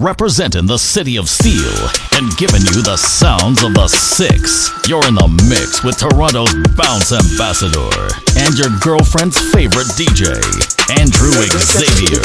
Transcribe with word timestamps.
representing 0.00 0.66
the 0.66 0.78
city 0.78 1.16
of 1.16 1.28
steel 1.28 1.76
and 2.16 2.34
giving 2.38 2.62
you 2.62 2.82
the 2.82 2.96
sounds 2.96 3.62
of 3.62 3.74
the 3.74 3.86
six. 3.86 4.72
You're 4.88 5.06
in 5.06 5.14
the 5.14 5.28
mix 5.48 5.84
with 5.84 5.98
Toronto's 5.98 6.52
bounce 6.74 7.12
ambassador 7.12 8.08
and 8.36 8.56
your 8.58 8.70
girlfriend's 8.80 9.38
favorite 9.52 9.88
DJ, 10.00 10.32
Andrew 10.98 11.30
Xavier. 11.52 12.24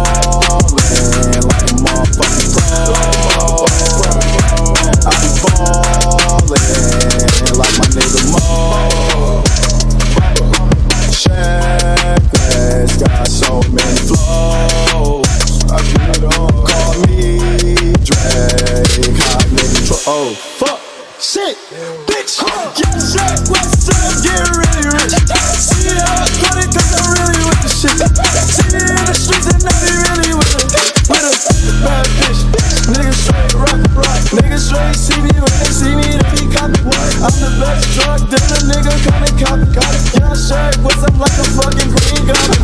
like 7.61 7.77
my 7.77 7.85
nigga 7.93 8.21
Mo. 8.33 9.43
Check 11.13 12.21
got 12.97 13.27
so 13.27 13.61
many 13.69 14.01
flows. 14.09 15.29
Get. 15.69 16.21
Call 16.25 16.93
me 17.05 17.37
Drake, 18.01 19.17
hot 19.21 19.45
nigga. 19.53 19.79
Tro- 19.85 20.05
oh 20.09 20.33
fuck, 20.57 20.79
shit, 21.21 21.55
bitch. 22.09 22.41
Yeah, 22.41 22.97
Check 23.13 23.39
West, 23.53 23.85
so 23.85 23.93
I'm 23.93 24.17
really 24.57 24.89
rich. 24.97 25.13
See 25.61 25.85
how 25.93 26.17
I 26.17 26.29
got 26.41 26.57
it 26.57 26.69
'cause 26.73 26.91
I'm 26.97 27.05
really 27.13 27.45
with 27.45 27.61
the 27.61 27.69
shit. 27.69 27.93
See 28.49 28.73
me 28.73 28.81
in 28.89 29.05
the 29.05 29.13
streets 29.13 29.47
and 29.53 29.61
I 29.61 29.73
be 29.85 29.91
really 30.01 30.33
with 30.33 30.55
it. 30.57 30.65
With 31.09 31.29
a 31.29 31.33
bad 31.85 32.07
bitch. 32.17 32.41
Niggas 32.89 33.19
straight 33.21 33.53
rock, 33.53 33.81
rock. 33.95 34.21
Niggas 34.33 34.65
straight 34.65 34.97
I'm 37.23 37.29
the 37.37 37.53
best 37.61 37.85
drug 37.93 38.17
dealer, 38.31 38.65
nigga. 38.65 38.97
Come 39.05 39.21
and 39.21 39.37
copy, 39.37 39.69
copy. 39.77 39.97
Yeah, 40.17 40.33
Check 40.33 40.73
West, 40.83 41.05
I'm 41.05 41.19
like 41.19 41.37
a 41.37 41.45
fucking 41.53 41.93
green 41.93 42.25
goblin. 42.25 42.61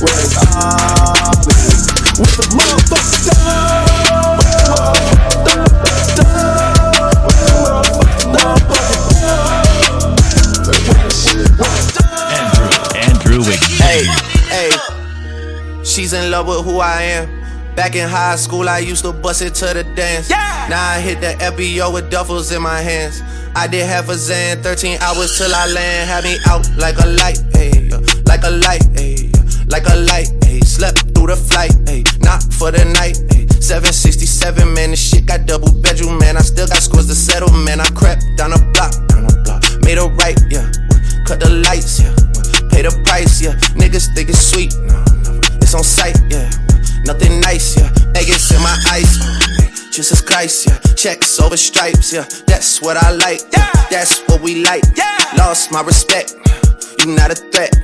Where's 0.00 0.36
Ollie? 0.54 0.99
She's 16.10 16.18
in 16.18 16.32
love 16.32 16.48
with 16.48 16.64
who 16.64 16.80
I 16.80 17.02
am. 17.02 17.76
Back 17.76 17.94
in 17.94 18.08
high 18.08 18.34
school, 18.34 18.68
I 18.68 18.80
used 18.80 19.04
to 19.04 19.12
bust 19.12 19.42
it 19.42 19.54
to 19.62 19.66
the 19.66 19.84
dance. 19.94 20.28
Now 20.28 20.90
I 20.90 20.98
hit 20.98 21.20
the 21.20 21.38
FBO 21.38 21.94
with 21.94 22.10
duffels 22.10 22.50
in 22.54 22.62
my 22.62 22.80
hands. 22.80 23.22
I 23.54 23.68
did 23.68 23.86
half 23.86 24.08
a 24.08 24.16
Zan, 24.16 24.60
13 24.60 24.98
hours 25.00 25.38
till 25.38 25.54
I 25.54 25.68
land. 25.68 26.10
Had 26.10 26.24
me 26.24 26.36
out 26.48 26.68
like 26.76 26.98
a 26.98 27.06
light, 27.06 27.38
ayy, 27.54 27.94
like 28.26 28.42
a 28.42 28.50
light, 28.50 28.82
ayy, 28.98 29.30
like 29.70 29.86
a 29.86 29.94
light, 30.10 30.29
Checks 51.00 51.40
over 51.40 51.56
stripes, 51.56 52.12
yeah. 52.12 52.26
That's 52.46 52.82
what 52.82 52.98
I 52.98 53.10
like, 53.12 53.40
yeah. 53.54 53.72
That's 53.90 54.20
what 54.28 54.42
we 54.42 54.62
like. 54.62 54.82
Yeah. 54.96 55.16
Lost 55.38 55.72
my 55.72 55.80
respect, 55.80 56.34
you 56.98 57.06
not 57.06 57.30
a 57.30 57.34
threat. 57.34 57.74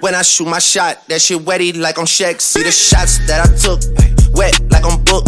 When 0.00 0.14
I 0.14 0.20
shoot 0.20 0.46
my 0.46 0.58
shot, 0.58 1.08
that 1.08 1.22
shit 1.22 1.38
wetty 1.38 1.74
like 1.74 1.96
on 1.98 2.04
Shaq. 2.04 2.38
See 2.38 2.62
the 2.62 2.70
shots 2.70 3.26
that 3.28 3.40
I 3.40 3.48
took, 3.56 3.80
wet 4.36 4.60
like 4.70 4.84
on 4.84 5.02
Book, 5.04 5.24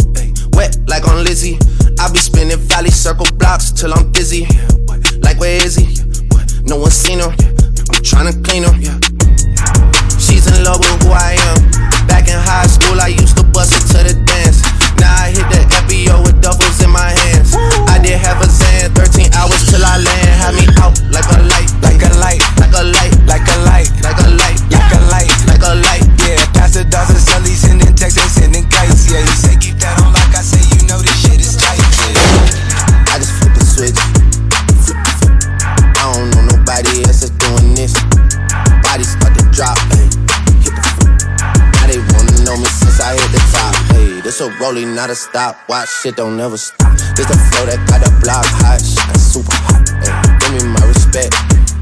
wet 0.53 0.77
like 0.87 1.07
on 1.07 1.23
Lizzie. 1.23 1.57
I 1.99 2.11
be 2.11 2.19
spinning 2.19 2.59
valley 2.69 2.91
circle 2.91 3.25
blocks 3.39 3.71
till 3.71 3.95
I'm 3.95 4.11
dizzy. 4.11 4.45
Like 5.23 5.39
where 5.39 5.57
is 5.65 5.75
he? 5.75 5.97
No 6.65 6.77
one 6.77 6.91
seen 6.91 7.17
her. 7.17 7.33
I'm 7.33 8.01
tryna 8.05 8.45
clean 8.45 8.61
her. 8.61 8.77
She's 10.21 10.45
in 10.45 10.63
love 10.63 10.77
with 10.81 10.98
A 44.69 44.71
rolling, 44.71 44.93
not 44.93 45.09
a 45.09 45.15
stop. 45.15 45.57
Watch 45.67 45.89
shit 45.89 46.15
don't 46.15 46.37
never 46.37 46.57
stop. 46.57 46.93
This 47.17 47.25
the 47.25 47.33
flow 47.49 47.65
that 47.65 47.81
got 47.89 48.05
the 48.05 48.11
block 48.21 48.45
hot, 48.61 48.77
shit 48.77 49.01
that's 49.09 49.25
super 49.25 49.55
hot. 49.65 49.81
Ay, 50.05 50.13
give 50.37 50.61
me 50.61 50.69
my 50.69 50.83
respect, 50.85 51.33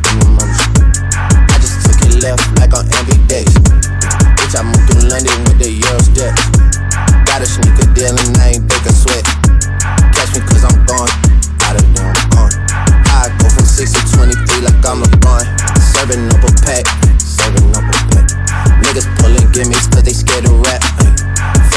give 0.07 0.15
me 0.23 0.39
my 0.39 0.47
respect. 0.47 1.03
I 1.51 1.55
just 1.59 1.83
took 1.83 1.99
it 2.07 2.23
left 2.23 2.39
like 2.55 2.71
on 2.71 2.87
ambidextrous. 2.87 3.91
Bitch, 4.39 4.55
I 4.55 4.63
moved 4.63 4.87
through 4.87 5.03
London 5.03 5.35
with 5.51 5.59
the 5.59 5.67
Eurostep. 5.67 6.31
Got 7.27 7.43
a 7.43 7.47
sneaker 7.47 7.87
deal 7.91 8.15
and 8.15 8.39
I 8.39 8.55
ain't 8.55 8.63
break 8.63 8.85
a 8.87 8.93
sweat. 8.95 9.25
Catch 10.15 10.31
me 10.31 10.39
cause 10.47 10.63
I'm 10.63 10.79
gone. 10.87 11.11
Of 11.67 11.83
there, 11.91 12.07
I'm 12.07 12.23
gone. 12.31 12.55
I 13.11 13.27
go 13.43 13.51
from 13.51 13.67
6 13.67 13.83
to 13.83 14.01
23 14.15 14.63
like 14.63 14.79
I'm 14.87 15.03
LeBron. 15.03 15.44
Serving 15.91 16.31
up 16.31 16.39
a 16.39 16.51
pack, 16.63 16.88
serving 17.19 17.67
up 17.75 17.83
a 17.83 17.95
pack. 18.15 18.31
Niggas 18.79 19.07
pulling 19.19 19.44
gimmicks 19.51 19.91
cause 19.91 20.07
they 20.07 20.15
scared 20.15 20.47
to 20.47 20.56
rap. 20.63 20.87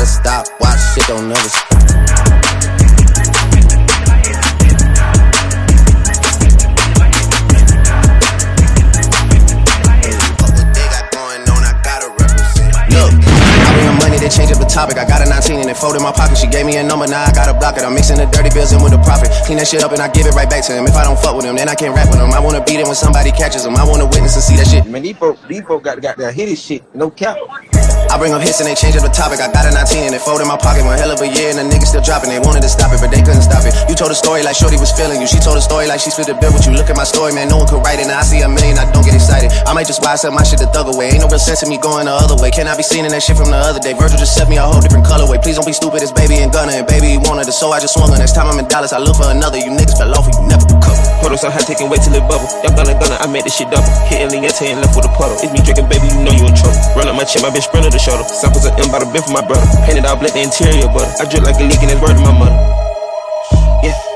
Gotta 0.00 0.10
stop. 0.10 0.46
Watch 0.60 0.80
shit 0.94 1.06
don't 1.06 1.28
never 1.28 1.48
stop. 1.48 1.80
Got 14.20 14.36
change 14.36 14.52
up 14.52 14.60
the 14.60 14.68
topic. 14.68 14.96
I 14.96 15.08
got 15.08 15.26
a 15.26 15.28
19 15.28 15.60
and 15.60 15.70
it 15.70 15.76
fold 15.76 15.96
in 15.96 16.02
my 16.02 16.12
pocket. 16.12 16.36
She 16.36 16.46
gave 16.46 16.64
me 16.64 16.76
a 16.76 16.84
number, 16.84 17.06
now 17.06 17.24
I 17.24 17.32
gotta 17.32 17.52
block 17.52 17.76
it. 17.76 17.82
I'm 17.82 17.94
mixing 17.94 18.16
the 18.16 18.26
dirty 18.26 18.50
bills 18.50 18.70
in 18.72 18.82
with 18.82 18.92
the 18.92 19.02
profit. 19.02 19.28
Clean 19.44 19.58
that 19.58 19.66
shit 19.66 19.82
up 19.82 19.92
and 19.92 20.00
I 20.00 20.08
give 20.08 20.26
it 20.26 20.34
right 20.34 20.48
back 20.48 20.62
to 20.66 20.72
him. 20.72 20.86
If 20.86 20.94
I 20.94 21.02
don't 21.02 21.18
fuck 21.18 21.34
with 21.34 21.46
him, 21.46 21.56
then 21.56 21.68
I 21.68 21.74
can't 21.74 21.96
rap 21.96 22.08
with 22.10 22.20
him. 22.20 22.30
I 22.30 22.38
wanna 22.38 22.62
beat 22.62 22.78
him 22.78 22.86
when 22.86 22.94
somebody 22.94 23.32
catches 23.32 23.64
him. 23.64 23.74
I 23.74 23.84
wanna 23.84 24.06
witness 24.06 24.36
and 24.36 24.44
see 24.44 24.56
that 24.56 24.68
shit. 24.68 24.86
Man, 24.86 25.02
these 25.02 25.16
folk, 25.16 25.36
these 25.48 25.62
folk 25.62 25.82
got, 25.82 26.00
got 26.00 26.16
that 26.18 26.34
hit 26.34 26.46
this 26.46 26.62
shit, 26.62 26.84
no 26.94 27.10
cap. 27.10 27.38
I 28.10 28.18
bring 28.18 28.34
up 28.34 28.42
hits 28.42 28.58
and 28.58 28.66
they 28.66 28.74
change 28.74 28.98
up 28.98 29.06
the 29.06 29.14
topic. 29.14 29.38
I 29.38 29.46
got 29.54 29.62
a 29.62 29.70
19 29.70 30.10
and 30.10 30.10
it 30.10 30.18
fold 30.18 30.42
in 30.42 30.50
my 30.50 30.58
pocket. 30.58 30.82
One 30.82 30.98
hell 30.98 31.14
of 31.14 31.22
a 31.22 31.30
year 31.30 31.54
and 31.54 31.62
the 31.62 31.66
niggas 31.70 31.94
still 31.94 32.02
dropping. 32.02 32.34
They 32.34 32.42
wanted 32.42 32.66
to 32.66 32.72
stop 32.72 32.90
it, 32.90 32.98
but 32.98 33.14
they 33.14 33.22
couldn't 33.22 33.46
stop 33.46 33.62
it. 33.62 33.70
You 33.86 33.94
told 33.94 34.10
a 34.10 34.18
story 34.18 34.42
like 34.42 34.58
Shorty 34.58 34.82
was 34.82 34.90
feeling 34.90 35.22
you. 35.22 35.30
She 35.30 35.38
told 35.38 35.54
a 35.54 35.62
story 35.62 35.86
like 35.86 36.02
she 36.02 36.10
split 36.10 36.26
the 36.26 36.34
bill 36.34 36.50
with 36.50 36.66
you. 36.66 36.74
Look 36.74 36.90
at 36.90 36.98
my 36.98 37.06
story, 37.06 37.30
man. 37.30 37.46
No 37.46 37.62
one 37.62 37.70
could 37.70 37.86
write 37.86 38.02
it. 38.02 38.10
Now 38.10 38.18
I 38.18 38.26
see 38.26 38.42
a 38.42 38.50
million, 38.50 38.82
I 38.82 38.90
don't 38.90 39.06
get 39.06 39.14
excited. 39.14 39.54
I 39.62 39.70
might 39.78 39.86
just 39.86 40.02
buy 40.02 40.18
some 40.18 40.34
my 40.34 40.42
shit 40.42 40.58
the 40.58 40.66
thug 40.74 40.90
away. 40.90 41.14
Ain't 41.14 41.22
no 41.22 41.30
real 41.30 41.38
sense 41.38 41.62
in 41.62 41.70
me 41.70 41.78
going 41.78 42.10
the 42.10 42.14
other 42.18 42.34
way. 42.34 42.50
Can 42.50 42.66
I 42.66 42.74
be 42.74 42.82
seen 42.82 43.06
in 43.06 43.14
that 43.14 43.22
shit 43.22 43.38
from 43.38 43.54
the 43.54 43.62
other 43.62 43.78
day? 43.78 43.94
Virgil 43.94 44.18
just 44.18 44.34
set 44.34 44.50
me 44.50 44.58
a 44.58 44.66
whole 44.66 44.82
different 44.82 45.06
colorway. 45.06 45.38
Please 45.38 45.54
don't 45.54 45.70
be 45.70 45.76
stupid. 45.76 46.02
It's 46.02 46.10
baby 46.10 46.42
and 46.42 46.50
gunner 46.50 46.74
and 46.74 46.90
baby 46.90 47.14
wanted 47.30 47.46
it, 47.46 47.54
so 47.54 47.70
I 47.70 47.78
just 47.78 47.94
swung 47.94 48.10
her. 48.10 48.18
Next 48.18 48.34
time 48.34 48.50
I'm 48.50 48.58
in 48.58 48.66
Dallas, 48.66 48.90
I 48.90 48.98
look 48.98 49.22
for 49.22 49.30
another. 49.30 49.62
You 49.62 49.70
niggas 49.70 49.94
fell 49.94 50.10
off 50.18 50.26
you 50.26 50.34
never 50.50 50.66
recover. 50.66 50.98
Photo 51.22 51.38
so 51.38 51.46
high, 51.46 51.62
taking 51.62 51.86
wait 51.86 52.02
till 52.02 52.18
it 52.18 52.26
bubble. 52.26 52.50
Y'all 52.66 52.74
gonna 52.74 52.98
gonna, 52.98 53.22
I 53.22 53.30
made 53.30 53.46
this 53.46 53.54
shit 53.54 53.70
double. 53.70 53.86
Hitting 54.10 54.34
Lieta 54.34 54.66
and 54.66 54.82
left 54.82 54.98
with 54.98 55.06
a 55.06 55.12
puddle. 55.14 55.38
It's 55.38 55.54
me 55.54 55.62
drinking, 55.62 55.86
baby, 55.86 56.10
you 56.10 56.26
know 56.26 56.34
you 56.34 56.50
in 56.50 56.56
trouble. 56.58 56.80
Run 56.98 57.06
up 57.06 57.14
my 57.14 57.22
chin, 57.22 57.46
my 57.46 57.54
bitch 57.54 57.70
sprinter 57.70 57.99
shoulder. 58.00 58.24
Samples 58.24 58.64
of 58.64 58.72
M 58.80 58.88
by 58.90 58.98
the 58.98 59.06
bin 59.12 59.22
for 59.22 59.32
my 59.32 59.44
brother. 59.44 59.66
Painted 59.84 60.08
out 60.08 60.18
black, 60.20 60.32
the 60.32 60.40
interior 60.40 60.88
but 60.88 61.04
I 61.20 61.28
drip 61.28 61.44
like 61.44 61.60
a 61.60 61.64
leak 61.68 61.84
and 61.84 61.92
it's 61.92 62.00
word 62.00 62.16
to 62.16 62.24
my 62.24 62.32
mother. 62.32 62.89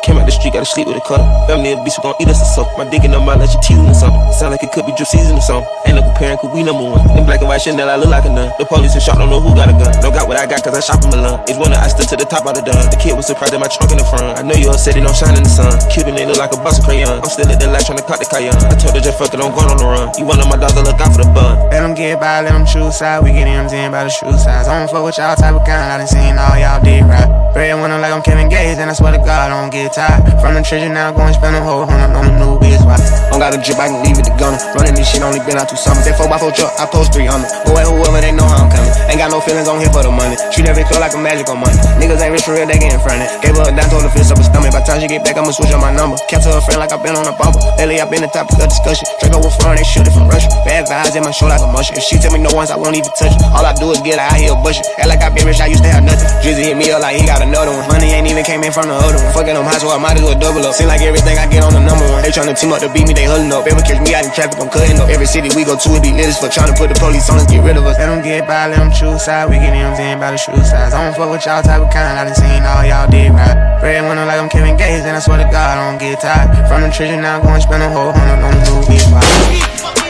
Came 0.04 0.20
out 0.20 0.28
the 0.28 0.36
street, 0.36 0.52
gotta 0.52 0.68
sleep 0.68 0.84
with 0.84 1.00
a 1.00 1.04
cutter. 1.08 1.24
Family 1.48 1.72
a 1.72 1.80
beast, 1.80 1.96
we 1.96 2.04
gon' 2.04 2.12
eat 2.20 2.28
us 2.28 2.36
a 2.36 2.44
soap. 2.44 2.68
My 2.76 2.84
dick 2.84 3.08
in 3.08 3.16
the 3.16 3.20
mouth, 3.24 3.40
like 3.40 3.48
you 3.56 3.60
teasing 3.64 3.88
or 3.88 3.96
something. 3.96 4.20
Sound 4.36 4.52
like 4.52 4.60
it 4.60 4.68
could 4.68 4.84
be 4.84 4.92
drip 4.92 5.08
season 5.08 5.40
or 5.40 5.40
something. 5.40 5.64
Ain't 5.88 5.96
no 5.96 6.04
comparing, 6.04 6.36
cause 6.36 6.52
we 6.52 6.60
number 6.60 6.84
one. 6.84 7.00
In 7.16 7.24
black 7.24 7.40
and 7.40 7.48
white 7.48 7.64
Chanel, 7.64 7.88
I 7.88 7.96
look 7.96 8.12
like 8.12 8.28
a 8.28 8.32
nun. 8.32 8.52
The 8.60 8.68
police 8.68 8.92
and 8.92 9.00
shot, 9.00 9.16
don't 9.16 9.32
know 9.32 9.40
who 9.40 9.56
got 9.56 9.72
a 9.72 9.76
gun. 9.80 9.96
Don't 10.04 10.12
got 10.12 10.28
what 10.28 10.36
I 10.36 10.44
got, 10.44 10.60
cause 10.60 10.76
I 10.76 10.84
shop 10.84 11.00
in 11.08 11.08
Milan. 11.08 11.40
It's 11.48 11.56
one 11.56 11.72
that 11.72 11.80
I 11.80 11.88
stood 11.88 12.04
to 12.12 12.20
the 12.20 12.28
top 12.28 12.44
of 12.44 12.52
the 12.52 12.60
done. 12.60 12.84
The 12.92 13.00
kid 13.00 13.16
was 13.16 13.24
surprised 13.24 13.56
at 13.56 13.64
my 13.64 13.70
trunk 13.72 13.96
in 13.96 13.98
the 13.98 14.04
front. 14.04 14.36
I 14.36 14.44
know 14.44 14.52
you 14.52 14.68
all 14.68 14.76
said 14.76 14.92
it 14.92 15.08
don't 15.08 15.16
shine 15.16 15.40
in 15.40 15.40
the 15.40 15.48
sun. 15.48 15.72
Cuban, 15.88 16.20
they 16.20 16.28
look 16.28 16.36
like 16.36 16.52
a 16.52 16.60
box 16.60 16.76
of 16.76 16.84
crayon. 16.84 17.24
I'm 17.24 17.32
still 17.32 17.48
at 17.48 17.56
the 17.56 17.72
light 17.72 17.88
trying 17.88 17.96
to 17.96 18.04
cut 18.04 18.20
the 18.20 18.28
cayenne. 18.28 18.60
I 18.68 18.76
told 18.76 18.92
her 18.92 19.00
just 19.00 19.16
fuck 19.16 19.32
it, 19.32 19.40
I'm 19.40 19.56
going 19.56 19.72
on 19.72 19.80
the 19.80 19.88
run. 19.88 20.12
You 20.20 20.28
one 20.28 20.36
of 20.36 20.52
my 20.52 20.60
dogs, 20.60 20.76
I 20.76 20.84
look 20.84 21.00
out 21.00 21.16
for 21.16 21.24
the 21.24 21.32
bun. 21.32 21.64
Let 21.72 21.80
them 21.80 21.96
get 21.96 22.20
by, 22.20 22.44
let 22.44 22.52
them 22.52 22.68
choose 22.68 23.00
side. 23.00 23.24
We 23.24 23.32
get 23.32 23.48
M's 23.48 23.72
in 23.72 23.88
by 23.88 24.04
the 24.04 24.12
shoe 24.12 24.36
size. 24.36 24.68
I 24.68 24.76
don't 24.76 24.92
fuck 24.92 25.00
with 25.00 25.16
y'all 25.16 25.32
type 25.32 25.56
of 25.56 25.64
kind. 25.64 25.80
I 25.80 25.96
done 25.96 26.12
seen 26.12 26.36
all 26.36 26.60
y'all 26.60 26.84
did 26.84 27.08
right. 27.08 27.32
Red 27.56 27.80
when 27.80 27.94
I'm 27.94 28.02
like 28.02 28.12
I'm 28.12 28.20
Kevin 28.20 28.50
Gates, 28.50 28.82
and 28.82 28.90
I 28.90 28.94
swear 28.98 29.16
to 29.16 29.18
God, 29.18 29.46
I 29.46 29.48
don't 29.48 29.70
get 29.70 29.93
tired. 29.94 30.26
From 30.42 30.58
the 30.58 30.62
treasure 30.66 30.90
now, 30.90 31.14
go 31.14 31.22
and 31.22 31.34
spend 31.34 31.54
a 31.54 31.62
whole 31.62 31.86
hundred 31.86 32.10
on 32.18 32.26
the 32.26 32.34
new 32.34 32.58
biz. 32.58 32.82
Why? 32.82 32.98
Don't 33.30 33.38
got 33.38 33.54
a 33.54 33.58
drip, 33.62 33.78
I 33.78 33.86
can 33.88 34.02
leave 34.02 34.18
it 34.18 34.26
to 34.26 34.34
gunner. 34.34 34.58
Running 34.74 34.98
this 34.98 35.06
shit 35.06 35.22
only 35.22 35.38
been 35.46 35.54
out 35.54 35.70
two 35.70 35.78
summers. 35.78 36.02
That 36.04 36.18
4x4 36.18 36.50
truck, 36.50 36.74
I 36.82 36.84
post 36.90 37.14
300. 37.14 37.46
Go 37.64 37.78
at 37.78 37.86
whoever, 37.86 38.18
they 38.18 38.34
know 38.34 38.44
how 38.44 38.66
I'm 38.66 38.70
coming. 38.70 38.90
Ain't 39.08 39.22
got 39.22 39.30
no 39.30 39.38
feelings 39.38 39.70
on 39.70 39.78
here 39.78 39.90
for 39.94 40.02
the 40.02 40.10
money. 40.10 40.34
Treat 40.50 40.66
every 40.66 40.82
flow 40.90 40.98
like 40.98 41.14
a 41.14 41.20
magical 41.22 41.54
money. 41.54 41.78
Niggas 42.02 42.18
ain't 42.18 42.34
rich 42.34 42.42
for 42.42 42.58
real, 42.58 42.66
they 42.66 42.76
getting 42.76 42.98
fronted. 42.98 43.30
Gave 43.40 43.54
her 43.54 43.70
a 43.70 43.72
dime, 43.72 43.86
told 43.88 44.02
her 44.02 44.10
fist 44.10 44.34
up 44.34 44.42
her 44.42 44.46
stomach. 44.46 44.74
By 44.74 44.82
the 44.82 44.86
time 44.90 44.98
she 44.98 45.06
get 45.06 45.22
back, 45.22 45.38
I'ma 45.38 45.54
switch 45.54 45.70
on 45.70 45.80
my 45.80 45.94
number. 45.94 46.18
Kept 46.26 46.44
her 46.50 46.58
a 46.58 46.62
friend 46.62 46.82
like 46.82 46.90
i 46.90 46.98
been 46.98 47.14
on 47.14 47.30
a 47.30 47.34
bumper. 47.38 47.62
Lately, 47.78 48.02
i 48.02 48.06
been 48.10 48.26
the 48.26 48.30
topic 48.34 48.58
of 48.58 48.66
discussion. 48.66 49.06
Draco 49.22 49.38
with 49.38 49.54
front, 49.62 49.78
they 49.78 49.86
shoot 49.86 50.06
it 50.06 50.14
from 50.14 50.26
Russia. 50.26 50.50
Bad 50.66 50.90
vibes 50.90 51.14
in 51.14 51.22
my 51.22 51.30
show 51.30 51.46
like 51.46 51.62
a 51.62 51.70
mushroom. 51.70 52.02
If 52.02 52.04
she 52.10 52.18
tell 52.18 52.34
me 52.34 52.42
no 52.42 52.50
once, 52.50 52.74
I 52.74 52.76
won't 52.76 52.98
even 52.98 53.14
touch 53.14 53.30
it. 53.30 53.42
All 53.54 53.62
I 53.62 53.70
do 53.78 53.94
is 53.94 54.02
get 54.02 54.18
out 54.18 54.34
here 54.34 54.54
bushing. 54.58 54.86
Act 54.98 55.06
like 55.06 55.22
I 55.22 55.30
been 55.30 55.46
rich, 55.46 55.62
I 55.62 55.70
used 55.70 55.86
to 55.86 55.90
have 55.94 56.02
nothing. 56.02 56.26
Drizzy 56.42 56.74
hit 56.74 56.76
me 56.76 56.90
up 56.90 56.98
like 56.98 57.14
he 57.14 57.22
got 57.22 57.38
another 57.44 57.70
one. 57.70 57.86
Money 57.86 58.10
ain't 58.10 58.26
even 58.26 58.42
came 58.42 58.62
in 58.66 58.72
from 58.74 58.90
the 58.90 58.96
other 58.96 59.20
one. 59.20 59.30
Fucking 59.36 59.54
them 59.54 59.68
high, 59.68 59.83
so 59.84 59.92
I 59.92 60.00
might 60.00 60.16
as 60.16 60.24
well 60.24 60.38
double 60.40 60.64
up. 60.64 60.72
Seem 60.72 60.88
like 60.88 61.04
everything 61.04 61.36
I 61.36 61.44
get 61.44 61.60
on 61.60 61.76
the 61.76 61.84
number 61.84 62.08
one. 62.08 62.24
They 62.24 62.32
tryna 62.32 62.56
team 62.56 62.72
up 62.72 62.80
to 62.80 62.88
beat 62.88 63.04
me, 63.04 63.12
they 63.12 63.28
huddling 63.28 63.52
up. 63.52 63.68
They 63.68 63.76
ever 63.76 63.84
catch 63.84 64.00
me 64.00 64.16
out 64.16 64.24
in 64.24 64.32
traffic, 64.32 64.56
I'm 64.56 64.72
cutting 64.72 64.96
up. 64.96 65.12
Every 65.12 65.28
city 65.28 65.52
we 65.52 65.68
go 65.68 65.76
to, 65.76 65.88
it 65.92 66.02
be 66.02 66.16
lit 66.16 66.32
as 66.32 66.40
fuck. 66.40 66.50
Tryna 66.50 66.72
put 66.72 66.88
the 66.88 66.96
police 66.96 67.28
on 67.28 67.36
us, 67.36 67.44
get 67.44 67.60
rid 67.60 67.76
of 67.76 67.84
us. 67.84 68.00
Let 68.00 68.08
them 68.08 68.24
get 68.24 68.48
by, 68.48 68.72
let 68.72 68.80
them 68.80 68.88
choose 68.88 69.28
side. 69.28 69.52
We 69.52 69.60
get 69.60 69.76
M's 69.76 70.00
in 70.00 70.16
by 70.18 70.32
the 70.32 70.40
shoe 70.40 70.56
size. 70.64 70.96
I 70.96 70.98
don't 71.04 71.12
fuck 71.12 71.28
with 71.28 71.44
y'all 71.44 71.60
type 71.60 71.84
of 71.84 71.92
kind. 71.92 72.16
I 72.16 72.24
done 72.24 72.34
seen 72.34 72.64
all 72.64 72.84
y'all 72.88 73.04
did 73.10 73.28
right. 73.36 73.56
Red 73.84 74.00
I'm 74.00 74.16
like 74.24 74.40
I'm 74.40 74.48
Kevin 74.48 74.80
Gates, 74.80 75.04
and 75.04 75.16
I 75.16 75.20
swear 75.20 75.38
to 75.38 75.48
God, 75.52 75.76
I 75.76 75.76
don't 75.76 76.00
get 76.00 76.16
tired. 76.20 76.48
From 76.64 76.80
the 76.80 76.88
treasure 76.88 77.20
now, 77.20 77.44
go 77.44 77.52
and 77.52 77.62
spend 77.62 77.84
a 77.84 77.90
whole 77.92 78.12
hundred 78.12 78.40
on 78.40 78.52
the 78.56 78.64
new 78.64 78.80
biz. 78.88 80.03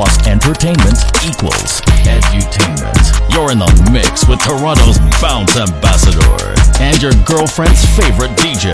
Plus 0.00 0.26
entertainment 0.26 0.96
equals 1.22 1.82
edutainment. 2.08 3.04
You're 3.34 3.52
in 3.52 3.58
the 3.58 3.90
mix 3.92 4.26
with 4.26 4.40
Toronto's 4.40 4.98
bounce 5.20 5.58
ambassador 5.58 6.54
and 6.80 6.96
your 7.02 7.12
girlfriend's 7.26 7.84
favorite 7.94 8.30
DJ, 8.38 8.72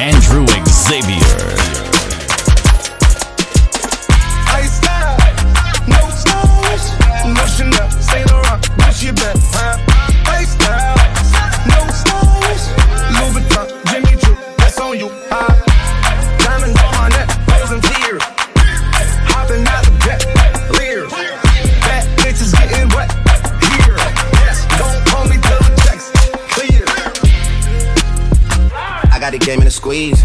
Andrew 0.00 0.44
Xavier. 0.66 1.76
I 29.46 29.54
got 29.54 29.54
the 29.54 29.54
game 29.54 29.60
in 29.62 29.66
a 29.66 29.70
squeeze. 29.70 30.22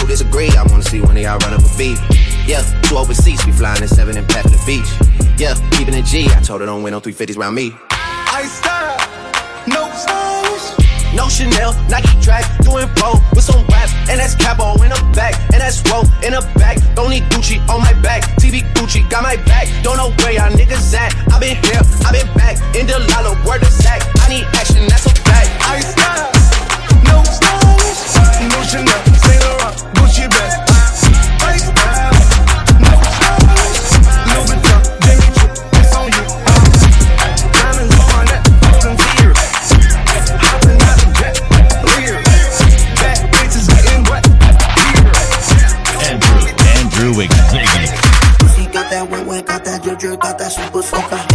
Who 0.00 0.06
disagree? 0.06 0.48
I 0.56 0.62
wanna 0.70 0.82
see 0.82 1.00
one 1.02 1.16
of 1.16 1.22
y'all 1.22 1.38
run 1.38 1.52
up 1.52 1.60
a 1.60 1.76
beat. 1.76 1.98
Yeah, 2.46 2.64
two 2.82 2.96
overseas, 2.96 3.44
we 3.44 3.52
flying 3.52 3.82
in 3.82 3.88
seven 3.88 4.16
and 4.16 4.26
pack 4.28 4.44
to 4.44 4.50
the 4.50 4.62
beach. 4.64 4.88
Yeah, 5.36 5.54
keeping 5.72 5.94
it 5.94 6.06
G. 6.06 6.24
I 6.30 6.40
told 6.40 6.60
her 6.60 6.66
don't 6.66 6.82
win 6.82 6.92
no 6.92 7.00
350s 7.00 7.36
around 7.36 7.54
me. 7.54 7.76
Ice 7.90 8.52
style, 8.52 8.96
no 9.68 9.92
stones. 9.92 10.72
No 11.12 11.28
Chanel, 11.28 11.76
Nike 11.88 12.08
track, 12.20 12.44
doing 12.64 12.88
blow 12.96 13.20
with 13.34 13.44
some 13.44 13.60
raps, 13.68 13.92
and 14.08 14.20
that's 14.20 14.34
capo 14.34 14.72
in 14.80 14.88
the 14.88 15.00
back, 15.12 15.36
and 15.52 15.60
that's 15.60 15.84
roll 15.90 16.04
in 16.24 16.32
the 16.32 16.40
back. 16.56 16.78
Don't 16.94 17.10
need 17.10 17.24
Gucci 17.28 17.60
on 17.68 17.80
my 17.80 17.92
back, 18.00 18.22
TV 18.40 18.64
Gucci 18.72 19.08
got 19.10 19.22
my 19.22 19.36
back. 19.44 19.68
Don't 19.82 19.96
know 19.96 20.10
where 20.24 20.32
y'all 20.32 20.52
niggas 20.52 20.94
at. 20.94 21.12
I 21.28 21.38
been 21.40 21.56
here, 21.60 21.82
I 22.04 22.12
been 22.12 22.28
back, 22.34 22.56
in 22.76 22.86
the 22.86 23.00
lala, 23.12 23.36
word 23.44 23.60
to 23.60 23.70
sack. 23.70 24.00
I 24.24 24.28
need 24.28 24.44
action, 24.56 24.86
that's 24.88 25.04
a 25.06 25.14
fact. 25.24 25.48
Ice 25.68 25.92
style, 25.92 26.35
stones, 28.46 28.54
no 28.54 28.62
Chanel, 28.62 29.00
Saint 29.22 29.42
Laurent, 29.44 29.76
Gucci 29.94 30.28
bag. 30.28 30.52
Ice 31.42 31.66
style, 31.66 32.12
Louis 34.26 34.46
Vuitton, 34.48 34.82
Jimmy 35.02 35.28
Choo, 35.36 35.48
it's 35.72 35.94
on 35.94 36.06
you. 36.12 36.24
Diamonds 37.52 37.94
on 37.98 38.24
my 38.26 38.38
frozen 38.60 38.94
tears, 38.96 39.40
hopping 40.42 40.80
out 40.82 40.96
the 41.00 41.06
jet, 41.18 41.34
leers. 41.86 42.26
Bad 43.00 43.18
bitches 43.32 43.66
getting 43.68 44.02
wet. 44.10 44.24
Andrew, 46.06 46.42
Andrew 46.76 47.12
Xavier. 47.50 47.94
Pussy 48.38 48.64
got 48.66 48.86
that 48.90 49.04
wet, 49.10 49.26
wet, 49.26 49.46
got 49.46 49.64
that 49.64 49.82
drip, 49.82 49.98
drip, 49.98 50.20
got 50.20 50.38
that 50.38 50.52
super 50.52 50.82
soaker. 50.82 51.25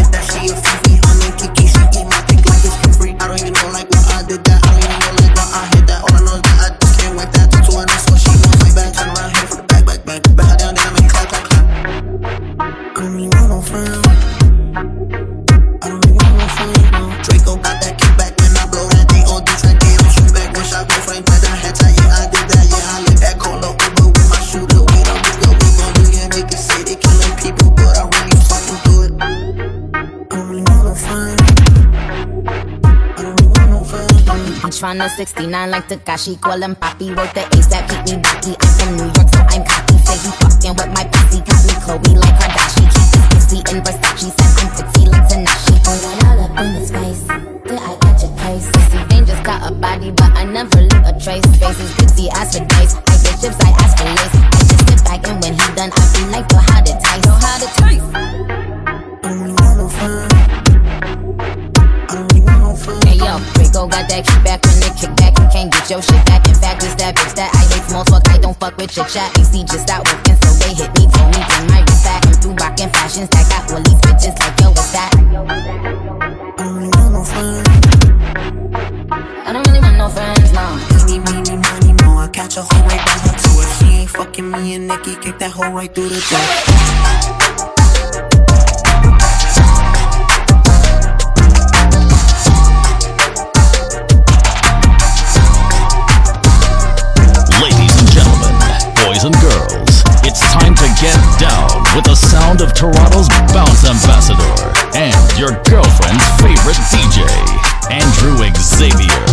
on 34.91 34.97
the 34.97 35.07
69 35.07 35.71
like 35.71 35.87
Tekashi. 35.87 36.39
Call 36.41 36.61
him 36.61 36.75
Poppy. 36.75 37.11
Wrote 37.15 37.33
the 37.33 37.47
ace 37.55 37.67
that 37.71 37.87
keep 37.87 38.03
me 38.11 38.19
ducky. 38.19 38.51
I'm 38.59 38.71
from 38.75 38.91
New 38.99 39.07
York, 39.07 39.29
so 39.31 39.39
I'm 39.47 39.63
cocky. 39.63 39.95
Say 40.03 40.19
he 40.19 40.31
fucking 40.35 40.75
with 40.75 40.91
my 40.91 41.05
pussy. 41.07 41.39
Got 41.47 41.61
me 41.63 41.73
Chloe 41.79 42.11
like 42.19 42.35
Kardashian. 42.35 42.87
Keep 42.91 43.07
this 43.15 43.25
pussy 43.31 43.59
in 43.71 43.77
Versace. 43.87 44.29
Said 44.35 44.51
I'm 44.59 44.69
tipsy 44.75 45.03
like 45.07 45.25
Tanashi. 45.31 45.75
Oh, 45.87 45.95
yeah, 45.95 46.27
all 46.27 46.43
up 46.43 46.59
in 46.59 46.75
his 46.75 46.91
face. 46.91 47.23
Did 47.23 47.79
I 47.79 47.95
catch 48.03 48.23
a 48.27 48.29
case? 48.35 48.67
Sissy 48.67 48.99
Bane 49.07 49.25
just 49.25 49.43
got 49.47 49.63
a 49.63 49.71
body, 49.71 50.11
but 50.11 50.31
I 50.35 50.43
never 50.43 50.81
leave 50.83 51.05
a 51.07 51.15
trace. 51.15 51.47
Faces 51.55 51.87
is 51.87 51.91
pretty 51.95 52.27
as 52.35 52.51
for 52.51 52.63
dice. 52.67 52.95
I 52.99 53.15
get 53.23 53.39
chips, 53.39 53.59
I 53.63 53.71
ask 53.79 53.95
for 53.95 54.11
lace. 54.11 54.35
I 54.43 54.59
just 54.67 54.83
sit 54.91 54.99
back 55.07 55.23
and 55.23 55.39
when 55.39 55.53
he 55.55 55.67
done, 55.71 55.91
I 55.95 56.03
be 56.11 56.21
like, 56.35 56.51
yo, 56.51 56.59
how 56.59 56.83
to 56.83 56.93
taste? 56.99 57.23
Yo, 57.23 57.31
how 57.39 57.55
to 57.63 57.67
taste? 57.79 58.70
go 63.71 63.87
got 63.87 64.07
that 64.09 64.25
kickback 64.25 64.59
when 64.67 64.77
they 64.83 64.91
kick 64.99 65.15
back. 65.15 65.33
You 65.39 65.47
can't 65.51 65.71
get 65.71 65.89
your 65.89 66.01
shit 66.01 66.23
back. 66.25 66.47
In 66.47 66.55
fact, 66.55 66.83
it's 66.83 66.95
that 66.99 67.15
bitch 67.15 67.33
that 67.35 67.49
I 67.55 67.63
hate 67.71 67.83
small 67.89 68.03
talk. 68.03 68.27
I 68.29 68.37
don't 68.37 68.57
fuck 68.59 68.77
with 68.77 68.95
your 68.95 69.07
chat. 69.07 69.31
AC 69.39 69.63
just 69.63 69.89
out 69.89 70.05
working, 70.05 70.35
so 70.43 70.51
they 70.59 70.75
hit 70.75 70.91
me 70.99 71.07
to 71.07 71.21
me. 71.31 71.39
Then 71.39 71.67
my 71.71 71.81
wrist 71.81 72.03
back. 72.03 72.25
I'm 72.27 72.33
through 72.35 72.55
rockin' 72.59 72.91
fashions. 72.91 73.29
I 73.31 73.43
got 73.47 73.71
all 73.71 73.81
these 73.81 73.99
bitches 74.03 74.35
like, 74.39 74.59
yo, 74.59 74.69
what's 74.75 74.91
that? 74.91 75.11
I 76.59 76.63
don't 76.63 76.83
need 76.83 76.91
no 76.91 77.23
friends. 77.23 77.67
I 79.41 79.49
don't 79.53 79.67
need 79.71 79.81
no 79.97 80.07
friends, 80.09 80.51
now. 80.51 80.75
Eeny, 81.07 81.19
meeny, 81.31 81.55
money, 81.57 81.93
mo. 82.03 82.19
I 82.19 82.27
catch 82.27 82.57
a 82.57 82.61
hoe 82.61 82.83
right 82.85 82.99
by 82.99 83.15
her 83.23 83.35
toe. 83.39 83.63
She 83.79 83.87
ain't 84.03 84.09
fucking 84.09 84.51
me 84.51 84.75
and 84.75 84.87
Nicki, 84.87 85.15
kick 85.15 85.39
that 85.39 85.51
hoe 85.51 85.71
right 85.71 85.93
through 85.93 86.09
the 86.09 86.21
door. 86.29 87.70
With 101.95 102.05
the 102.05 102.15
sound 102.15 102.61
of 102.61 102.73
Toronto's 102.73 103.27
bounce 103.51 103.83
ambassador 103.83 104.51
and 104.95 105.15
your 105.35 105.51
girlfriend's 105.67 106.23
favorite 106.39 106.79
DJ, 106.87 107.27
Andrew 107.91 108.39
Xavier. 108.55 109.23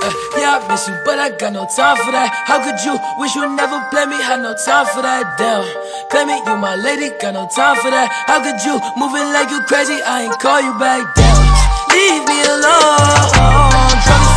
Uh, 0.00 0.12
yeah, 0.38 0.56
I 0.56 0.66
miss 0.68 0.88
you, 0.88 0.96
but 1.04 1.18
I 1.18 1.30
got 1.36 1.52
no 1.52 1.66
time 1.76 1.96
for 1.98 2.12
that. 2.12 2.32
How 2.46 2.62
could 2.64 2.80
you 2.84 2.96
wish 3.18 3.34
you 3.34 3.44
never 3.54 3.80
play 3.90 4.06
me? 4.06 4.16
Had 4.16 4.40
no 4.40 4.54
time 4.64 4.86
for 4.86 5.02
that. 5.02 5.36
Damn, 5.36 5.64
play 6.08 6.24
me, 6.24 6.40
you 6.40 6.56
my 6.56 6.76
lady, 6.76 7.12
got 7.20 7.34
no 7.34 7.48
time 7.54 7.76
for 7.76 7.90
that. 7.90 8.08
How 8.26 8.40
could 8.40 8.62
you 8.64 8.80
moving 8.96 9.28
like 9.32 9.50
you 9.50 9.60
crazy? 9.68 10.00
I 10.00 10.24
ain't 10.24 10.38
call 10.40 10.62
you 10.62 10.72
back. 10.78 11.04
Damn, 11.16 11.36
leave 11.92 12.24
me 12.24 12.38
alone. 12.48 14.27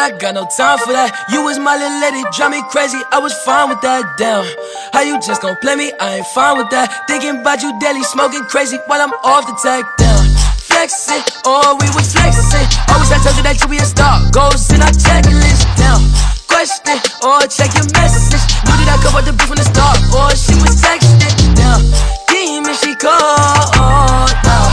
I 0.00 0.16
got 0.16 0.32
no 0.32 0.48
time 0.48 0.80
for 0.80 0.96
that. 0.96 1.12
You 1.28 1.44
was 1.44 1.60
my 1.60 1.76
little 1.76 2.00
lady, 2.00 2.24
drive 2.32 2.56
me 2.56 2.64
crazy. 2.72 2.96
I 3.12 3.20
was 3.20 3.36
fine 3.44 3.68
with 3.68 3.84
that. 3.84 4.16
Damn, 4.16 4.48
how 4.96 5.04
you 5.04 5.20
just 5.20 5.44
gon' 5.44 5.60
play 5.60 5.76
me? 5.76 5.92
I 6.00 6.24
ain't 6.24 6.26
fine 6.32 6.56
with 6.56 6.72
that. 6.72 7.04
Thinking 7.04 7.44
about 7.44 7.60
you 7.60 7.68
daily, 7.76 8.00
smoking 8.08 8.48
crazy 8.48 8.80
while 8.88 9.04
I'm 9.04 9.12
off 9.20 9.44
the 9.44 9.52
tag. 9.60 9.84
Down, 10.00 10.24
flexing, 10.56 11.20
oh 11.44 11.76
we 11.76 11.86
was 11.92 12.08
flexing. 12.16 12.64
Always 12.88 13.12
I 13.12 13.20
told 13.20 13.36
you 13.36 13.44
that 13.44 13.60
you 13.60 13.68
be 13.68 13.76
a 13.76 13.84
star. 13.84 14.24
Goals 14.32 14.72
in 14.72 14.80
our 14.80 14.88
checklist. 14.88 15.68
Down, 15.76 16.00
question 16.48 16.96
or 17.20 17.44
check 17.52 17.68
your 17.76 17.84
message. 17.92 18.40
Knew 18.64 18.80
that 18.80 18.96
I 18.96 19.04
covered 19.04 19.28
the 19.28 19.36
beef 19.36 19.52
from 19.52 19.60
the 19.60 19.68
start, 19.68 20.00
or 20.16 20.32
she 20.32 20.56
was 20.64 20.80
texting. 20.80 21.36
Down, 21.52 21.84
demon 22.32 22.72
she 22.72 22.96
called. 22.96 24.32
Yeah, 24.48 24.64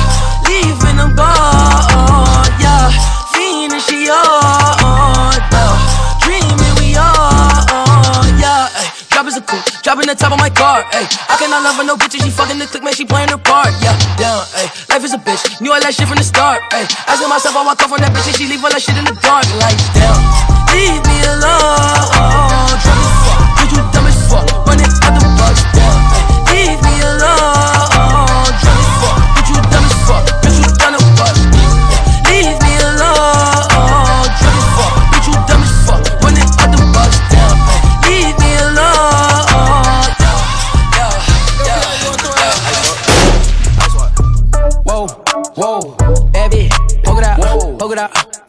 leaving 0.47 0.95
them 1.03 1.19
gone. 1.19 1.83
Uh, 1.91 2.47
yeah, 2.63 2.95
fiending 3.35 3.83
she 3.83 4.07
on. 4.07 4.26
Top 10.17 10.33
of 10.33 10.39
my 10.41 10.49
car. 10.49 10.83
Ay, 10.91 11.05
I 11.29 11.37
cannot 11.37 11.63
love 11.63 11.77
her 11.77 11.85
no 11.85 11.95
bitch, 11.95 12.17
and 12.17 12.23
she 12.25 12.31
fucking 12.33 12.57
the 12.57 12.65
click, 12.65 12.83
man, 12.83 12.93
she 12.93 13.05
playing 13.05 13.29
her 13.29 13.37
part. 13.37 13.69
Yeah, 13.79 13.95
down, 14.17 14.41
ay, 14.57 14.67
life 14.89 15.05
is 15.05 15.13
a 15.13 15.21
bitch, 15.21 15.61
knew 15.61 15.71
all 15.71 15.79
that 15.79 15.93
shit 15.93 16.07
from 16.09 16.17
the 16.17 16.25
start. 16.25 16.61
Ay, 16.73 16.89
asking 17.07 17.29
myself, 17.29 17.55
I 17.55 17.63
walk 17.63 17.81
off 17.81 17.93
on 17.93 18.01
that 18.01 18.11
bitch, 18.11 18.27
and 18.27 18.35
she 18.35 18.49
leave 18.49 18.63
all 18.63 18.73
that 18.73 18.81
shit 18.81 18.97
in 18.97 19.05
the 19.05 19.15
dark. 19.21 19.45
Like, 19.61 19.77
damn, 19.93 20.17
leave 20.73 21.01
me 21.05 21.17
alone. 21.29 22.16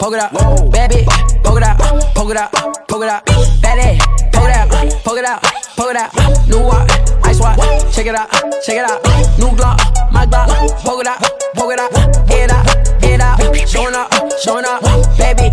Poke 0.09 0.17
it 0.17 0.23
out, 0.23 0.73
baby, 0.73 1.05
poke 1.45 1.59
it 1.59 1.63
out, 1.63 1.79
poke 2.15 2.31
it 2.31 2.37
out, 2.39 2.51
poke 2.89 3.03
it 3.03 3.11
out, 3.11 3.27
baby, 3.61 4.01
poke 4.33 4.49
it 4.49 4.57
out, 4.57 4.71
poke 5.05 5.19
it 5.19 5.25
out, 5.27 5.43
poke 5.77 5.91
it 5.91 5.97
out, 5.97 6.49
new 6.49 6.63
watch, 6.63 6.91
ice 7.25 7.39
watch, 7.41 7.59
check 7.95 8.07
it 8.07 8.15
out, 8.15 8.31
check 8.65 8.77
it 8.77 8.89
out, 8.89 9.05
new 9.39 9.49
Glock, 9.49 9.77
my 10.11 10.25
Glock, 10.25 10.49
poke 10.83 11.03
it 11.03 11.07
out, 11.07 11.21
poke 11.55 11.73
it 11.73 11.79
out, 11.79 12.27
get 12.27 12.51
out, 12.51 13.01
get 13.03 13.21
out, 13.21 13.69
showing 13.69 13.95
up, 13.95 14.11
showing 14.41 14.65
up, 14.65 14.81
baby, 15.19 15.53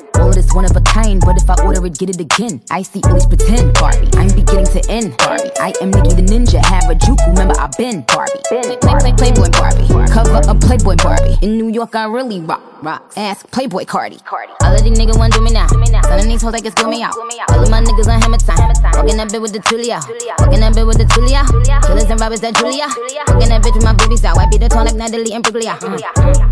All 0.21 0.29
of 0.29 0.35
this 0.35 0.53
one 0.53 0.65
of 0.65 0.75
a 0.75 0.81
kind, 0.81 1.19
but 1.19 1.35
if 1.35 1.49
I 1.49 1.55
order 1.65 1.83
it, 1.85 1.97
get 1.97 2.09
it 2.09 2.19
again. 2.19 2.61
I 2.69 2.83
see 2.83 3.01
always 3.05 3.25
pretend, 3.25 3.73
Barbie. 3.73 4.07
I'm 4.13 4.29
beginning 4.29 4.67
to 4.67 4.81
end, 4.87 5.17
Barbie. 5.17 5.49
I 5.59 5.73
am 5.81 5.89
Nicki 5.89 6.13
the 6.13 6.21
Ninja, 6.21 6.63
have 6.63 6.89
a 6.89 6.95
juke, 6.95 7.17
remember 7.27 7.59
I've 7.59 7.75
been 7.77 8.05
Barbie. 8.13 8.39
Play, 8.45 8.77
play, 8.77 9.13
Playboy 9.13 9.49
Barbie. 9.49 9.87
Cover 10.13 10.41
a 10.45 10.53
Playboy 10.53 10.97
Barbie. 11.01 11.37
In 11.41 11.57
New 11.57 11.69
York, 11.69 11.95
I 11.95 12.05
really 12.05 12.39
rock. 12.39 12.61
rock. 12.83 13.11
Ask 13.17 13.49
Playboi 13.49 13.85
Carti. 13.85 14.21
All 14.61 14.75
of 14.75 14.83
these 14.83 14.97
niggas 14.97 15.17
want 15.17 15.33
do 15.33 15.41
me 15.41 15.51
now. 15.51 15.65
Of 15.65 16.27
these 16.27 16.41
hoes 16.41 16.53
like 16.53 16.65
it's 16.65 16.77
me 16.85 17.01
out. 17.01 17.17
All 17.17 17.63
of 17.63 17.69
my 17.69 17.81
niggas 17.81 18.07
on 18.07 18.21
hammer 18.21 18.37
time. 18.37 18.57
Walking 18.93 19.17
that 19.17 19.29
bitch 19.29 19.41
with 19.41 19.53
the 19.53 19.59
Tulia. 19.59 20.03
Walking 20.37 20.59
that 20.59 20.73
bitch 20.73 20.85
with 20.85 20.97
the 20.97 21.05
Tulia. 21.05 21.41
Killers 21.87 22.03
and 22.03 22.19
robbers 22.19 22.41
that 22.41 22.55
Julia. 22.55 22.85
Walking 23.33 23.49
that 23.49 23.63
bitch 23.63 23.73
with 23.75 23.83
my 23.83 23.93
boobies 23.93 24.23
out. 24.23 24.37
I 24.37 24.45
beat 24.49 24.59
the 24.59 24.69
tone 24.69 24.85
like 24.85 24.95
Natalie 24.95 25.31
Imbruglia. 25.31 25.81
Uh. 25.81 25.97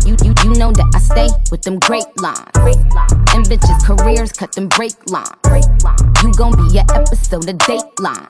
You, 0.06 0.16
you, 0.24 0.34
you 0.42 0.58
know 0.58 0.72
that 0.72 0.90
I 0.94 0.98
stay 0.98 1.28
with 1.50 1.62
them 1.62 1.78
great 1.78 2.08
lines. 2.18 2.40
And 3.34 3.46
bitches' 3.60 3.84
careers 3.84 4.32
cut 4.32 4.52
them 4.52 4.68
break 4.68 4.92
lines. 5.10 5.28
You 6.22 6.32
gon' 6.34 6.52
be 6.52 6.78
an 6.78 6.86
episode 6.90 7.48
of 7.48 7.56
Dateline. 7.58 8.28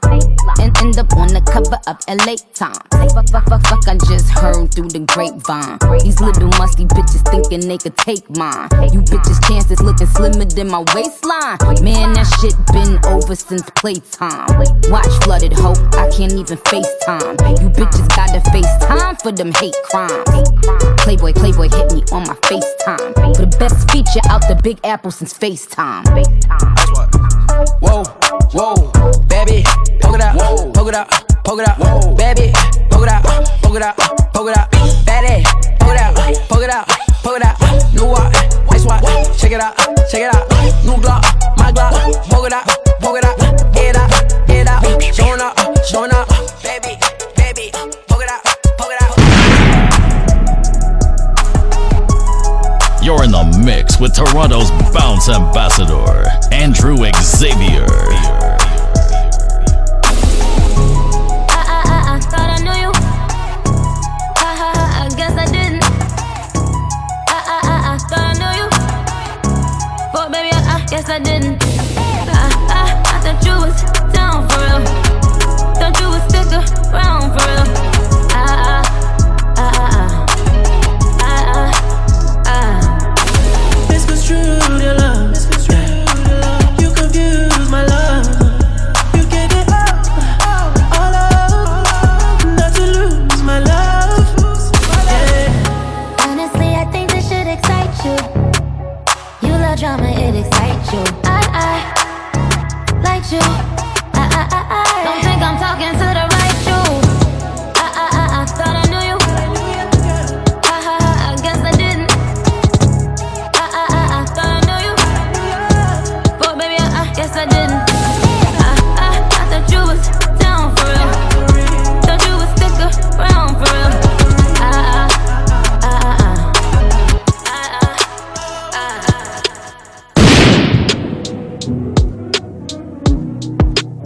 And 0.61 0.77
end 0.79 0.99
up 0.99 1.13
on 1.17 1.29
the 1.29 1.43
cover 1.43 1.79
of 1.87 1.97
LA 2.07 2.37
Times. 2.55 2.79
Fuck, 3.15 3.29
fuck, 3.31 3.47
fuck, 3.49 3.63
fuck, 3.67 3.89
I 3.89 3.97
just 4.07 4.31
heard 4.31 4.73
through 4.73 4.91
the 4.91 5.01
grapevine. 5.01 5.79
These 6.03 6.21
little 6.21 6.49
musty 6.59 6.85
bitches 6.85 7.25
thinking 7.31 7.67
they 7.67 7.79
could 7.79 7.97
take 7.97 8.29
mine. 8.37 8.69
You 8.93 9.03
bitches' 9.03 9.43
chances 9.47 9.81
looking 9.81 10.07
slimmer 10.07 10.45
than 10.45 10.69
my 10.69 10.85
waistline. 10.95 11.59
Man, 11.83 12.15
that 12.15 12.29
shit 12.39 12.55
been 12.71 12.99
over 13.07 13.35
since 13.35 13.67
playtime. 13.75 14.47
Watch 14.91 15.11
flooded 15.25 15.53
hope, 15.53 15.79
I 15.95 16.11
can't 16.11 16.33
even 16.35 16.59
FaceTime. 16.71 17.39
You 17.61 17.69
bitches 17.71 18.09
gotta 18.15 18.41
FaceTime 18.51 19.21
for 19.23 19.33
them 19.33 19.53
hate 19.53 19.77
crimes. 19.91 20.29
Playboy, 21.03 21.33
Playboy 21.33 21.69
hit 21.69 21.93
me 21.93 22.03
on 22.13 22.23
my 22.27 22.35
FaceTime. 22.47 23.15
For 23.37 23.47
the 23.47 23.57
best 23.59 23.91
feature 23.91 24.23
out 24.29 24.47
the 24.47 24.59
Big 24.63 24.79
Apple 24.85 25.11
since 25.21 25.35
FaceTime. 25.35 26.07
Whoa, 27.81 28.05
whoa, 28.55 28.75
baby, 29.29 29.63
poke 30.01 30.15
it 30.15 30.23
out, 30.23 30.73
poke 30.73 30.89
it 30.89 30.95
out, 30.95 31.11
poke 31.45 31.61
it 31.61 31.69
out, 31.69 32.17
baby, 32.17 32.53
poke 32.89 33.03
it 33.03 33.09
out, 33.11 33.23
poke 33.63 33.77
it 33.77 33.83
out, 33.83 33.99
poke 34.33 34.49
it 34.49 34.57
out, 34.57 34.71
baby, 35.05 35.45
poke 35.79 35.93
it 35.93 36.01
out, 36.01 36.15
poke 36.49 36.63
it 36.63 36.71
out, 36.71 36.89
poke 37.23 37.37
it 37.37 37.45
out, 37.45 37.61
new 37.93 38.07
watch, 38.07 38.35
ice 38.71 38.87
watch, 38.87 39.05
check 39.39 39.53
it 39.53 39.61
out, 39.61 39.77
check 40.11 40.23
it 40.23 40.35
out, 40.35 40.49
new 40.87 40.97
Glock, 40.97 41.23
my 41.59 41.71
Glock, 41.71 41.93
poke 42.31 42.47
it 42.47 42.55
out, 42.55 42.67
poke 43.01 43.19
it 43.19 43.25
out, 43.27 43.37
get 43.75 43.97
out, 43.97 44.47
get 44.47 44.69
out, 44.69 45.15
showing 45.15 45.41
up, 45.43 45.85
showing 45.85 46.13
up, 46.13 46.29
baby, 46.63 46.97
You're 53.11 53.25
in 53.25 53.33
the 53.33 53.61
mix 53.65 53.99
with 53.99 54.15
Toronto's 54.15 54.71
bounce 54.95 55.29
ambassador, 55.29 56.29
Andrew 56.53 56.97
Xavier. 57.21 58.40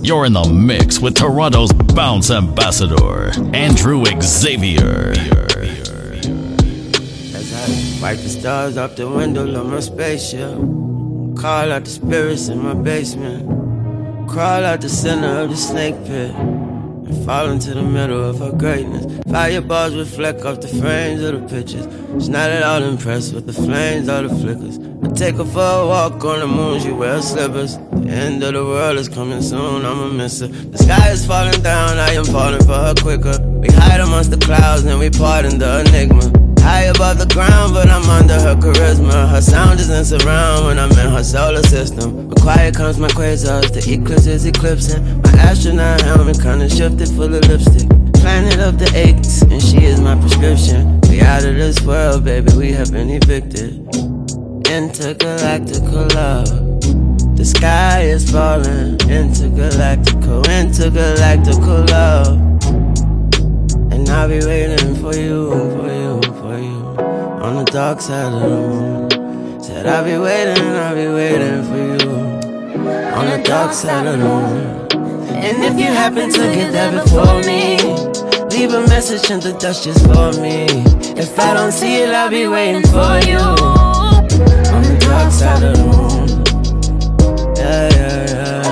You're 0.05 0.27
in 0.27 0.35
the 0.35 0.45
mix 0.45 1.01
with 1.01 1.15
Toronto's 1.15 1.73
bounce 1.73 2.31
ambassador, 2.31 3.31
Andrew 3.55 4.05
Xavier. 4.21 5.13
As 7.33 7.55
I 7.55 8.03
wipe 8.03 8.19
the 8.19 8.29
stars 8.29 8.77
off 8.77 8.97
the 8.97 9.09
window 9.09 9.49
of 9.59 9.67
my 9.67 9.81
spaceship, 9.81 10.59
call 11.41 11.73
out 11.73 11.87
the 11.87 11.91
spirits 11.91 12.49
in 12.49 12.63
my 12.63 12.75
basement, 12.75 13.49
crawl 14.29 14.67
out 14.67 14.83
the 14.83 14.91
center 14.91 15.41
of 15.41 15.49
the 15.49 15.57
snake 15.57 15.97
pit, 16.05 16.33
and 16.35 17.25
fall 17.25 17.49
into 17.49 17.73
the 17.73 17.83
middle 17.83 18.23
of 18.29 18.41
her 18.41 18.53
greatness. 18.53 19.07
Fireballs 19.33 19.95
reflect 19.95 20.43
off 20.43 20.61
the 20.61 20.69
frames 20.69 21.23
of 21.23 21.41
the 21.41 21.49
pictures. 21.49 21.89
She's 22.13 22.29
not 22.29 22.51
at 22.51 22.63
all 22.63 22.83
impressed 22.83 23.33
with 23.33 23.47
the 23.47 23.55
flames 23.55 24.11
or 24.11 24.29
the 24.29 24.35
flickers. 24.35 24.77
I 25.05 25.09
take 25.09 25.37
her 25.37 25.45
for 25.45 25.61
a 25.61 25.87
walk 25.87 26.25
on 26.25 26.41
the 26.41 26.47
moon, 26.47 26.81
she 26.81 26.91
wears 26.91 27.29
slippers. 27.29 27.77
The 27.77 28.09
end 28.09 28.43
of 28.43 28.55
the 28.55 28.65
world 28.65 28.97
is 28.97 29.09
coming 29.09 29.43
soon, 29.43 29.85
I'ma 29.85 30.09
miss 30.09 30.41
her. 30.41 30.47
The 30.47 30.79
sky 30.79 31.11
is 31.11 31.27
falling 31.27 31.61
down, 31.63 31.99
I 31.99 32.13
am 32.13 32.25
falling 32.25 32.65
for 32.65 32.75
her 32.75 32.95
quicker. 32.95 33.39
We 33.61 33.69
hide 33.69 34.01
amongst 34.01 34.31
the 34.31 34.39
clouds, 34.39 34.85
and 34.85 34.99
we 34.99 35.11
pardon 35.11 35.59
the 35.59 35.81
enigma. 35.81 36.33
High 36.63 36.85
above 36.85 37.19
the 37.19 37.27
ground, 37.27 37.75
but 37.75 37.91
I'm 37.91 38.09
under 38.09 38.41
her 38.41 38.55
charisma. 38.57 39.29
Her 39.29 39.43
sound 39.43 39.79
is 39.79 39.91
in 39.91 40.05
surround 40.07 40.65
when 40.65 40.79
I'm 40.79 40.91
in 40.93 41.13
her 41.13 41.23
solar 41.23 41.63
system. 41.63 42.29
When 42.29 42.37
quiet 42.37 42.75
comes 42.75 42.99
my 42.99 43.09
quasars, 43.09 43.71
the 43.75 43.85
eclipse 43.93 44.27
is 44.27 44.47
eclipsing. 44.47 45.21
My 45.23 45.33
astronaut 45.33 46.01
helmet 46.01 46.41
kinda 46.41 46.71
shifted 46.71 47.09
full 47.09 47.35
of 47.35 47.47
lipstick. 47.47 47.89
Planet 48.15 48.59
of 48.61 48.79
the 48.79 48.91
eights, 48.97 49.43
and 49.43 49.61
she 49.61 49.85
is 49.85 50.01
my 50.01 50.17
prescription. 50.19 50.99
We 51.11 51.21
out 51.21 51.45
of 51.45 51.57
this 51.57 51.83
world, 51.83 52.25
baby, 52.25 52.51
we 52.57 52.73
have 52.73 52.91
been 52.91 53.11
evicted. 53.11 53.84
Intergalactical 54.75 56.13
love. 56.17 57.37
The 57.37 57.45
sky 57.45 58.01
is 58.01 58.29
falling. 58.29 58.99
Intergalactical, 59.07 60.43
intergalactical 60.47 61.89
love. 61.91 62.41
And 63.93 64.09
I'll 64.09 64.29
be 64.29 64.45
waiting 64.45 64.97
for 64.97 65.15
you, 65.15 65.49
for 65.77 65.93
you, 66.03 66.21
for 66.41 66.59
you. 66.59 66.81
On 67.47 67.65
the 67.65 67.71
dark 67.71 68.01
side 68.01 68.33
of 68.33 68.41
the 68.43 68.49
moon. 68.49 69.63
Said 69.63 69.87
I'll 69.87 70.05
be 70.05 70.19
waiting, 70.19 70.65
I'll 70.65 70.97
be 70.97 71.07
waiting 71.07 71.63
for 71.71 71.77
you. 71.77 72.11
On 73.15 73.27
the 73.31 73.41
dark 73.45 73.73
side 73.73 74.09
of 74.09 74.19
the 74.19 74.25
moon. 74.25 75.37
And 75.37 75.63
if 75.63 75.79
you 75.79 75.87
happen 75.87 76.33
to 76.33 76.39
get 76.53 76.73
there 76.73 76.91
before 77.01 77.41
me, 77.43 77.79
leave 78.51 78.75
a 78.75 78.85
message 78.89 79.31
in 79.31 79.39
the 79.39 79.57
dust 79.57 79.85
just 79.85 80.05
for 80.07 80.33
me. 80.43 80.67
If 81.17 81.39
I 81.39 81.55
don't 81.55 81.71
see 81.71 82.03
it, 82.03 82.09
I'll 82.09 82.29
be 82.29 82.49
waiting 82.49 82.83
for 82.83 83.21
you. 83.25 83.84
On 85.15 85.21
the 85.21 85.31
dark 85.31 85.33
side 85.33 85.63
of 85.63 85.77
the 85.77 85.85
moon. 85.85 86.29
Yeah, 87.57 87.89
yeah, 87.97 88.35
yeah. 88.35 88.65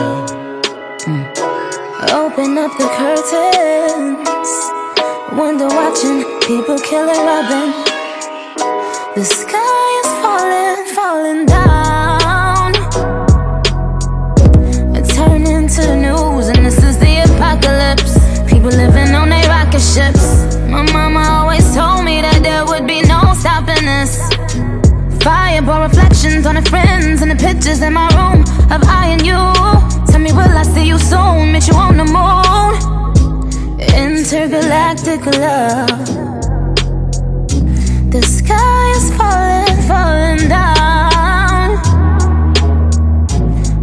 Open 2.19 2.59
up 2.59 2.73
the 2.79 2.89
curtains. 2.99 4.53
Window 5.39 5.69
watching 5.69 6.19
people 6.47 6.79
killing 6.79 7.23
Robin. 7.25 7.69
The 9.15 9.25
sky 9.25 9.82
on 26.57 26.63
the 26.63 26.71
friends 26.71 27.23
and 27.23 27.31
the 27.31 27.37
pictures 27.37 27.81
in 27.81 27.95
my 27.95 28.09
room 28.13 28.43
of 28.71 28.83
I 28.85 29.07
and 29.15 29.25
you. 29.25 29.41
Tell 30.11 30.21
me, 30.21 30.33
will 30.33 30.57
I 30.63 30.65
see 30.65 30.87
you 30.87 30.99
soon? 30.99 31.53
Meet 31.53 31.69
you 31.69 31.75
on 31.75 31.97
the 31.97 32.05
moon. 32.05 32.73
Intergalactic 33.81 35.25
love. 35.41 35.89
The 38.13 38.23
sky 38.23 38.85
is 38.99 39.07
falling, 39.17 39.79
falling 39.89 40.49
down. 40.53 41.69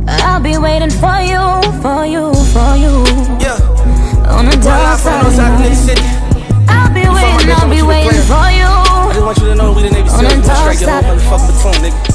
I'll 0.08 0.41
be 0.41 0.58
waiting 0.60 0.91
for 0.91 1.19
you, 1.32 1.43
for 1.82 2.05
you, 2.05 2.34
for 2.53 2.71
you. 2.84 2.93
Yeah. 3.41 3.58
On 4.38 4.45
the 4.45 4.58
dark 4.62 4.99
side 4.99 5.25
of 5.25 5.34
the 5.36 5.41
moon. 5.41 6.69
I'll 6.69 6.93
be 6.93 7.05
waiting, 7.17 7.51
I'll 7.51 7.69
be 7.69 7.82
waiting 7.82 8.21
for 8.29 8.47
you. 8.60 8.69
I 8.69 9.12
just 9.13 9.25
want 9.25 9.38
you 9.39 9.45
to 9.45 9.55
know 9.55 9.73
we 9.73 9.82
the 9.82 9.89
Navy 9.89 10.10
On 10.10 10.23
the 10.23 10.45
dark 10.45 10.75
side. 10.75 11.03
nigga. 11.82 12.09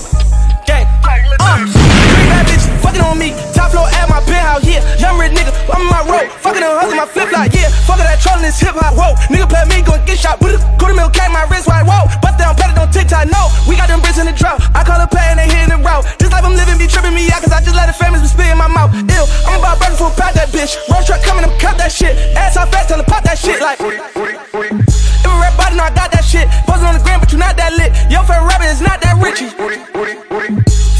Uh, 1.40 1.64
three 1.66 2.26
bad 2.30 2.46
bitches 2.46 2.68
fucking 2.82 3.02
on 3.02 3.18
me. 3.18 3.34
Top 3.54 3.70
floor 3.70 3.88
at 3.88 4.08
my 4.08 4.20
penthouse, 4.24 4.64
yeah. 4.66 4.82
Young 4.98 5.18
nigga, 5.18 5.52
I'm 5.72 5.82
in 5.82 5.88
my. 5.88 6.28
Fucking 6.40 6.62
hustle, 6.62 6.96
my 6.96 7.06
flip 7.06 7.30
yeah. 7.54 7.72
That 8.04 8.20
this 8.42 8.60
hip 8.60 8.76
hop, 8.76 8.94
whoa. 8.94 9.16
Nigga 9.32 9.48
play 9.48 9.64
me, 9.66 9.82
get 9.82 10.18
shot. 10.18 10.38
A 10.38 10.58
quarter 10.78 10.94
my 11.32 11.46
wrist 11.50 11.66
wide, 11.66 11.86
whoa. 11.88 12.04
It 12.04 12.78
on 12.78 12.90
TikTok. 12.92 13.26
We 13.66 13.74
got 13.76 13.88
them 13.88 14.00
bricks 14.00 14.18
in 14.18 14.26
the. 14.26 14.34
I 14.74 14.84
call 14.84 15.00
a 15.00 15.08
they 15.40 15.48
the. 15.66 15.80
This 16.18 16.30
life 16.30 16.44
I'm 16.44 16.54
be 17.02 17.10
me 17.10 17.26
out, 17.32 17.42
cause 17.42 17.52
I 17.52 17.60
just 17.64 17.74
let 17.74 17.88
the 17.88 17.96
be 18.20 18.28
spitting 18.28 18.58
my 18.58 18.68
mouth. 18.68 18.92
I'm 18.92 19.58
about 19.58 19.80
for 19.96 20.10
pop 20.12 20.34
that 20.36 20.52
bitch. 20.52 20.76
Road 20.92 21.02
truck 21.06 21.24
I'm 21.26 21.40
that 21.78 21.90
shit. 21.90 22.14
Ass 22.36 22.54
fast, 22.54 22.88
tell 22.88 23.02
pop 23.04 23.24
that 23.24 23.38
shit 23.38 23.60
like. 23.60 23.80
A 23.80 25.50
body, 25.56 25.74
know 25.76 25.84
I 25.84 25.90
got 25.94 26.12
that 26.12 26.24
shit. 26.24 26.46
On 26.68 26.92
the 26.92 27.00
gram, 27.00 27.20
but 27.20 27.32
you 27.32 27.38
not 27.38 27.56
that 27.56 27.72
lit. 27.74 27.90
Your 28.12 28.22
favorite 28.24 28.46
rapper 28.46 28.68
is 28.68 28.80
not 28.80 29.00
that 29.00 29.16
Richie. 29.16 29.48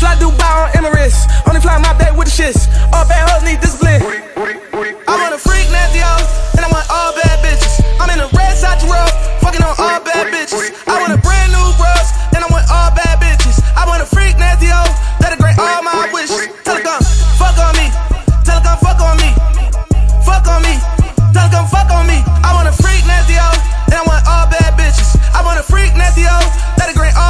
Fly 0.00 0.16
Dubai 0.16 0.52
on 0.64 0.68
Emirates. 0.78 1.26
Only 1.46 1.61
fly 1.61 1.78
my 1.78 1.94
back 1.98 2.16
with 2.16 2.28
the 2.28 2.35
shits. 2.35 2.68
All 2.92 3.07
bad 3.07 3.28
hoes 3.30 3.44
need 3.44 3.61
discipline. 3.61 4.02
I 4.02 5.14
want 5.20 5.35
a 5.35 5.38
freak 5.38 5.70
nasty 5.70 6.00
hoes, 6.02 6.28
and 6.57 6.64
I 6.64 6.68
want 6.68 6.87
all 6.90 7.12
bad 7.14 7.38
bitches. 7.44 7.80
I'm 8.00 8.11
in 8.11 8.20
a 8.20 8.28
red 8.37 8.54
side 8.57 8.83
road, 8.85 9.11
fucking 9.40 9.62
on 9.62 9.74
all 9.78 10.00
bad 10.02 10.28
bitches. 10.35 10.74
I 10.87 11.00
want 11.00 11.12
a 11.14 11.20
brand 11.22 11.52
new 11.54 11.68
bros, 11.78 12.09
and 12.35 12.42
I 12.44 12.48
want 12.50 12.66
all 12.68 12.90
bad 12.92 13.22
bitches. 13.22 13.62
I 13.78 13.87
want 13.87 14.02
a 14.02 14.09
freak 14.09 14.37
nasty 14.37 14.68
hoe, 14.68 14.90
that'll 15.20 15.38
grant 15.38 15.59
all 15.59 15.83
my 15.83 16.11
wishes. 16.12 16.50
Come, 16.66 16.83
fuck 17.38 17.57
on 17.57 17.72
me. 17.78 17.88
Come, 18.44 18.78
fuck 18.83 19.00
on 19.00 19.16
me. 19.22 19.30
Fuck 20.26 20.46
on 20.50 20.61
me. 20.66 20.74
Come, 21.33 21.68
fuck 21.70 21.88
on 21.94 22.04
me. 22.11 22.18
I 22.44 22.52
want 22.52 22.68
a 22.68 22.74
freak 22.76 23.07
nasty 23.07 23.38
hoe, 23.38 23.57
and 23.88 23.96
I 23.96 24.04
want 24.04 24.20
all 24.26 24.50
bad 24.50 24.76
bitches. 24.76 25.16
I 25.33 25.40
want 25.46 25.57
a 25.57 25.64
freak 25.64 25.96
nasty 25.96 26.26
hoe, 26.28 26.44
that'll 26.76 26.98
grant 26.98 27.16
all 27.16 27.23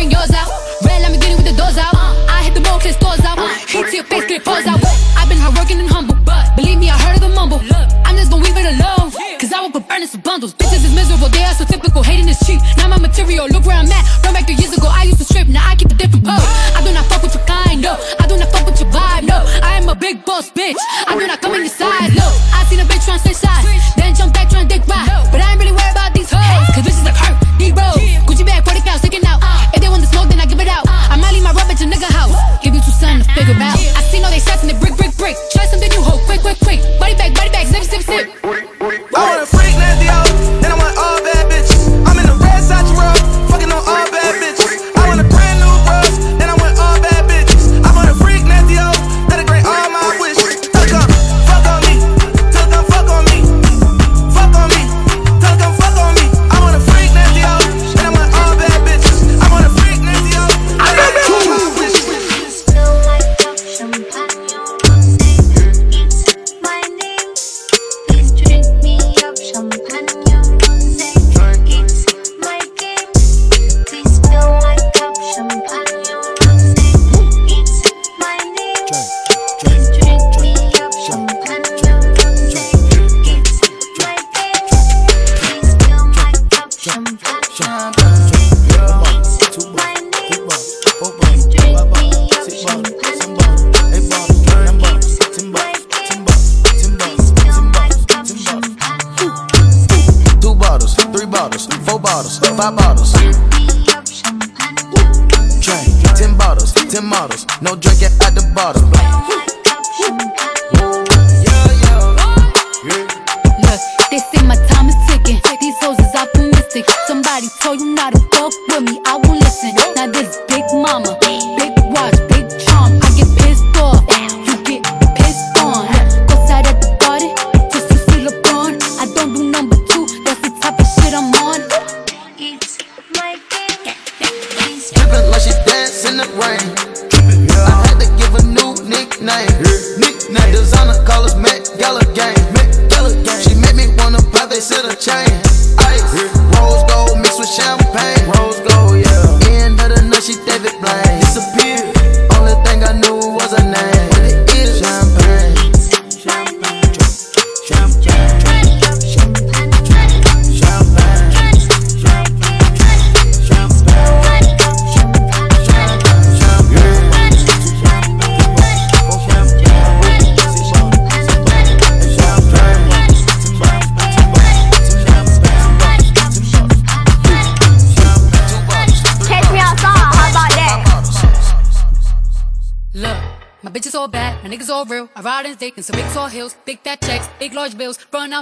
bring 0.00 0.10
yours 0.10 0.32
out. 0.32 0.48
Red, 0.80 1.04
I'm 1.04 1.12
with 1.12 1.44
the 1.44 1.52
doors 1.52 1.76
out. 1.76 1.92
Uh, 1.92 2.32
I 2.32 2.48
hit 2.48 2.54
the 2.56 2.64
ball, 2.64 2.80
cause 2.80 2.96
doors 2.96 3.20
out. 3.20 3.36
Hit 3.68 3.84
to 3.92 3.96
your 4.00 4.08
face, 4.08 4.24
get 4.24 4.40
it 4.40 4.44
paws 4.44 4.64
out. 4.64 4.80
I've 5.20 5.28
been 5.28 5.36
hard 5.36 5.52
working 5.60 5.78
and 5.78 5.88
humble, 5.88 6.16
but 6.24 6.56
believe 6.56 6.78
me, 6.80 6.88
I 6.88 6.96
heard 6.96 7.20
of 7.20 7.22
the 7.28 7.32
mumble. 7.36 7.60
I'm 8.08 8.16
just 8.16 8.32
gonna 8.32 8.44
leave 8.48 8.56
it 8.56 8.80
alone. 8.80 9.12
Cause 9.36 9.52
I 9.52 9.60
will 9.60 9.70
put 9.70 9.88
burning 9.88 10.08
some 10.08 10.22
bundles. 10.22 10.54
Bitches 10.54 10.84
is 10.88 10.94
miserable, 10.94 11.28
they 11.28 11.44
are 11.44 11.52
so 11.52 11.64
typical. 11.64 12.02
Hating 12.02 12.28
is 12.28 12.40
cheap. 12.46 12.60
Now 12.78 12.88
my 12.88 12.98
material, 12.98 13.44
look 13.52 13.64
where 13.68 13.76
I'm 13.76 13.92
at. 13.92 14.04
Run 14.24 14.32
back 14.32 14.46
three 14.48 14.56
years 14.56 14.72
ago, 14.72 14.88
I 14.88 15.04
used 15.04 15.20
to 15.20 15.24
strip, 15.24 15.48
now 15.48 15.68
I 15.68 15.76
keep 15.76 15.92
a 15.92 15.98
different 16.00 16.24
pose. 16.24 16.48
I 16.76 16.80
do 16.80 16.92
not 16.96 17.04
fuck 17.04 17.20
with 17.22 17.34
your 17.36 17.44
kind, 17.44 17.82
no. 17.84 17.92
I 18.20 18.24
do 18.24 18.40
not 18.40 18.48
fuck 18.48 18.64
with 18.64 18.80
your 18.80 18.88
vibe, 18.88 19.28
no. 19.28 19.36
I 19.60 19.76
am 19.76 19.88
a 19.88 19.94
big 19.94 20.24
boss, 20.24 20.48
bitch. 20.50 20.80
I 21.08 21.12
do 21.12 21.26
not 21.26 21.40
come 21.44 21.54
in 21.59 21.59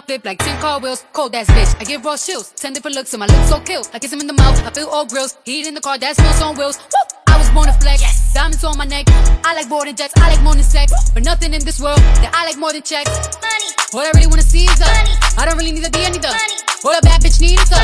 flip 0.08 0.24
like 0.24 0.38
10 0.38 0.60
car 0.60 0.80
wheels. 0.80 1.04
Cold 1.12 1.34
ass 1.34 1.50
bitch, 1.50 1.72
I 1.80 1.84
give 1.84 2.02
raw 2.04 2.16
chills, 2.16 2.50
10 2.56 2.72
different 2.72 2.96
looks, 2.96 3.12
and 3.12 3.20
my 3.20 3.26
lips 3.26 3.50
so 3.50 3.60
kill. 3.60 3.82
I 3.92 3.98
kiss 3.98 4.12
him 4.12 4.20
in 4.20 4.26
the 4.26 4.32
mouth, 4.32 4.56
I 4.64 4.70
feel 4.70 4.88
all 4.88 5.04
grills, 5.04 5.36
heat 5.44 5.66
in 5.66 5.74
the 5.74 5.82
car, 5.82 5.98
that's 5.98 6.18
wheels 6.18 6.40
on 6.40 6.56
wheels. 6.56 6.78
Woo! 6.78 7.04
I 7.28 7.36
was 7.36 7.50
born 7.50 7.66
to 7.66 7.74
flex, 7.74 8.00
diamonds 8.32 8.64
on 8.64 8.78
my 8.78 8.86
neck. 8.86 9.04
I 9.44 9.52
like 9.54 9.68
more 9.68 9.84
than 9.84 9.94
jets, 9.94 10.14
I 10.16 10.32
like 10.32 10.42
more 10.42 10.54
than 10.54 10.64
sex. 10.64 10.92
But 11.12 11.24
nothing 11.24 11.52
in 11.52 11.62
this 11.62 11.78
world 11.78 12.00
that 12.24 12.32
I 12.34 12.46
like 12.48 12.56
more 12.56 12.72
than 12.72 12.82
checks. 12.82 13.12
Money. 13.44 13.70
All 13.92 14.00
I 14.00 14.10
really 14.16 14.26
wanna 14.32 14.48
see 14.48 14.64
is 14.64 14.78
the 14.78 14.88
I 15.36 15.44
don't 15.44 15.58
really 15.58 15.72
need 15.72 15.84
a 15.84 15.90
D, 15.90 16.00
I 16.00 16.08
need 16.08 16.22
the 16.22 16.32
money. 16.32 16.56
All 16.84 16.96
a 16.96 17.02
bad 17.02 17.20
bitch 17.20 17.40
needs 17.40 17.60
is 17.60 17.68
the 17.68 17.76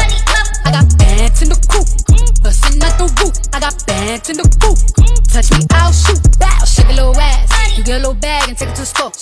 I 0.64 0.72
got 0.72 0.88
bands 0.96 1.42
in 1.42 1.48
the 1.52 1.60
coop, 1.68 1.88
mm. 2.08 2.42
bustin' 2.42 2.82
out 2.82 2.96
the 2.96 3.06
roof. 3.20 3.36
I 3.52 3.60
got 3.60 3.76
bands 3.86 4.30
in 4.30 4.36
the 4.40 4.48
coop. 4.64 4.80
Mm. 4.96 5.12
Touch 5.28 5.52
me, 5.52 5.60
I'll 5.76 5.92
shoot. 5.92 6.24
Bow, 6.40 6.64
shake 6.84 6.98
a 6.98 7.00
little 7.00 7.20
ass. 7.20 7.78
You 7.78 7.84
get 7.84 7.96
a 7.96 7.98
little 7.98 8.14
bag 8.14 8.48
and 8.48 8.56
take 8.56 8.68
it 8.68 8.74
to 8.76 8.82
the 8.82 8.86
store. 8.86 9.12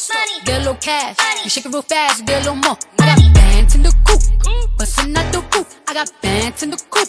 Get 0.45 0.57
a 0.57 0.59
little 0.59 0.75
cash. 0.77 1.17
You 1.45 1.51
shake 1.51 1.67
it 1.67 1.73
real 1.73 1.83
fast, 1.83 2.21
you 2.21 2.27
get 2.27 2.43
a 2.43 2.51
little 2.51 2.57
more. 2.57 2.77
I 3.01 3.15
got 3.15 3.35
bands 3.35 3.75
in 3.75 3.83
the 3.83 3.93
coop, 4.05 4.21
bustin' 4.79 5.17
out 5.17 5.33
the 5.33 5.41
roof. 5.55 5.81
I 5.89 5.95
got 5.95 6.11
bands 6.21 6.63
in 6.63 6.71
the 6.71 6.81
coop, 6.91 7.09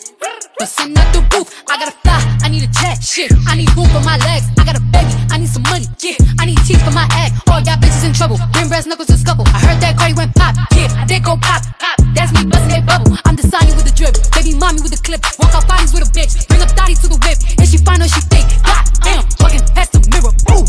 bustin' 0.58 0.98
out 0.98 1.13
the 1.13 1.22
roof. 1.36 1.63
I 1.70 1.78
gotta 1.78 1.96
fly, 2.04 2.20
I 2.44 2.50
need 2.50 2.63
a 2.63 2.68
jet. 2.68 3.04
Shit, 3.04 3.32
I 3.48 3.56
need 3.56 3.70
room 3.76 3.89
for 3.89 4.02
my 4.02 4.18
legs. 4.18 4.48
I 4.58 4.66
got 4.66 4.78
a 4.78 4.84
baby, 4.94 5.13
I 5.32 5.38
need 5.38 5.50
some 5.50 5.63
money. 5.63 5.86
Yeah, 6.00 6.18
I 6.39 6.46
need 6.46 6.58
teeth 6.66 6.84
for 6.84 6.92
my 6.92 7.08
act. 7.12 7.34
All 7.50 7.60
y'all 7.62 7.78
bitches 7.78 8.06
in 8.06 8.13
trouble. 8.13 8.38
Bring 8.54 8.68
brass 8.68 8.86
knuckles 8.86 9.08
to 9.08 9.18
scuffle. 9.18 9.46
I 9.48 9.60
heard 9.60 9.82
that 9.82 9.98
Cardi 9.98 10.13
went 10.13 10.36
pop. 10.36 10.56
Yeah, 10.76 10.88
I 10.96 11.06
did 11.06 11.24
go 11.24 11.36
pop. 11.38 11.62
Pop. 11.80 11.98
That's 12.16 12.32
me 12.32 12.46
bustin' 12.46 12.70
that 12.70 12.86
bubble. 12.86 13.18
I'm 13.26 13.36
the 13.36 13.44
with 13.76 13.86
the 13.86 13.96
drip. 13.96 14.16
Baby 14.32 14.58
mommy 14.58 14.82
with 14.82 14.92
the 14.92 15.02
clip. 15.02 15.22
Walk 15.39 15.54
out 15.56 15.68
bodies 15.68 15.94
with 15.94 16.08
a 16.08 16.12
bitch. 16.12 16.48
Bring 16.48 16.62
up 16.62 16.74
Dottie 16.76 16.96
to 16.96 17.08
the 17.08 17.20
whip. 17.26 17.38
And 17.60 17.68
she 17.68 17.78
find 17.78 18.02
her, 18.02 18.08
she 18.08 18.22
fake. 18.32 18.48
God 18.63 18.86
damn, 19.04 19.24
fucking 19.42 19.66
past 19.76 20.03
Ooh, 20.24 20.64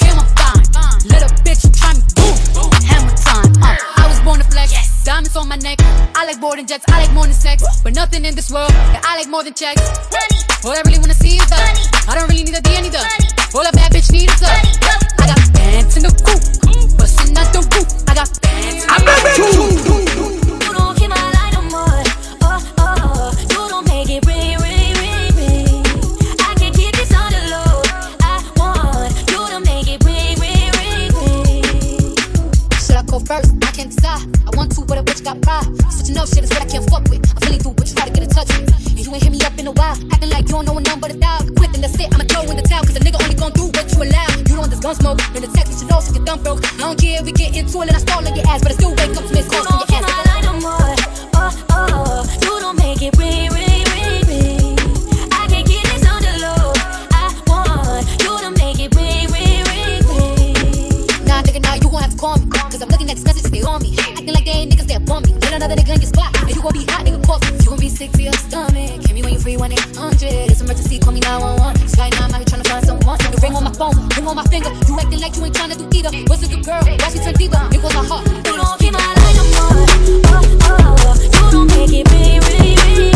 damn, 0.00 0.16
I'm 0.16 0.28
fine. 0.32 0.64
A 1.12 1.28
bitch 1.44 1.68
try 1.76 1.92
me. 1.92 2.00
Boom, 2.16 2.72
hammer 2.88 3.12
time. 3.12 3.52
Uh, 3.60 3.76
I 4.00 4.08
was 4.08 4.18
born 4.24 4.40
to 4.40 4.46
flex. 4.48 4.72
Diamonds 5.04 5.36
on 5.36 5.46
my 5.46 5.56
neck. 5.56 5.78
I 6.14 6.24
like 6.24 6.40
more 6.40 6.56
than 6.56 6.66
jets. 6.66 6.84
I 6.88 7.04
like 7.04 7.12
more 7.12 7.24
than 7.24 7.34
sex. 7.34 7.62
But 7.82 7.94
nothing 7.94 8.24
in 8.24 8.34
this 8.34 8.50
world 8.50 8.70
that 8.70 9.04
I 9.04 9.18
like 9.18 9.28
more 9.28 9.44
than 9.44 9.52
checks. 9.52 9.82
Money. 10.08 10.40
All 10.64 10.72
I 10.72 10.80
really 10.86 10.98
wanna 10.98 11.12
see 11.12 11.36
is 11.36 11.46
the. 11.50 11.60
I 12.08 12.14
don't 12.14 12.28
really 12.30 12.44
need 12.44 12.56
a 12.56 12.62
D, 12.62 12.76
I 12.76 12.80
need 12.80 12.92
the. 12.92 13.04
All 13.54 13.66
a 13.66 13.72
bad 13.72 13.92
bitch 13.92 14.10
need 14.10 14.30
is 14.30 14.40
the. 14.40 14.48
I 14.48 15.26
got 15.28 15.52
bands 15.52 15.96
in 15.98 16.04
the 16.04 16.12
coop. 16.24 16.40
Bustin' 16.96 17.36
out 17.36 17.52
the 17.52 17.60
roof. 17.76 18.08
I 18.08 18.14
got 18.14 18.32
bands. 18.40 18.86
I'm 18.88 19.04
You 19.36 19.52
don't 19.52 20.43
can't 33.84 33.96
decide. 33.96 34.24
I 34.48 34.56
want 34.56 34.72
to, 34.76 34.80
but 34.84 34.98
a 34.98 35.02
bitch 35.02 35.24
got 35.24 35.40
pride. 35.42 35.66
A 35.68 36.12
no 36.12 36.24
shit 36.24 36.44
is 36.44 36.50
what 36.50 36.62
I 36.62 36.66
can't 36.66 36.88
fuck 36.88 37.04
with. 37.08 37.20
I'm 37.20 37.36
feeling 37.44 37.60
through, 37.60 37.74
but 37.76 37.88
you 37.88 37.94
try 37.94 38.06
to 38.06 38.12
get 38.12 38.22
in 38.22 38.30
touch 38.30 38.48
with. 38.48 38.72
And 38.72 38.98
you 38.98 39.12
ain't 39.12 39.22
hit 39.22 39.32
me 39.32 39.40
up 39.44 39.58
in 39.58 39.66
a 39.66 39.72
while. 39.72 39.96
Acting 40.12 40.30
like 40.30 40.48
you 40.48 40.56
don't 40.56 40.64
know 40.64 40.78
a 40.78 40.80
number 40.80 41.08
to 41.08 41.16
dial. 41.16 41.44
Quit, 41.56 41.72
then 41.72 41.80
that's 41.82 41.98
it. 42.00 42.08
I'ma 42.14 42.24
throw 42.24 42.48
in 42.48 42.56
the 42.56 42.62
towel. 42.62 42.84
Cause 42.84 42.96
a 42.96 43.00
nigga 43.00 43.20
only 43.22 43.36
gon' 43.36 43.52
do 43.52 43.66
what 43.68 43.86
you 43.92 43.98
allow. 44.02 44.28
You 44.48 44.56
don't 44.56 44.70
this 44.70 44.80
gun 44.80 44.94
smoke. 44.94 45.20
In 45.36 45.42
the 45.42 45.50
text, 45.52 45.72
you 45.72 45.78
should 45.78 45.90
know 45.90 46.00
so 46.00 46.14
your 46.14 46.24
dumb 46.24 46.42
broke. 46.42 46.64
I 46.64 46.88
don't 46.88 46.98
care 46.98 47.20
if 47.20 47.24
we 47.26 47.32
get 47.32 47.56
into 47.56 47.76
it 47.82 47.88
and 47.88 47.96
I 47.96 48.00
stall 48.00 48.24
on 48.24 48.34
your 48.34 48.46
ass. 48.48 48.62
But 48.62 48.72
I 48.72 48.74
still 48.74 48.94
wake 48.96 49.16
up 49.16 49.24
to 49.28 49.32
miss 49.34 49.48
calls 49.48 49.66
from 49.66 49.76
your 49.84 49.90
ass. 49.92 50.04
Light 50.32 50.44
no 50.48 50.52
more. 50.64 50.94
Oh, 51.36 51.52
oh. 51.76 52.24
You 52.40 52.60
don't 52.60 52.76
make 52.78 53.02
it 53.02 53.16
ring, 53.18 53.52
on 63.66 63.82
me. 63.82 63.94
Acting 63.98 64.34
like 64.34 64.44
they 64.44 64.64
ain't 64.64 64.72
niggas 64.72 64.88
that 64.88 65.02
want 65.08 65.26
me. 65.26 65.34
Let 65.40 65.52
another 65.54 65.76
nigga 65.76 65.94
in 65.94 66.00
your 66.00 66.10
spot. 66.10 66.30
And 66.40 66.54
you 66.54 66.62
gon' 66.62 66.72
be 66.72 66.84
hot, 66.90 67.04
nigga, 67.06 67.24
call. 67.24 67.40
You 67.44 67.68
gon' 67.68 67.78
be 67.78 67.88
sick 67.88 68.12
to 68.12 68.22
your 68.22 68.32
stomach. 68.34 69.02
Hit 69.04 69.12
me 69.14 69.22
when 69.22 69.32
you 69.34 69.40
free, 69.40 69.56
1 69.56 69.72
800. 69.72 70.50
It's 70.50 70.60
emergency, 70.60 70.98
call 70.98 71.12
me 71.12 71.20
911. 71.20 71.88
Sky 71.88 72.08
now, 72.10 72.26
I'm 72.26 72.34
out 72.34 72.38
here 72.38 72.46
tryna 72.46 72.66
find 72.68 72.84
someone. 72.86 73.18
The 73.18 73.38
ring 73.42 73.54
on 73.54 73.64
my 73.64 73.72
phone, 73.72 73.96
ring 74.16 74.26
on 74.26 74.36
my 74.36 74.44
finger. 74.46 74.70
You 74.88 74.98
acting 75.00 75.20
like 75.20 75.36
you 75.36 75.44
ain't 75.44 75.54
tryna 75.54 75.76
do 75.78 75.86
either. 75.96 76.10
Was 76.28 76.42
a 76.42 76.48
good 76.48 76.64
girl, 76.64 76.82
why 76.82 77.08
she 77.10 77.18
turn 77.18 77.34
diva? 77.34 77.68
It 77.72 77.82
was 77.82 77.94
my 77.94 78.04
heart. 78.04 78.26
You 78.46 78.56
don't 78.58 78.78
keep 78.78 78.92
my 78.92 79.00
light 79.00 79.36
no 79.38 79.44
more. 79.54 79.86
Oh, 80.28 80.44
oh. 80.68 81.16
You 81.22 81.50
don't 81.50 81.66
make 81.68 81.92
it 81.92 82.06
ring, 82.10 82.40
ring, 82.40 82.78
ring, 82.96 83.13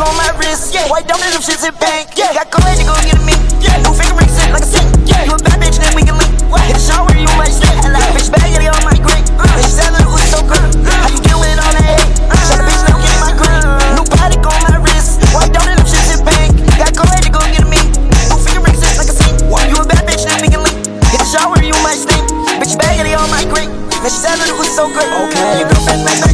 on 0.00 0.16
my 0.16 0.32
wrist, 0.40 0.72
yeah. 0.72 0.88
White 0.88 1.06
diamond, 1.06 1.32
them 1.32 1.44
shits 1.44 1.64
in 1.66 1.74
bank, 1.76 2.16
yeah. 2.16 2.32
Got 2.32 2.48
cold 2.50 2.64
to 2.64 2.84
go 2.84 2.94
get 3.04 3.20
a 3.20 3.24
me, 3.24 3.36
yeah. 3.60 3.76
New 3.84 3.92
finger 3.92 4.16
ring 4.16 4.30
set 4.32 4.48
like 4.52 4.64
a 4.64 4.70
sink, 4.70 4.88
yeah. 5.04 5.28
You 5.28 5.36
a 5.36 5.40
bad 5.40 5.60
bitch, 5.60 5.76
then 5.76 5.92
we 5.92 6.02
can 6.02 6.16
link. 6.16 6.32
Hit 6.68 6.76
the 6.76 6.82
shower, 6.82 7.12
you 7.12 7.28
might 7.36 7.52
slip. 7.52 7.76
Bitch 8.16 8.32
bag, 8.32 8.56
yeah, 8.56 8.72
on 8.72 8.84
my 8.84 8.96
green. 8.96 9.24
Uh. 9.36 9.44
Bitch 9.56 9.68
said 9.68 9.92
that 9.92 10.00
it 10.00 10.10
was 10.10 10.24
so 10.32 10.40
good. 10.44 10.60
Uh. 10.84 10.92
How 11.04 11.12
you 11.12 11.20
uh. 11.20 11.26
get 11.28 11.36
with 11.36 11.60
all 11.60 11.72
that 11.76 11.84
hate? 11.84 12.08
Shut 12.48 12.56
the 12.56 12.64
bitch, 12.64 12.82
now 12.88 12.96
get 12.96 13.12
in 13.12 13.20
my 13.20 13.34
green. 13.36 13.60
New 13.96 14.06
body 14.08 14.36
on 14.40 14.60
my 14.72 14.78
wrist, 14.80 15.20
white 15.36 15.52
diamond, 15.52 15.76
them 15.76 15.86
shits 15.86 16.10
in 16.16 16.20
bank. 16.24 16.50
Got 16.80 16.96
cold 16.96 17.12
to 17.20 17.30
go 17.30 17.40
get 17.52 17.60
a 17.60 17.68
me. 17.68 17.80
New 18.32 18.38
finger 18.40 18.62
ring 18.64 18.76
set 18.80 18.96
like 18.96 19.10
a 19.10 19.16
sink. 19.16 19.36
You 19.44 19.76
a 19.76 19.84
bad 19.84 20.02
bitch, 20.08 20.24
then 20.24 20.40
we 20.40 20.48
can 20.48 20.64
link. 20.64 20.80
Hit 21.12 21.20
the 21.20 21.28
shower, 21.28 21.60
you 21.60 21.76
might 21.84 22.00
stink. 22.00 22.24
Bitch 22.56 22.74
bag, 22.80 23.04
yeah, 23.04 23.20
on 23.20 23.28
my 23.28 23.44
green. 23.52 23.68
Now 24.00 24.08
she 24.08 24.16
said 24.16 24.40
it 24.40 24.56
was 24.56 24.70
so 24.72 24.88
good. 24.88 25.04
Okay, 25.28 25.60
your 25.60 25.68
girlfriend 25.68 26.08
like 26.08 26.29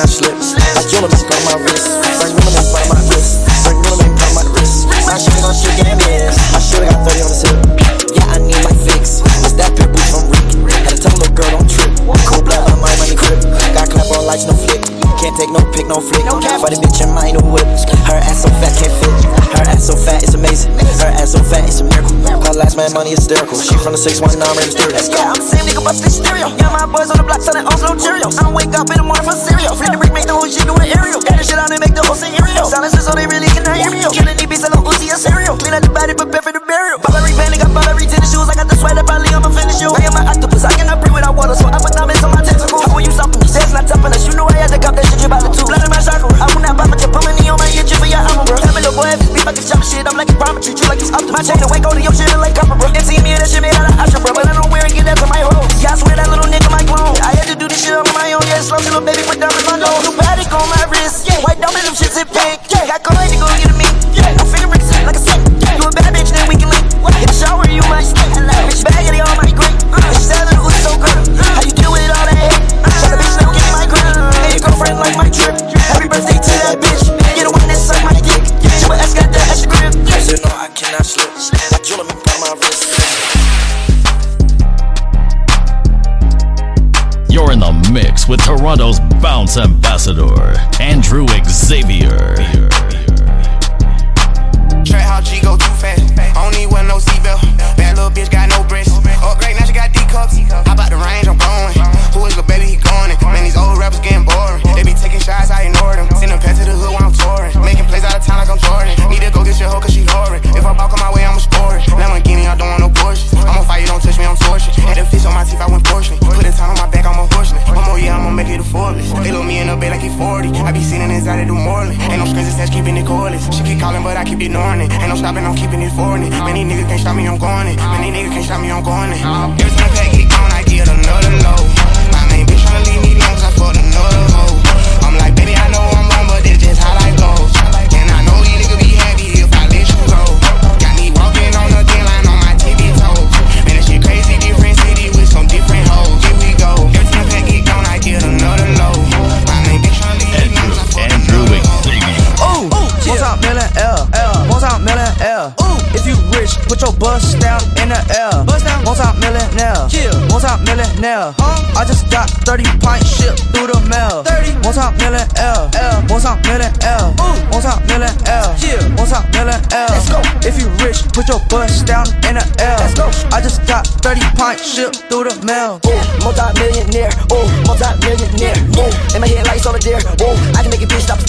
I 0.00 0.08
slip. 0.08 0.32
I 0.32 0.80
kill 0.88 1.04
him, 1.04 1.12
on 1.12 1.44
my 1.44 1.60
wrist. 1.60 1.92
Miller, 2.32 2.64
part 2.72 2.88
of 2.88 2.96
my 2.96 3.00
wrist. 3.12 3.44
Miller, 3.84 4.08
part 4.16 4.32
of 4.32 4.36
my 4.40 4.44
wrist. 4.56 4.88
My 5.04 5.20
shit 5.20 5.36
gon' 5.44 5.52
shit 5.52 5.76
get 5.76 5.92
miss. 6.00 6.40
I 6.56 6.60
shoulda 6.64 6.88
got 6.88 7.04
30 7.04 7.20
on 7.20 7.28
the 7.28 7.36
tip. 7.36 8.16
Yeah, 8.16 8.32
I 8.32 8.40
need 8.40 8.56
my 8.64 8.72
fix. 8.80 9.20
It's 9.44 9.52
that 9.60 9.76
boots 9.76 10.08
from 10.08 10.32
Rick. 10.64 10.72
Had 10.88 10.96
to 10.96 11.04
tell 11.04 11.12
little 11.20 11.36
girl 11.36 11.52
don't 11.52 11.68
trip. 11.68 11.92
Cold 12.24 12.48
blood 12.48 12.64
on 12.72 12.80
my 12.80 12.88
money 12.96 13.12
grip. 13.12 13.44
Got 13.76 13.92
clap 13.92 14.08
on 14.16 14.24
lights, 14.24 14.48
no 14.48 14.56
flick. 14.56 14.80
Can't 15.20 15.36
take 15.36 15.52
no 15.52 15.60
pick, 15.68 15.84
no 15.84 16.00
flick. 16.00 16.24
For 16.24 16.72
the 16.72 16.80
bitch 16.80 17.04
in 17.04 17.12
mine, 17.12 17.36
no 17.36 17.44
whip. 17.44 17.68
Her 18.08 18.24
ass 18.24 18.40
so 18.40 18.48
fat, 18.56 18.72
can't 18.80 18.96
fit. 19.04 19.39
Her 19.60 19.76
ass 19.76 19.92
so 19.92 19.96
fat, 19.96 20.24
it's 20.24 20.32
amazing. 20.32 20.72
Her 21.04 21.12
ass 21.20 21.36
so 21.36 21.44
fat, 21.44 21.68
it's 21.68 21.80
a 21.80 21.84
miracle. 21.84 22.16
Call 22.40 22.56
last 22.56 22.80
man 22.80 22.96
money 22.96 23.12
is 23.12 23.20
hysterical. 23.20 23.60
She 23.60 23.76
from 23.76 23.92
the 23.92 24.00
619 24.00 24.40
registered. 24.56 24.88
Yeah, 25.12 25.28
I'm 25.28 25.36
the 25.36 25.44
same 25.44 25.68
nigga, 25.68 25.84
but 25.84 26.00
this 26.00 26.16
stereo. 26.16 26.48
Yeah, 26.56 26.72
my 26.72 26.88
boys 26.88 27.12
on 27.12 27.20
the 27.20 27.28
block 27.28 27.44
selling 27.44 27.68
Oslo 27.68 27.92
Cheerios. 27.92 28.40
I 28.40 28.48
don't 28.48 28.56
wake 28.56 28.72
up 28.72 28.88
in 28.88 28.96
the 28.96 29.04
morning 29.04 29.20
for 29.20 29.36
cereal. 29.36 29.76
Flip 29.76 29.92
the 29.92 30.00
brick, 30.00 30.16
make 30.16 30.24
the 30.24 30.32
whole 30.32 30.48
shit 30.48 30.64
do 30.64 30.72
an 30.72 30.88
aerial. 30.88 31.20
Get 31.20 31.36
the 31.36 31.44
shit 31.44 31.60
out 31.60 31.68
and 31.68 31.76
make 31.76 31.92
the 31.92 32.00
whole 32.00 32.16
scenario. 32.16 32.39
Mix 88.76 89.56
with 89.56 89.79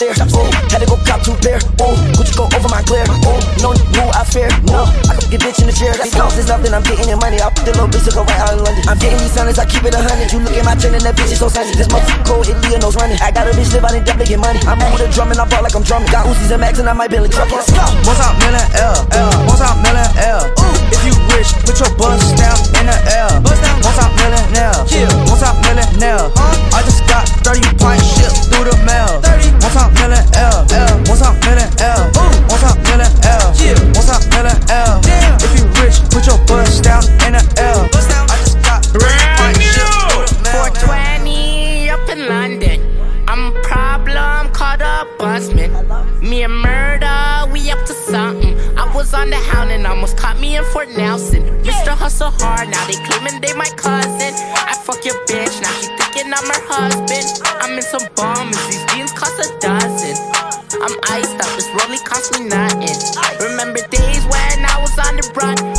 stare, 0.02 0.18
ooh, 0.34 0.50
had 0.74 0.82
to 0.82 0.88
go 0.90 0.98
cop 1.06 1.22
two 1.22 1.38
pair, 1.46 1.62
ooh, 1.78 1.94
Gucci 2.18 2.34
go 2.34 2.50
over 2.50 2.70
my 2.74 2.82
clear, 2.90 3.06
ooh, 3.06 3.38
no 3.62 3.70
new 3.94 4.08
I 4.18 4.26
fear, 4.26 4.50
no, 4.66 4.90
I 5.06 5.14
can 5.14 5.30
get 5.30 5.46
bitch 5.46 5.62
in 5.62 5.70
the 5.70 5.76
chair, 5.76 5.94
these 5.94 6.14
counts 6.18 6.42
is 6.42 6.50
nothing, 6.50 6.74
I'm 6.74 6.82
getting 6.82 7.06
your 7.06 7.22
money, 7.22 7.38
I'll 7.38 7.54
put 7.54 7.70
the 7.70 7.74
little 7.78 7.86
bitch 7.86 8.10
to 8.10 8.12
go 8.18 8.26
right 8.26 8.42
out 8.42 8.58
in 8.58 8.66
London, 8.66 8.82
I'm 8.90 8.98
getting 8.98 9.22
these 9.22 9.34
sunnies, 9.34 9.62
I 9.62 9.66
keep 9.70 9.86
it 9.86 9.94
a 9.94 10.02
hundred, 10.02 10.34
you 10.34 10.42
look 10.42 10.58
at 10.58 10.66
my 10.66 10.74
chin 10.74 10.98
and 10.98 11.06
that 11.06 11.14
bitch 11.14 11.30
is 11.30 11.38
so 11.38 11.48
sunny, 11.54 11.78
this 11.78 11.86
motherfucker 11.94 12.26
cold, 12.26 12.50
Italy 12.50 12.74
and 12.74 12.82
nose 12.82 12.98
running, 12.98 13.22
I 13.22 13.30
got 13.30 13.46
a 13.46 13.54
bitch 13.54 13.70
live 13.78 13.86
out 13.86 13.94
in 13.94 14.02
definitely 14.02 14.34
get 14.34 14.42
money, 14.42 14.58
I'm 14.66 14.82
with 14.90 15.06
a 15.06 15.10
drum 15.14 15.30
and 15.30 15.38
I 15.38 15.46
ball 15.46 15.62
like 15.62 15.78
I'm 15.78 15.86
drumming, 15.86 16.10
got 16.10 16.26
Uzis 16.26 16.50
and 16.50 16.62
Max 16.62 16.82
and 16.82 16.90
I 16.90 16.98
might 16.98 17.14
build 17.14 17.30
a 17.30 17.32
truck, 17.32 17.54
let's 17.54 17.70
go. 17.70 17.86
Multi-million 18.02 18.66
L, 18.82 18.98
L, 19.14 19.30
multi-million 19.46 20.10
L. 20.18 20.50
Ooh, 20.50 20.76
if 20.90 21.02
you 21.06 21.14
rich, 21.38 21.54
put 21.62 21.78
your 21.78 21.94
bust 21.94 22.34
down 22.42 22.58
in 22.82 22.90
the 22.90 22.98
L. 23.22 23.38
Bust 23.46 23.62
down, 23.62 23.78
multi-millionaire, 23.86 24.82
yeah, 24.90 25.14
multi-millionaire. 25.30 26.26
I 26.74 26.82
just 26.82 27.06
got 27.06 27.30
30 27.46 27.62
pints 27.78 28.10
shipped 28.18 28.50
through 28.50 28.66
the 28.66 28.76
mail. 28.82 29.22
30, 29.72 29.80
multi-million 29.80 30.26
L, 30.36 30.66
L, 30.72 30.98
multi-million 31.08 31.70
L. 31.80 32.12
Ooh, 32.20 32.36
multi-million 32.52 33.12
L, 33.24 33.56
yeah, 33.56 33.80
multi-million 33.96 34.60
L. 34.70 35.00
If 35.40 35.52
you 35.56 35.66
rich, 35.80 35.98
put 36.12 36.28
your 36.28 36.40
bust 36.46 36.84
down 36.84 37.04
in 37.26 37.34
the 37.40 37.44
L. 37.58 37.88
Bust 37.92 38.10
down, 38.10 38.28
I 38.30 38.36
just 38.44 38.60
got 38.64 38.86
30 38.86 39.08
pints 39.40 39.64
shipped 39.64 39.88
through 40.12 40.28
the 40.28 40.44
mail. 40.44 40.68
420 40.76 41.90
up 41.90 42.10
in 42.10 42.28
London. 42.28 42.80
I'm 43.28 43.56
a 43.56 43.62
problem, 43.62 44.52
called 44.52 44.82
a 44.82 45.08
busman. 45.18 45.72
Me 46.20 46.44
and 46.44 46.54
murder, 46.54 47.48
we 47.52 47.72
up 47.72 47.80
to 47.86 47.94
something. 47.94 48.60
I 48.78 48.92
was 48.94 49.14
on 49.14 49.30
the 49.30 49.38
hound 49.38 49.72
and 49.72 49.88
almost 49.88 50.18
caught 50.18 50.38
me 50.40 50.58
in 50.58 50.66
Fort 50.66 50.90
Nelson. 50.90 51.46
Used 51.64 51.86
to 51.86 51.96
hustle 51.96 52.32
hard, 52.32 52.68
now 52.68 52.86
they 52.88 53.00
claiming 53.08 53.40
they 53.40 53.54
my 53.54 53.70
cousin. 53.78 54.34
I 54.68 54.76
fuck 54.84 55.06
your 55.06 55.16
bitch, 55.32 55.62
now 55.62 55.72
she 55.80 55.88
thinking 55.96 56.34
I'm 56.34 56.44
her 56.44 56.62
husband. 56.68 57.40
I'm 57.64 57.72
in 57.78 57.82
some 57.84 58.04
bombers, 58.16 58.81
I'm 60.84 60.98
iced 61.10 61.38
up, 61.38 61.56
this 61.56 61.68
rollie 61.78 62.04
cost 62.04 62.34
me 62.34 62.48
nothing. 62.48 62.98
Remember 63.40 63.80
days 63.90 64.26
when 64.26 64.66
I 64.66 64.80
was 64.82 64.98
on 64.98 65.16
the 65.16 65.32
run. 65.36 65.71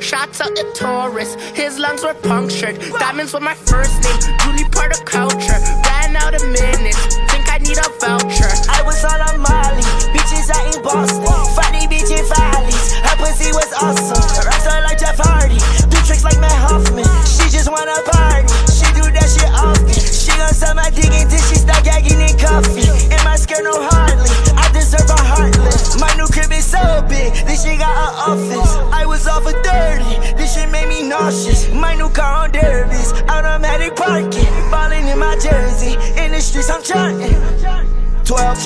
Shots 0.00 0.40
out 0.40 0.54
the 0.54 0.64
Taurus. 0.74 1.34
His 1.52 1.78
lungs 1.78 2.02
were 2.02 2.14
punctured. 2.14 2.80
Diamonds 2.98 3.34
were 3.34 3.40
my 3.40 3.54
first 3.54 4.02
name. 4.02 4.45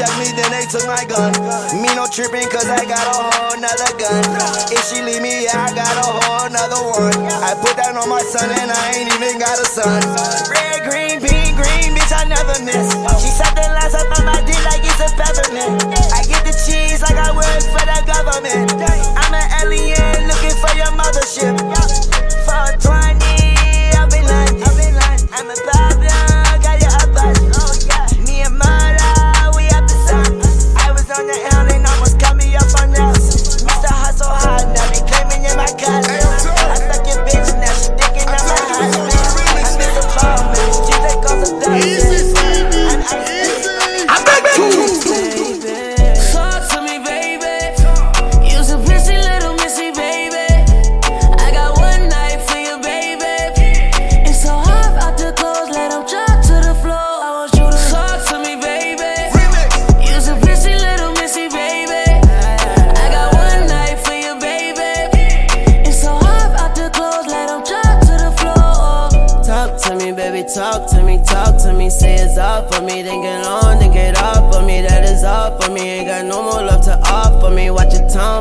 12 0.00 0.08
check 0.08 0.12
me, 0.16 0.28
then 0.32 0.50
they 0.52 0.64
took 0.64 0.86
my 0.88 1.04
gun. 1.04 1.32
Me 1.76 1.88
no 1.92 2.08
tripping, 2.08 2.48
cause 2.48 2.68
I 2.68 2.84
got 2.88 3.04
a 3.04 3.16
whole 3.20 3.56
nother 3.60 3.92
gun. 4.00 4.24
If 4.72 4.80
she 4.88 5.02
leave 5.04 5.20
me, 5.20 5.46
I 5.48 5.72
got 5.76 5.92
a 5.92 6.08
whole 6.08 6.48
nother 6.48 6.80
one. 6.80 7.20
I 7.44 7.52
put 7.60 7.76
that 7.76 7.92
on 7.96 8.08
my 8.08 8.22
son, 8.24 8.48
and 8.48 8.70
I 8.72 8.96
ain't 8.96 9.12
even 9.12 9.38
got 9.38 9.60
a 9.60 9.66
son. 9.68 10.00
Red, 10.48 10.88
green, 10.88 11.20
pink, 11.20 11.56
green, 11.56 11.92
bitch, 11.92 12.12
I 12.16 12.24
never 12.24 12.56
miss. 12.64 12.88
She 13.20 13.28
set 13.28 13.52
the 13.52 13.66
lines 13.76 13.94
up 13.94 14.08
on 14.18 14.24
my 14.24 14.40
dick 14.48 14.60
like 14.64 14.80
it's 14.84 15.00
a 15.04 15.08
peppermint. 15.12 15.84
I 16.16 16.24
get 16.24 16.48
the 16.48 16.54
cheese 16.56 17.02
like 17.04 17.20
I 17.20 17.32
work 17.36 17.64
for 17.68 17.84
the 17.84 17.98
government. 18.08 18.72
I'm 18.80 19.34
an 19.36 19.46
alien 19.60 20.09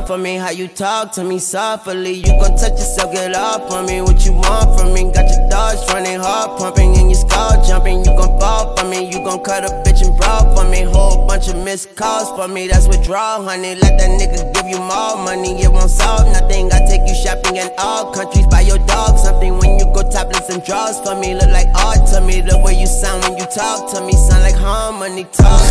for 0.09 0.17
me, 0.17 0.37
how 0.37 0.49
you 0.49 0.67
talk 0.67 1.11
to 1.11 1.23
me 1.23 1.37
softly. 1.37 2.13
You 2.13 2.33
gon' 2.41 2.57
touch 2.57 2.81
yourself, 2.81 3.13
get 3.13 3.35
off 3.35 3.69
on 3.71 3.85
me. 3.85 4.01
What 4.01 4.25
you 4.25 4.33
want 4.33 4.73
from 4.73 4.91
me? 4.91 5.03
Got 5.13 5.29
your 5.29 5.47
dogs 5.47 5.85
running, 5.93 6.19
heart 6.19 6.57
pumping, 6.57 6.97
and 6.97 7.11
your 7.11 7.19
skull 7.29 7.63
jumping. 7.63 7.99
You 7.99 8.17
gon' 8.17 8.39
fall 8.39 8.75
for 8.75 8.85
me. 8.89 9.05
You 9.05 9.23
gon' 9.23 9.43
cut 9.43 9.65
a 9.65 9.71
bitch 9.85 10.01
and 10.01 10.17
brawl 10.17 10.49
for 10.55 10.67
me. 10.67 10.81
Whole 10.81 11.27
bunch 11.27 11.47
of 11.49 11.63
missed 11.63 11.95
calls 11.95 12.27
for 12.35 12.47
me. 12.47 12.67
That's 12.67 12.87
withdrawal, 12.87 13.43
honey. 13.43 13.75
Let 13.75 13.99
that 13.99 14.09
nigga 14.19 14.51
give 14.55 14.65
you 14.65 14.79
more 14.79 15.15
money. 15.21 15.61
It 15.61 15.71
won't 15.71 15.91
solve 15.91 16.25
nothing. 16.33 16.73
I 16.73 16.79
take 16.89 17.05
you 17.07 17.13
shopping 17.13 17.57
in 17.57 17.69
all 17.77 18.11
countries. 18.11 18.47
Buy 18.47 18.61
your 18.61 18.79
dog 18.89 19.19
something 19.19 19.59
when 19.59 19.77
you 19.77 19.85
go 19.93 20.01
topless 20.09 20.49
and 20.49 20.63
draws 20.63 20.99
for 21.01 21.13
me. 21.21 21.35
Look 21.35 21.51
like 21.51 21.69
art 21.85 22.09
to 22.13 22.21
me. 22.21 22.41
The 22.41 22.57
way 22.65 22.73
you 22.73 22.87
sound 22.87 23.21
when 23.25 23.37
you 23.37 23.45
talk 23.45 23.93
to 23.93 24.01
me. 24.01 24.13
Sound 24.13 24.41
like 24.41 24.57
harmony. 24.57 25.25
Talk 25.25 25.61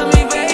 to 0.00 0.06
me, 0.16 0.24
baby. 0.32 0.51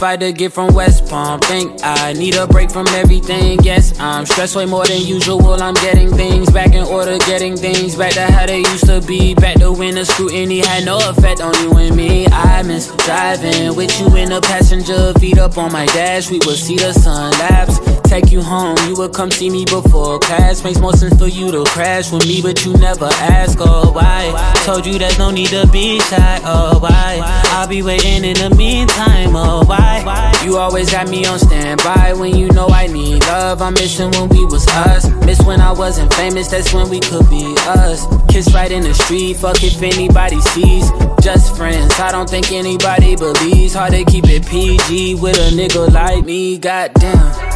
95 0.00 0.20
to 0.20 0.32
get 0.32 0.52
from 0.52 0.74
West 0.74 1.08
Palm. 1.08 1.40
Think 1.40 1.80
I 1.82 2.12
need 2.12 2.36
a 2.36 2.46
break 2.46 2.70
from 2.70 2.86
everything. 2.88 3.58
Yes, 3.64 3.98
I'm 3.98 4.26
stressed 4.26 4.54
way 4.54 4.64
more 4.64 4.86
than 4.86 5.02
usual. 5.02 5.60
I'm 5.60 5.74
getting 5.74 6.08
things 6.14 6.52
back 6.52 6.72
in 6.72 6.84
order, 6.84 7.18
getting 7.18 7.56
things 7.56 7.96
back 7.96 8.12
to 8.12 8.22
how 8.22 8.46
they 8.46 8.58
used 8.58 8.86
to 8.86 9.00
be. 9.00 9.34
Back 9.34 9.56
to 9.58 9.72
when 9.72 9.96
the 9.96 10.04
scrutiny 10.04 10.60
had 10.60 10.84
no 10.84 10.98
effect 11.10 11.40
on 11.40 11.52
you 11.62 11.72
and 11.78 11.96
me. 11.96 12.26
I 12.28 12.62
miss 12.62 12.94
driving 13.06 13.74
with 13.74 13.98
you 13.98 14.14
in 14.14 14.28
the 14.28 14.40
passenger, 14.40 15.12
feet 15.14 15.38
up 15.38 15.58
on 15.58 15.72
my 15.72 15.86
dash. 15.86 16.30
We 16.30 16.38
would 16.46 16.58
see 16.58 16.76
the 16.76 16.92
sun 16.92 17.32
lapse. 17.32 17.87
Take 18.08 18.32
you 18.32 18.40
home, 18.40 18.76
you 18.88 18.96
would 18.96 19.12
come 19.12 19.30
see 19.30 19.50
me 19.50 19.66
before 19.66 20.18
class. 20.18 20.64
Makes 20.64 20.80
more 20.80 20.94
sense 20.94 21.18
for 21.18 21.28
you 21.28 21.52
to 21.52 21.62
crash 21.64 22.10
with 22.10 22.26
me, 22.26 22.40
but 22.40 22.64
you 22.64 22.72
never 22.78 23.04
ask, 23.04 23.58
oh 23.60 23.92
why? 23.92 24.32
Told 24.64 24.86
you 24.86 24.98
there's 24.98 25.18
no 25.18 25.30
need 25.30 25.48
to 25.48 25.68
be 25.70 26.00
shy, 26.00 26.40
oh 26.44 26.78
why? 26.80 27.20
I'll 27.52 27.68
be 27.68 27.82
waiting 27.82 28.24
in 28.24 28.34
the 28.34 28.54
meantime, 28.56 29.36
oh 29.36 29.62
why? 29.66 30.32
You 30.42 30.56
always 30.56 30.90
got 30.90 31.10
me 31.10 31.26
on 31.26 31.38
standby 31.38 32.14
when 32.14 32.34
you 32.34 32.48
know 32.48 32.68
I 32.68 32.86
need 32.86 33.20
love. 33.26 33.60
I'm 33.60 33.74
missing 33.74 34.10
when 34.12 34.30
we 34.30 34.44
was 34.46 34.66
us. 34.68 35.06
Miss 35.26 35.40
when 35.42 35.60
I 35.60 35.72
wasn't 35.72 36.12
famous, 36.14 36.48
that's 36.48 36.72
when 36.72 36.88
we 36.88 37.00
could 37.00 37.28
be 37.28 37.54
us. 37.66 38.06
Kiss 38.30 38.54
right 38.54 38.72
in 38.72 38.84
the 38.84 38.94
street, 38.94 39.36
fuck 39.36 39.62
if 39.62 39.82
anybody 39.82 40.40
sees. 40.40 40.90
Just 41.20 41.54
friends, 41.56 41.92
I 42.00 42.10
don't 42.10 42.30
think 42.30 42.52
anybody 42.52 43.16
believes. 43.16 43.74
Hard 43.74 43.92
to 43.92 44.04
keep 44.04 44.24
it 44.28 44.46
PG 44.46 45.16
with 45.16 45.36
a 45.36 45.54
nigga 45.54 45.92
like 45.92 46.24
me, 46.24 46.56
goddamn. 46.56 47.47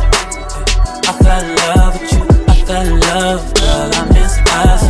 I 1.05 1.13
fell 1.23 1.45
in 1.45 1.57
love 1.57 2.01
with 2.01 2.13
you, 2.13 2.23
I 2.49 2.55
fell 2.67 2.87
in 2.87 3.01
love, 3.01 3.55
girl, 3.55 3.91
I 3.95 4.03
miss 4.15 4.35
us. 4.39 4.83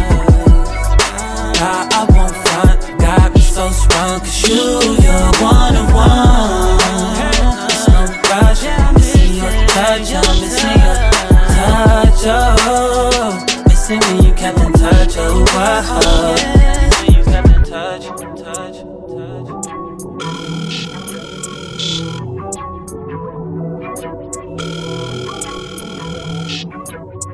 God, 1.59 1.93
I 1.93 2.07
won't 2.13 2.37
front, 2.47 3.01
got 3.01 3.35
me 3.35 3.41
so 3.41 3.71
strong, 3.71 4.21
cause 4.21 4.49
you, 4.49 4.57
you're 5.03 5.32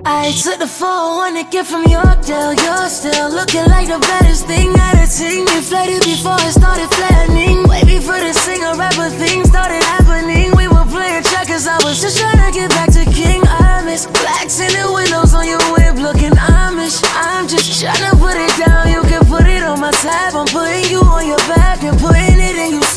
I 0.09 0.33
took 0.33 0.59
the 0.59 0.67
400 0.67 1.51
get 1.53 1.67
from 1.67 1.85
Yorkdale. 1.85 2.57
You're 2.57 2.89
still 2.89 3.29
looking 3.29 3.69
like 3.69 3.93
the 3.93 4.01
baddest 4.01 4.47
thing 4.47 4.73
I'd 4.73 4.97
have 5.05 5.13
seen. 5.13 5.45
You 5.45 5.61
flattered 5.61 6.01
before 6.01 6.41
it 6.49 6.57
started 6.57 6.89
flattening. 6.97 7.69
Way 7.69 7.85
before 7.85 8.17
the 8.17 8.33
singer 8.33 8.73
rapper 8.81 9.13
thing 9.21 9.45
started 9.45 9.85
happening. 9.85 10.57
We 10.57 10.65
were 10.65 10.89
playing 10.89 11.29
checkers. 11.29 11.69
I 11.69 11.77
was 11.85 12.01
just 12.01 12.17
trying 12.17 12.41
to 12.41 12.49
get 12.57 12.71
back 12.71 12.89
to 12.97 13.05
King 13.13 13.45
Amish. 13.69 14.09
Blacks 14.09 14.57
in 14.65 14.73
the 14.73 14.89
windows 14.89 15.37
on 15.37 15.45
your 15.45 15.61
whip 15.77 16.01
looking 16.01 16.33
Amish. 16.33 17.05
I'm 17.13 17.45
just 17.45 17.69
trying 17.77 18.01
to 18.09 18.17
put 18.17 18.33
it 18.33 18.53
down. 18.65 18.89
You 18.89 19.05
can 19.05 19.29
put 19.29 19.45
it 19.45 19.61
on 19.63 19.79
my 19.79 19.93
tab. 20.01 20.33
I'm 20.33 20.49
putting 20.49 20.89
you 20.89 21.05
on 21.05 21.29
your 21.29 21.43
back 21.53 21.85
and 21.85 22.01
putting 22.01 22.41
it 22.41 22.57
in 22.57 22.81
you 22.81 22.88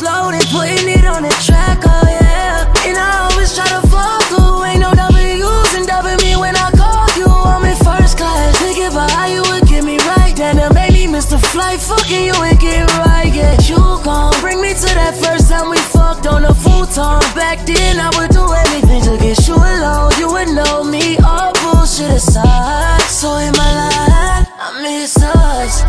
flight. 11.62 11.80
Fucking 11.80 12.24
you 12.24 12.34
and 12.42 12.58
get 12.58 12.86
right. 12.98 13.32
Yeah, 13.32 13.56
you 13.62 13.76
gon' 14.04 14.34
bring 14.40 14.60
me 14.60 14.70
to 14.74 14.90
that 14.98 15.14
first 15.22 15.48
time 15.50 15.70
we 15.70 15.78
fucked 15.78 16.26
on 16.26 16.44
a 16.44 16.54
futon. 16.54 17.20
Back 17.34 17.64
then 17.66 18.00
I 18.00 18.10
would 18.16 18.30
do 18.30 18.44
anything 18.66 19.02
to 19.08 19.16
get 19.22 19.46
you 19.46 19.54
alone. 19.54 20.12
You 20.18 20.28
would 20.32 20.48
know 20.48 20.84
me. 20.84 21.16
All 21.18 21.52
bullshit 21.62 22.10
aside. 22.10 23.00
So 23.02 23.36
in 23.36 23.52
my 23.52 23.70
life, 23.80 24.48
I 24.58 24.68
miss 24.82 25.16
us. 25.16 25.84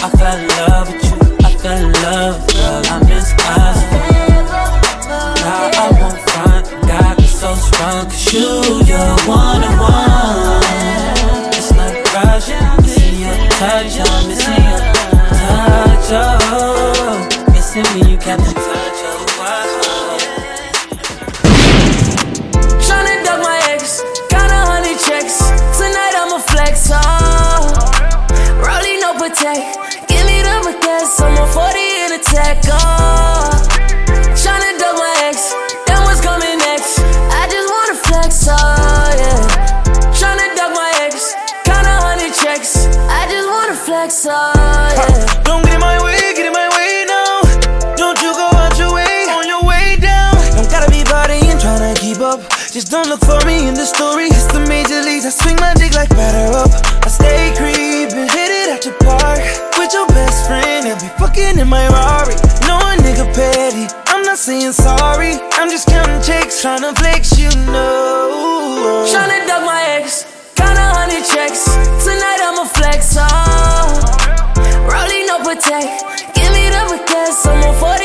I 0.00 0.08
fell 0.18 0.38
in 0.38 0.48
love 0.62 0.86
with 0.92 1.04
you, 1.04 1.16
I 1.46 1.50
fell 1.58 1.78
in 1.86 1.92
love, 2.06 2.36
girl, 2.46 2.82
I 2.86 2.96
miss 3.08 3.32
us. 3.34 3.78
Now 5.42 5.70
I 5.74 5.88
won't 5.98 6.20
front, 6.30 6.64
got 6.86 7.18
me 7.18 7.26
so 7.26 7.54
strong, 7.54 8.04
cause 8.04 8.32
you, 8.32 8.46
you're 8.86 9.16
one 9.26 9.64
on 9.64 9.78
one. 9.78 10.47
My 23.40 23.58
ex, 23.72 24.02
a 24.52 24.60
hundred 24.68 24.98
checks. 25.00 25.38
Tonight 25.78 26.12
I'ma 26.14 26.38
flex, 26.38 26.90
oh. 26.92 26.98
No 29.00 29.16
give 30.08 30.26
me 30.26 30.42
the. 30.42 30.60
I'm 31.20 31.38
on 31.38 31.48
40 31.48 31.78
in 31.78 32.12
tech, 32.20 32.58
oh. 32.68 33.64
My 34.94 35.14
ex, 35.24 35.54
then 35.86 36.02
what's 36.04 36.20
coming 36.20 36.58
next? 36.58 36.98
I 37.32 37.48
just 37.50 37.68
wanna 37.70 37.94
flex, 37.94 38.46
oh 38.48 38.54
yeah. 39.16 40.20
My 40.74 40.92
ex, 41.00 41.34
a 41.86 41.96
hundred 42.00 42.34
checks. 42.34 42.86
I 43.08 43.26
just 43.30 43.48
wanna 43.48 43.74
flex, 43.74 44.26
oh 44.28 44.52
yeah. 44.54 45.42
Don't 45.44 45.64
get 45.64 45.74
in 45.74 45.80
my 45.80 45.97
don't 52.88 53.08
look 53.08 53.20
for 53.20 53.38
me 53.44 53.68
in 53.68 53.74
the 53.74 53.84
story. 53.84 54.32
It's 54.32 54.46
the 54.48 54.60
major 54.64 55.02
leagues. 55.02 55.26
I 55.26 55.30
swing 55.30 55.56
my 55.56 55.74
dick 55.74 55.92
like 55.92 56.08
batter 56.10 56.48
up. 56.56 56.72
I 57.04 57.08
stay 57.08 57.52
creeping, 57.52 58.28
hit 58.32 58.50
it 58.50 58.68
at 58.72 58.84
your 58.84 58.96
park 59.04 59.44
with 59.76 59.92
your 59.92 60.06
best 60.08 60.46
friend. 60.48 60.88
And 60.88 60.96
be 61.00 61.08
fucking 61.20 61.58
in 61.58 61.68
my 61.68 61.84
Rari. 61.88 62.34
No 62.64 62.80
a 62.80 62.96
nigga 63.04 63.28
petty. 63.36 63.92
I'm 64.08 64.22
not 64.22 64.38
saying 64.38 64.72
sorry. 64.72 65.36
I'm 65.60 65.68
just 65.68 65.88
counting 65.88 66.22
checks, 66.22 66.64
tryna 66.64 66.96
flex, 66.96 67.38
you 67.38 67.50
know. 67.68 69.04
Tryna 69.12 69.46
duck 69.46 69.64
my 69.64 69.82
ex, 70.00 70.24
got 70.56 70.76
a 70.76 70.86
hundred 70.96 71.24
checks. 71.28 71.68
Tonight 72.04 72.40
I'ma 72.40 72.64
flex, 72.64 73.16
oh. 73.18 74.00
Rolling 74.88 75.26
no 75.26 75.44
protect, 75.44 76.32
give 76.32 76.50
me 76.56 76.72
the 76.72 76.82
baguettes. 76.88 77.44
I'm 77.44 77.64
on 77.68 77.74
40 77.76 77.97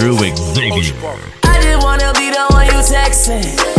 Andrew 0.00 0.16
Xavier. 0.16 0.96
I 1.44 1.60
just 1.60 1.84
wanna 1.84 2.10
be 2.14 2.30
the 2.30 2.46
one 2.48 2.64
you 2.64 2.72
texting. 2.72 3.69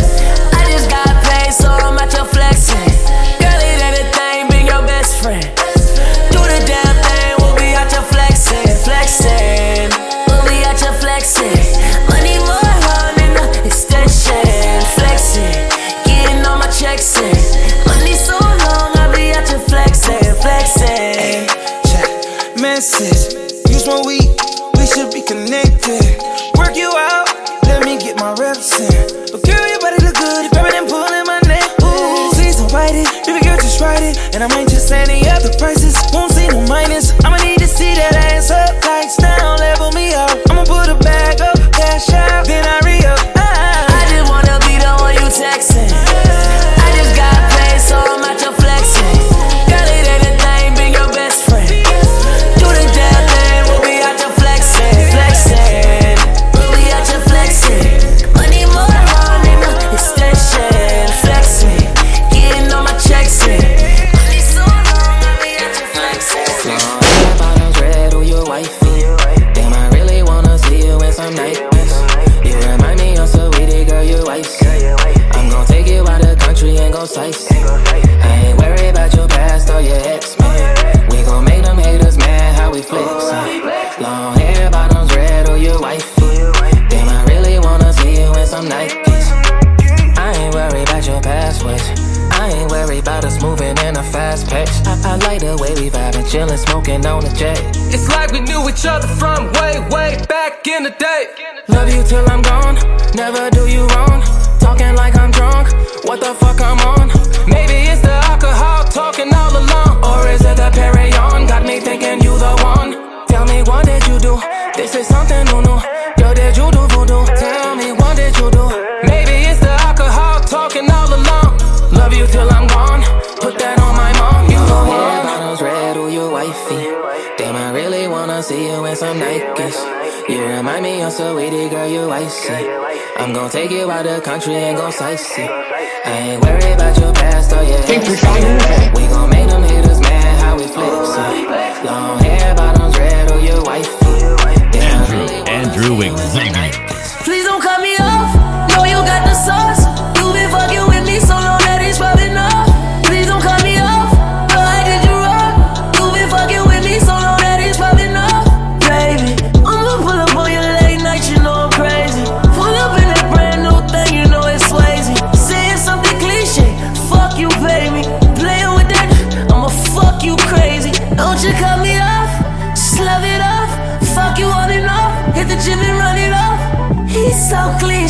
I'm 133.71 133.77
take 133.77 133.85
you 133.85 133.91
out 133.91 134.03
the 134.03 134.21
country 134.21 134.55
and 134.55 134.77
go 134.77 134.89
sightsee. 134.89 135.47
I 135.47 136.11
ain't 136.11 136.43
worried 136.43 136.73
about 136.73 136.97
your 136.97 137.13
past 137.13 137.53
or 137.53 137.63
your 137.63 137.79
ex. 137.87 138.95
We 138.95 139.07
gon' 139.07 139.29
make 139.29 139.47
them 139.47 139.63
haters 139.63 139.99
mad 140.01 140.39
how 140.41 140.57
we 140.57 140.67
flex. 140.67 141.79
it. 141.79 141.85
Long 141.85 142.19
hair, 142.19 142.55
bottoms 142.55 142.80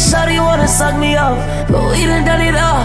shawty 0.01 0.39
wanna 0.39 0.67
suck 0.67 0.97
me 0.97 1.15
off. 1.15 1.37
But 1.69 1.91
we 1.91 2.05
done 2.05 2.25
done 2.25 2.41
it 2.41 2.55
all, 2.55 2.83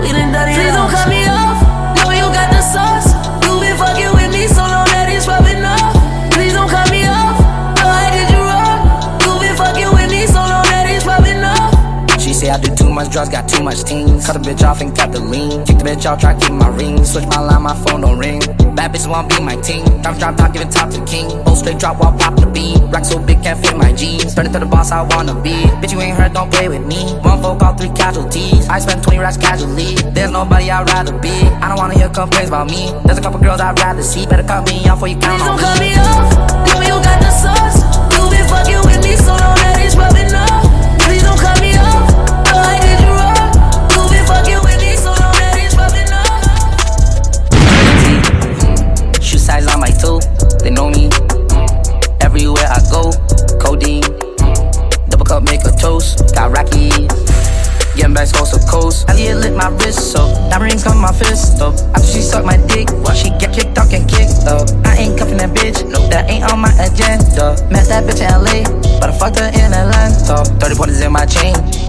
we 0.00 0.12
done 0.12 0.32
done 0.32 0.48
it 0.48 0.54
Please 0.54 0.74
all. 0.76 0.86
don't 0.86 0.90
cut 0.92 1.08
me 1.08 1.24
off, 1.26 1.58
know 1.96 2.10
you 2.12 2.28
got 2.30 2.52
the 2.52 2.62
sauce. 2.62 3.08
You 3.44 3.56
been 3.60 3.76
fucking 3.76 4.12
with 4.12 4.30
me 4.32 4.46
so 4.46 4.62
long 4.62 4.86
that 4.92 5.08
it's 5.08 5.26
rubbing 5.26 5.64
off. 5.64 5.96
Please 6.32 6.52
don't 6.52 6.68
cut 6.68 6.90
me 6.90 7.08
off, 7.08 7.40
no 7.80 7.86
I 7.88 8.12
did 8.12 8.28
you 8.28 8.42
wrong. 8.44 8.80
You 9.24 9.32
been 9.40 9.56
fucking 9.56 9.90
with 9.96 10.10
me 10.12 10.26
so 10.28 10.40
long 10.44 10.66
that 10.68 10.86
it's 10.92 11.06
rubbing 11.08 11.42
off. 11.42 11.72
She 12.20 12.34
say 12.34 12.50
I 12.50 12.58
do 12.60 12.74
too 12.74 12.90
much 12.90 13.10
drugs, 13.10 13.30
got 13.30 13.48
too 13.48 13.62
much 13.62 13.82
teens. 13.84 14.26
Cut 14.26 14.36
the 14.36 14.42
bitch 14.44 14.62
off 14.62 14.80
and 14.80 14.94
got 14.94 15.12
the 15.12 15.20
lean. 15.20 15.64
Kick 15.64 15.78
the 15.78 15.84
bitch 15.84 16.04
out, 16.04 16.20
try 16.20 16.34
to 16.34 16.40
keep 16.40 16.52
my 16.52 16.68
ring. 16.68 17.04
Switch 17.04 17.26
my 17.26 17.40
line, 17.40 17.62
my 17.62 17.74
phone 17.86 18.02
don't 18.02 18.18
ring. 18.18 18.40
Bad 18.76 18.92
bitch 18.92 19.08
wanna 19.08 19.28
be 19.28 19.40
my 19.40 19.56
team. 19.56 19.84
Drop, 20.02 20.18
drop, 20.18 20.36
top, 20.36 20.52
giving 20.52 20.70
top 20.70 20.90
to 20.90 21.00
the 21.00 21.06
king. 21.06 21.30
Whole 21.46 21.56
straight 21.56 21.78
drop 21.78 21.98
while 21.98 22.12
pop 22.18 22.36
the 22.38 22.46
beat. 22.46 22.77
Rack 22.90 23.04
so 23.04 23.18
big, 23.18 23.42
can't 23.42 23.58
fit 23.60 23.76
my 23.76 23.92
jeans. 23.92 24.34
Turn 24.34 24.46
into 24.46 24.58
the 24.58 24.66
boss 24.66 24.90
I 24.90 25.02
wanna 25.02 25.34
be. 25.34 25.52
Bitch, 25.80 25.92
you 25.92 26.00
ain't 26.00 26.16
heard, 26.16 26.32
don't 26.32 26.50
play 26.50 26.68
with 26.68 26.84
me. 26.86 27.04
One 27.20 27.40
folk, 27.42 27.62
all 27.62 27.74
three 27.74 27.90
casualties. 27.90 28.68
I 28.68 28.78
spend 28.78 29.02
20 29.02 29.18
racks 29.18 29.36
casually. 29.36 29.94
There's 30.14 30.30
nobody 30.30 30.70
I'd 30.70 30.88
rather 30.88 31.16
be. 31.18 31.30
I 31.60 31.68
don't 31.68 31.76
wanna 31.76 31.94
hear 31.94 32.08
complaints 32.08 32.48
about 32.48 32.68
me. 32.68 32.92
There's 33.04 33.18
a 33.18 33.22
couple 33.22 33.40
girls 33.40 33.60
I'd 33.60 33.78
rather 33.78 34.02
see. 34.02 34.26
Better 34.26 34.42
cut 34.42 34.66
me 34.66 34.88
off 34.88 34.96
before 34.96 35.08
you 35.08 35.18
count 35.18 35.40
Please 35.40 35.48
on 35.48 35.56
don't 35.56 35.60
cut 35.60 35.80
me. 35.80 35.90
me 35.90 35.96
off, 36.00 36.32
know 36.66 36.80
you 36.80 36.96
got 37.04 37.18
the 37.20 37.30
sauce. 37.30 37.78
You 38.16 38.30
been 38.30 38.46
fucking 38.48 38.82
with 38.88 39.04
me 39.04 39.16
so 39.16 39.36
long 39.36 39.57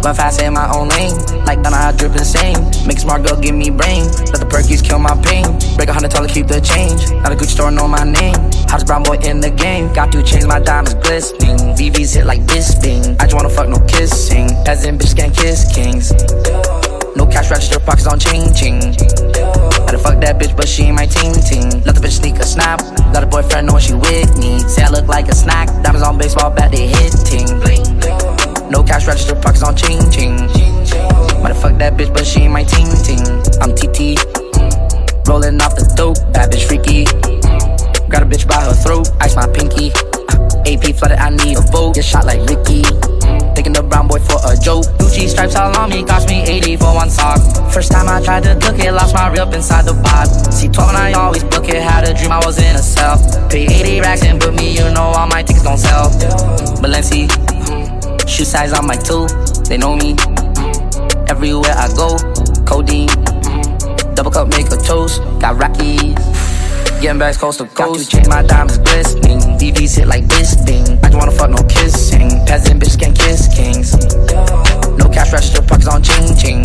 run 0.03 0.15
fast 0.15 0.41
in 0.41 0.53
my 0.53 0.69
own 0.73 0.89
lane. 0.89 1.15
Like 1.45 1.61
Donna, 1.63 1.77
I 1.77 1.91
drip 1.91 2.13
insane. 2.13 2.57
Make 2.85 2.99
smart 2.99 3.25
girl 3.25 3.39
give 3.39 3.55
me 3.55 3.69
brain. 3.69 4.05
Let 4.31 4.39
the 4.39 4.47
perkies 4.49 4.83
kill 4.83 4.99
my 4.99 5.15
pain. 5.23 5.45
Break 5.75 5.89
a 5.89 5.93
hundred 5.93 6.11
dollar, 6.11 6.27
keep 6.27 6.47
the 6.47 6.61
change. 6.61 7.09
Not 7.23 7.31
a 7.31 7.35
Gucci 7.35 7.57
store, 7.57 7.71
know 7.71 7.87
my 7.87 8.03
name. 8.03 8.35
Hottest 8.69 8.87
brown 8.87 9.03
boy 9.03 9.17
in 9.23 9.39
the 9.39 9.49
game. 9.49 9.91
Got 9.93 10.11
two 10.11 10.23
chains, 10.23 10.45
my 10.45 10.59
diamonds 10.59 10.93
glistening. 10.95 11.57
VVs 11.75 12.15
hit 12.15 12.25
like 12.25 12.45
this 12.45 12.75
thing. 12.75 13.01
I 13.19 13.25
just 13.25 13.35
wanna 13.35 13.49
fuck, 13.49 13.69
no 13.69 13.79
kissing. 13.85 14.47
Peasant 14.65 15.01
bitch 15.01 15.15
can't 15.15 15.35
kiss 15.35 15.65
kings. 15.73 16.11
No 17.15 17.25
cash 17.25 17.49
register, 17.49 17.79
pockets 17.79 18.07
on 18.07 18.19
ching 18.19 18.53
ching. 18.53 18.79
Gotta 19.85 19.97
fuck 19.97 20.21
that 20.21 20.37
bitch, 20.39 20.55
but 20.55 20.67
she 20.67 20.83
ain't 20.83 20.95
my 20.95 21.05
team 21.05 21.33
ting. 21.33 21.83
Let 21.83 21.95
the 21.95 22.01
bitch 22.01 22.21
sneak 22.21 22.37
a 22.37 22.45
snap. 22.45 22.79
Got 23.11 23.23
a 23.23 23.27
boyfriend 23.27 23.67
knowing 23.67 23.81
she 23.81 23.93
with 23.93 24.37
me. 24.37 24.59
Say 24.59 24.83
I 24.83 24.89
look 24.89 25.07
like 25.07 25.27
a 25.27 25.35
snack. 25.35 25.67
Diamonds 25.83 26.07
on 26.07 26.17
baseball 26.17 26.51
bat, 26.51 26.71
they 26.71 26.87
hitting. 26.87 28.38
No 28.69 28.83
cash 28.83 29.07
register, 29.07 29.35
pockets 29.35 29.63
on 29.63 29.75
ching 29.75 29.99
ching. 30.11 30.35
Might 31.41 31.57
fuck 31.57 31.77
that 31.79 31.97
bitch, 31.97 32.13
but 32.13 32.25
she 32.25 32.41
ain't 32.41 32.53
my 32.53 32.63
ting 32.63 32.85
ting. 33.01 33.21
I'm 33.61 33.73
TT. 33.73 34.13
Rolling 35.27 35.61
off 35.61 35.73
the 35.73 35.85
dope, 35.97 36.17
bad 36.33 36.51
bitch 36.51 36.65
freaky. 36.69 37.05
Got 38.09 38.23
a 38.23 38.25
bitch 38.25 38.47
by 38.47 38.61
her 38.61 38.73
throat, 38.73 39.09
ice 39.21 39.35
my 39.35 39.47
pinky. 39.49 39.89
Uh, 40.29 40.69
AP 40.69 40.93
flooded, 40.97 41.17
I 41.17 41.29
need 41.29 41.57
a 41.57 41.61
vote. 41.73 41.95
Get 41.95 42.05
shot 42.05 42.25
like 42.25 42.41
Ricky. 42.45 42.85
Taking 43.57 43.73
the 43.73 43.81
brown 43.81 44.07
boy 44.07 44.19
for 44.19 44.37
a 44.45 44.53
joke. 44.57 44.85
Gucci 45.01 45.27
stripes 45.27 45.55
all 45.55 45.75
on 45.77 45.89
me, 45.89 46.05
cost 46.05 46.29
me 46.29 46.41
80 46.41 46.77
for 46.77 46.93
one 46.93 47.09
sock. 47.09 47.41
First 47.73 47.91
time 47.91 48.07
I 48.07 48.21
tried 48.21 48.43
to 48.43 48.53
cook 48.61 48.77
it, 48.77 48.91
lost 48.93 49.13
my 49.13 49.29
rip 49.29 49.53
inside 49.53 49.85
the 49.85 49.97
pot. 50.01 50.29
See 50.53 50.69
12 50.69 50.89
and 50.89 50.97
I 50.97 51.13
always 51.13 51.43
book 51.43 51.67
it, 51.69 51.81
had 51.81 52.07
a 52.07 52.13
dream 52.13 52.31
I 52.31 52.41
was 52.45 52.57
in 52.57 52.75
a 52.75 52.81
cell. 52.81 53.17
Pay 53.49 53.65
80 53.65 54.01
racks 54.01 54.23
and 54.23 54.39
book 54.39 54.53
me, 54.53 54.77
you 54.77 54.85
know 54.93 55.09
all 55.17 55.27
my 55.27 55.41
tickets 55.41 55.65
gon' 55.65 55.77
sell. 55.77 56.09
Balenci, 56.81 57.27
shoe 58.29 58.45
size 58.45 58.73
on 58.73 58.85
my 58.85 58.95
two, 58.95 59.27
they 59.67 59.77
know 59.77 59.95
me. 59.95 60.15
Everywhere 61.27 61.73
I 61.75 61.89
go, 61.95 62.15
codeine. 62.65 63.07
Double 64.13 64.31
cup 64.31 64.49
make 64.49 64.67
a 64.67 64.77
toast, 64.77 65.21
got 65.39 65.57
Rockies. 65.57 66.15
Getting 67.01 67.17
back 67.17 67.37
coast 67.37 67.59
to 67.59 67.65
coast. 67.65 68.11
Got 68.11 68.23
to 68.23 68.29
my 68.29 68.43
diamonds 68.43 68.77
glistening. 68.77 69.39
VVs 69.57 69.97
hit 69.97 70.07
like 70.07 70.27
this 70.27 70.53
thing. 70.65 70.83
I 71.01 71.07
just 71.07 71.15
wanna 71.15 71.31
fuck, 71.31 71.49
no 71.49 71.63
kissing. 71.63 72.29
Peasant 72.45 72.83
bitch 72.83 72.99
can 72.99 73.13
kiss 73.13 73.47
kings. 73.55 73.95
No 74.99 75.09
cash 75.09 75.31
register, 75.31 75.61
pockets 75.61 75.87
on 75.87 76.03
ching 76.03 76.35
ching. 76.35 76.61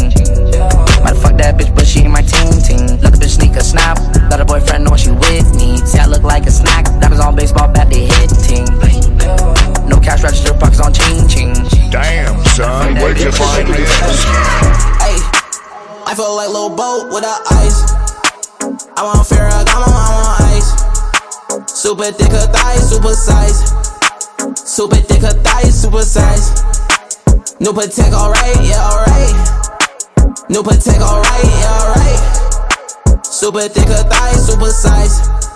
Might 1.03 1.17
fuck 1.23 1.39
that 1.39 1.57
bitch, 1.57 1.75
but 1.75 1.87
she 1.87 2.01
ain't 2.01 2.11
my 2.11 2.23
ting 2.23 2.51
ting. 2.61 3.01
Let 3.01 3.13
the 3.13 3.19
bitch 3.19 3.39
sneak 3.39 3.57
a 3.57 3.63
snap. 3.63 3.97
Let 4.29 4.41
her 4.41 4.45
boyfriend 4.45 4.85
know 4.85 4.97
she 4.97 5.13
with 5.13 5.55
me. 5.55 5.79
See, 5.79 5.99
I 5.99 6.07
look 6.07 6.25
like 6.25 6.47
a 6.47 6.51
snack. 6.51 6.85
Diamonds 7.01 7.21
on 7.21 7.37
baseball 7.37 7.69
bat, 7.73 7.89
they 7.89 8.07
hitting. 8.07 9.54
No 10.05 10.11
cash 10.11 10.23
register, 10.23 10.53
pockets 10.53 10.81
on 10.81 10.93
ching 10.93 11.29
ching. 11.29 11.55
Damn, 11.91 12.45
son, 12.45 12.95
where'd 12.97 13.19
you 13.19 13.33
find 13.33 13.69
this? 13.69 13.89
Ayy, 15.01 15.17
I 16.05 16.15
feel 16.15 16.37
like 16.37 16.51
Lil 16.51 16.69
Boat 16.77 17.09
without 17.09 17.41
ice. 17.53 17.91
I 18.97 19.03
want 19.03 19.27
Ferragamo, 19.27 19.81
I 19.81 20.11
want 20.21 20.41
ice. 20.53 21.73
Super 21.73 22.13
thick 22.13 22.33
her 22.33 22.47
thighs, 22.53 22.91
super 22.91 23.15
size. 23.15 23.65
Super 24.59 24.97
thick 24.97 25.23
her 25.23 25.33
thighs, 25.43 25.81
super 25.81 26.03
size. 26.03 26.53
New 27.61 27.73
Patek, 27.73 28.13
alright, 28.13 28.61
yeah, 28.61 28.85
alright. 28.85 29.35
New 30.51 30.63
Patek, 30.63 31.01
alright, 31.01 31.45
yeah, 31.45 31.81
alright. 31.81 33.25
Super 33.25 33.69
thick 33.69 33.89
her 33.89 34.05
thighs, 34.05 34.47
super 34.47 34.69
size. 34.69 35.54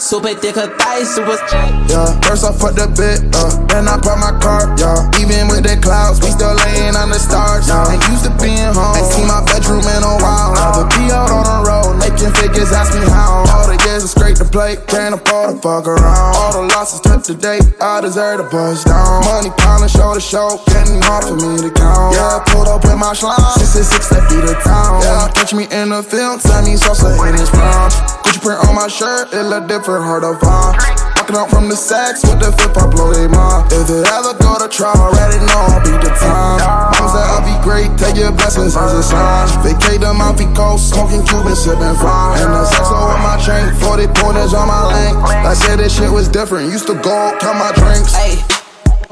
Super 0.00 0.32
thick 0.32 0.56
her 0.56 0.72
thighs, 0.80 1.12
super 1.12 1.36
Yeah, 1.84 2.08
first 2.24 2.40
I 2.40 2.56
fucked 2.56 2.80
the 2.80 2.88
bit, 2.88 3.20
uh, 3.36 3.52
then 3.68 3.84
I 3.84 4.00
bought 4.00 4.16
my 4.16 4.32
car, 4.40 4.72
yeah. 4.80 4.96
Even 5.20 5.52
with 5.52 5.68
the 5.68 5.76
clouds, 5.76 6.24
we 6.24 6.32
still 6.32 6.56
laying 6.56 6.96
on 6.96 7.12
the 7.12 7.20
stars, 7.20 7.68
yeah. 7.68 7.84
Ain't 7.84 8.00
used 8.08 8.24
to 8.24 8.32
being 8.40 8.72
home, 8.72 8.96
ain't 8.96 9.12
seen 9.12 9.28
my 9.28 9.44
bedroom 9.44 9.84
in 9.84 10.00
a 10.00 10.16
while. 10.24 10.56
Never 10.56 10.88
be 10.96 11.12
out 11.12 11.28
on 11.28 11.44
the 11.44 11.58
road, 11.68 12.00
making 12.00 12.32
figures, 12.32 12.72
ask 12.72 12.96
me 12.96 13.04
how. 13.12 13.44
All 13.52 13.68
the 13.68 13.76
years 13.84 14.08
was 14.08 14.16
straight 14.16 14.40
to 14.40 14.48
play, 14.48 14.80
can't 14.88 15.12
afford 15.20 15.60
to 15.60 15.60
fuck 15.60 15.84
around. 15.84 16.32
All 16.32 16.56
the 16.56 16.64
losses 16.72 17.04
took 17.04 17.20
the 17.28 17.36
day, 17.36 17.60
I 17.76 18.00
deserve 18.00 18.40
to 18.40 18.48
bust 18.48 18.88
down. 18.88 19.20
Money 19.28 19.52
piling 19.60 19.92
show 19.92 20.16
to 20.16 20.22
show, 20.24 20.64
getting 20.72 20.96
hard 21.04 21.28
for 21.28 21.36
me 21.36 21.60
to 21.60 21.68
count. 21.76 22.16
Yeah, 22.16 22.40
pulled 22.48 22.72
up 22.72 22.88
with 22.88 22.96
my 22.96 23.12
slime, 23.12 23.36
666, 23.36 24.16
that 24.16 24.24
be 24.32 24.40
the 24.40 24.56
town. 24.64 25.04
Yeah, 25.04 25.28
catch 25.36 25.52
me 25.52 25.68
in 25.68 25.92
the 25.92 26.00
field, 26.00 26.40
sunny 26.40 26.80
salsa 26.80 27.12
in 27.28 27.36
his 27.36 27.52
prime. 27.52 27.92
Gucci 28.30 28.40
print 28.40 28.62
on 28.62 28.74
my 28.74 28.86
shirt, 28.86 29.32
it 29.34 29.42
look 29.42 29.66
different, 29.66 29.89
hard 29.98 30.22
to 30.22 30.38
find. 30.38 30.78
Walking 31.18 31.34
out 31.34 31.50
from 31.50 31.66
the 31.66 31.74
sacks 31.74 32.22
with 32.22 32.38
the 32.38 32.50
flip, 32.54 32.78
I 32.78 32.86
blow 32.86 33.10
they 33.10 33.26
mind. 33.26 33.70
If 33.74 33.90
it 33.90 34.06
ever 34.06 34.34
go 34.38 34.58
to 34.58 34.70
trial, 34.70 34.94
already 34.94 35.38
know 35.42 35.62
I'll 35.74 35.82
be 35.82 35.94
the 35.98 36.10
time. 36.14 36.58
Mom 36.94 37.06
said 37.10 37.26
I'll 37.26 37.42
be 37.42 37.54
great, 37.66 37.90
take 37.98 38.14
your 38.14 38.30
blessings 38.30 38.74
as 38.74 38.90
a 38.94 39.02
sign. 39.02 39.46
Vacate 39.62 40.02
the 40.02 40.10
Amalfi 40.10 40.46
Coast, 40.54 40.90
smoking 40.94 41.22
Cuban, 41.26 41.54
sipping 41.54 41.98
fine. 41.98 42.38
And 42.38 42.54
the 42.54 42.66
saxo 42.66 42.94
with 43.14 43.22
my 43.22 43.38
chain, 43.42 43.70
40 43.82 44.06
pointers 44.18 44.54
on 44.54 44.70
my 44.70 44.86
lane. 44.90 45.16
I 45.46 45.54
said 45.54 45.78
this 45.78 45.94
shit 45.94 46.10
was 46.10 46.26
different, 46.30 46.70
used 46.70 46.86
to 46.86 46.94
go 46.94 47.34
count 47.42 47.58
my 47.58 47.74
drinks. 47.74 48.14
Ayy, 48.14 48.38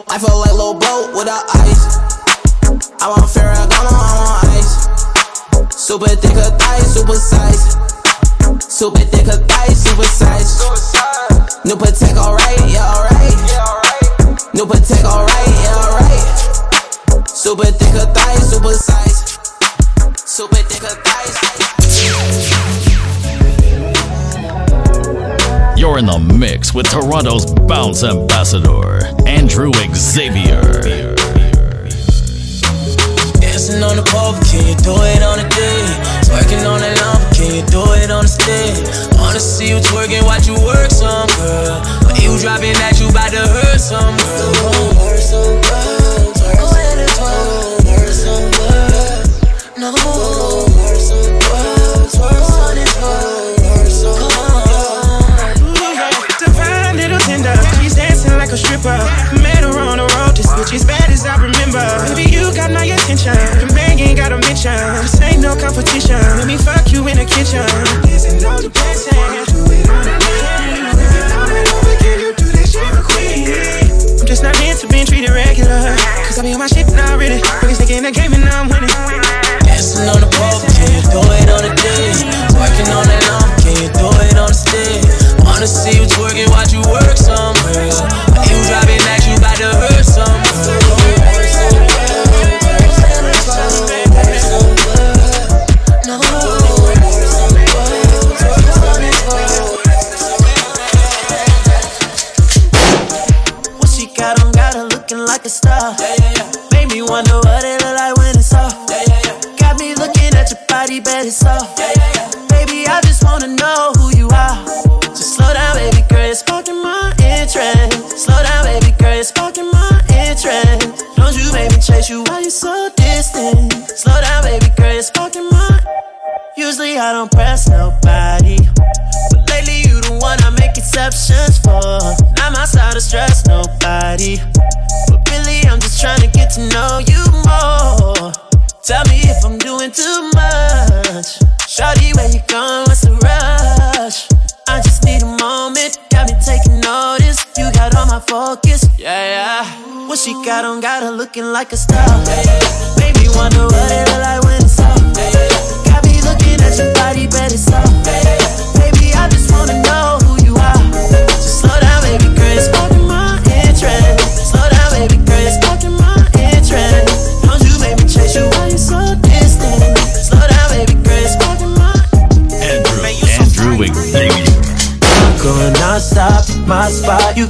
I 0.06 0.18
feel 0.18 0.38
like 0.38 0.54
Lil 0.54 0.78
Boat 0.78 1.14
without 1.18 1.46
ice. 1.66 1.98
I 3.02 3.06
want 3.10 3.26
Ferragamo, 3.26 3.94
I 3.94 4.14
want 4.22 4.58
ice. 4.58 4.74
Super 5.74 6.10
thick 6.18 6.34
her 6.34 6.50
thighs, 6.58 6.94
super 6.94 7.14
size. 7.14 7.97
Super 8.56 9.00
thick 9.00 9.26
her 9.26 9.36
thighs, 9.46 9.82
super 9.82 10.04
size. 10.04 10.60
New 11.64 11.76
Patek, 11.76 12.16
alright, 12.16 12.58
yeah, 12.70 12.94
alright. 12.94 13.36
New 14.54 14.64
Patek, 14.64 15.04
alright, 15.04 15.48
yeah, 15.62 15.76
alright. 15.84 17.28
Super 17.28 17.66
thick 17.66 17.92
her 17.92 18.06
thighs, 18.14 18.50
super 18.50 18.72
size. 18.72 19.38
Super 20.24 20.56
thick 20.56 20.82
her 20.82 20.96
thighs. 21.02 21.36
You're 25.78 25.98
in 25.98 26.06
the 26.06 26.18
mix 26.18 26.72
with 26.74 26.90
Toronto's 26.90 27.52
bounce 27.52 28.02
ambassador, 28.02 29.00
Andrew 29.26 29.70
Xavier. 29.94 30.62
Dancing 33.38 33.82
on 33.82 33.96
the 33.96 34.02
pole, 34.06 34.34
can 34.48 34.66
you 34.66 34.74
do 34.82 34.94
it 34.96 35.22
on 35.22 35.38
a 35.38 35.48
day? 35.48 35.84
Twerking 36.26 36.46
on 36.46 36.47
Wanna 39.38 39.50
see 39.54 39.68
you 39.70 39.78
twerking, 39.78 40.24
watch 40.24 40.48
you 40.48 40.54
work 40.66 40.90
some 40.90 41.30
girl. 41.38 41.78
When 42.02 42.16
you 42.18 42.34
dropping 42.42 42.74
that, 42.82 42.97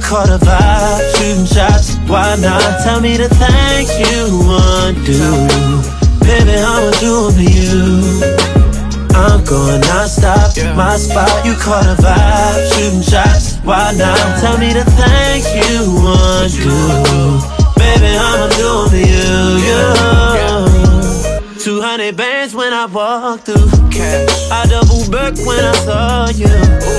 caught 0.09 0.29
a 0.29 0.39
vibe. 0.41 1.01
Shooting 1.15 1.45
shots, 1.45 1.95
why 2.09 2.35
not? 2.41 2.81
Tell 2.83 2.99
me 2.99 3.15
the 3.15 3.29
things 3.29 3.89
you. 4.01 4.41
Want 4.49 4.97
to 5.05 5.13
do 5.13 5.31
Baby, 6.25 6.57
I'ma 6.57 6.91
do 6.97 7.29
to 7.37 7.45
you. 7.45 7.77
I'm 9.13 9.43
going 9.45 9.81
non-stop, 9.81 10.55
my 10.75 10.97
spot, 10.97 11.45
you 11.45 11.53
caught 11.53 11.85
a 11.85 11.95
vibe. 12.01 12.57
Shooting 12.73 13.03
shots, 13.03 13.57
why 13.63 13.93
not? 13.97 14.17
Tell 14.41 14.57
me 14.57 14.73
the 14.73 14.85
things 14.97 15.45
you. 15.53 15.93
Want 16.01 16.51
to 16.57 16.73
Baby, 17.77 18.11
I'ma 18.17 18.47
do 18.57 18.89
to 18.89 18.99
you, 19.13 19.29
you 19.67 20.09
200 21.59 22.17
bands 22.17 22.55
when 22.55 22.73
I 22.73 22.85
walk 22.87 23.41
through. 23.41 23.69
Cash. 23.91 24.49
I 24.49 24.65
double 24.65 25.05
back 25.11 25.35
when 25.45 25.63
I 25.63 25.73
saw 25.85 26.29
you. 26.29 26.47
I 26.47 26.98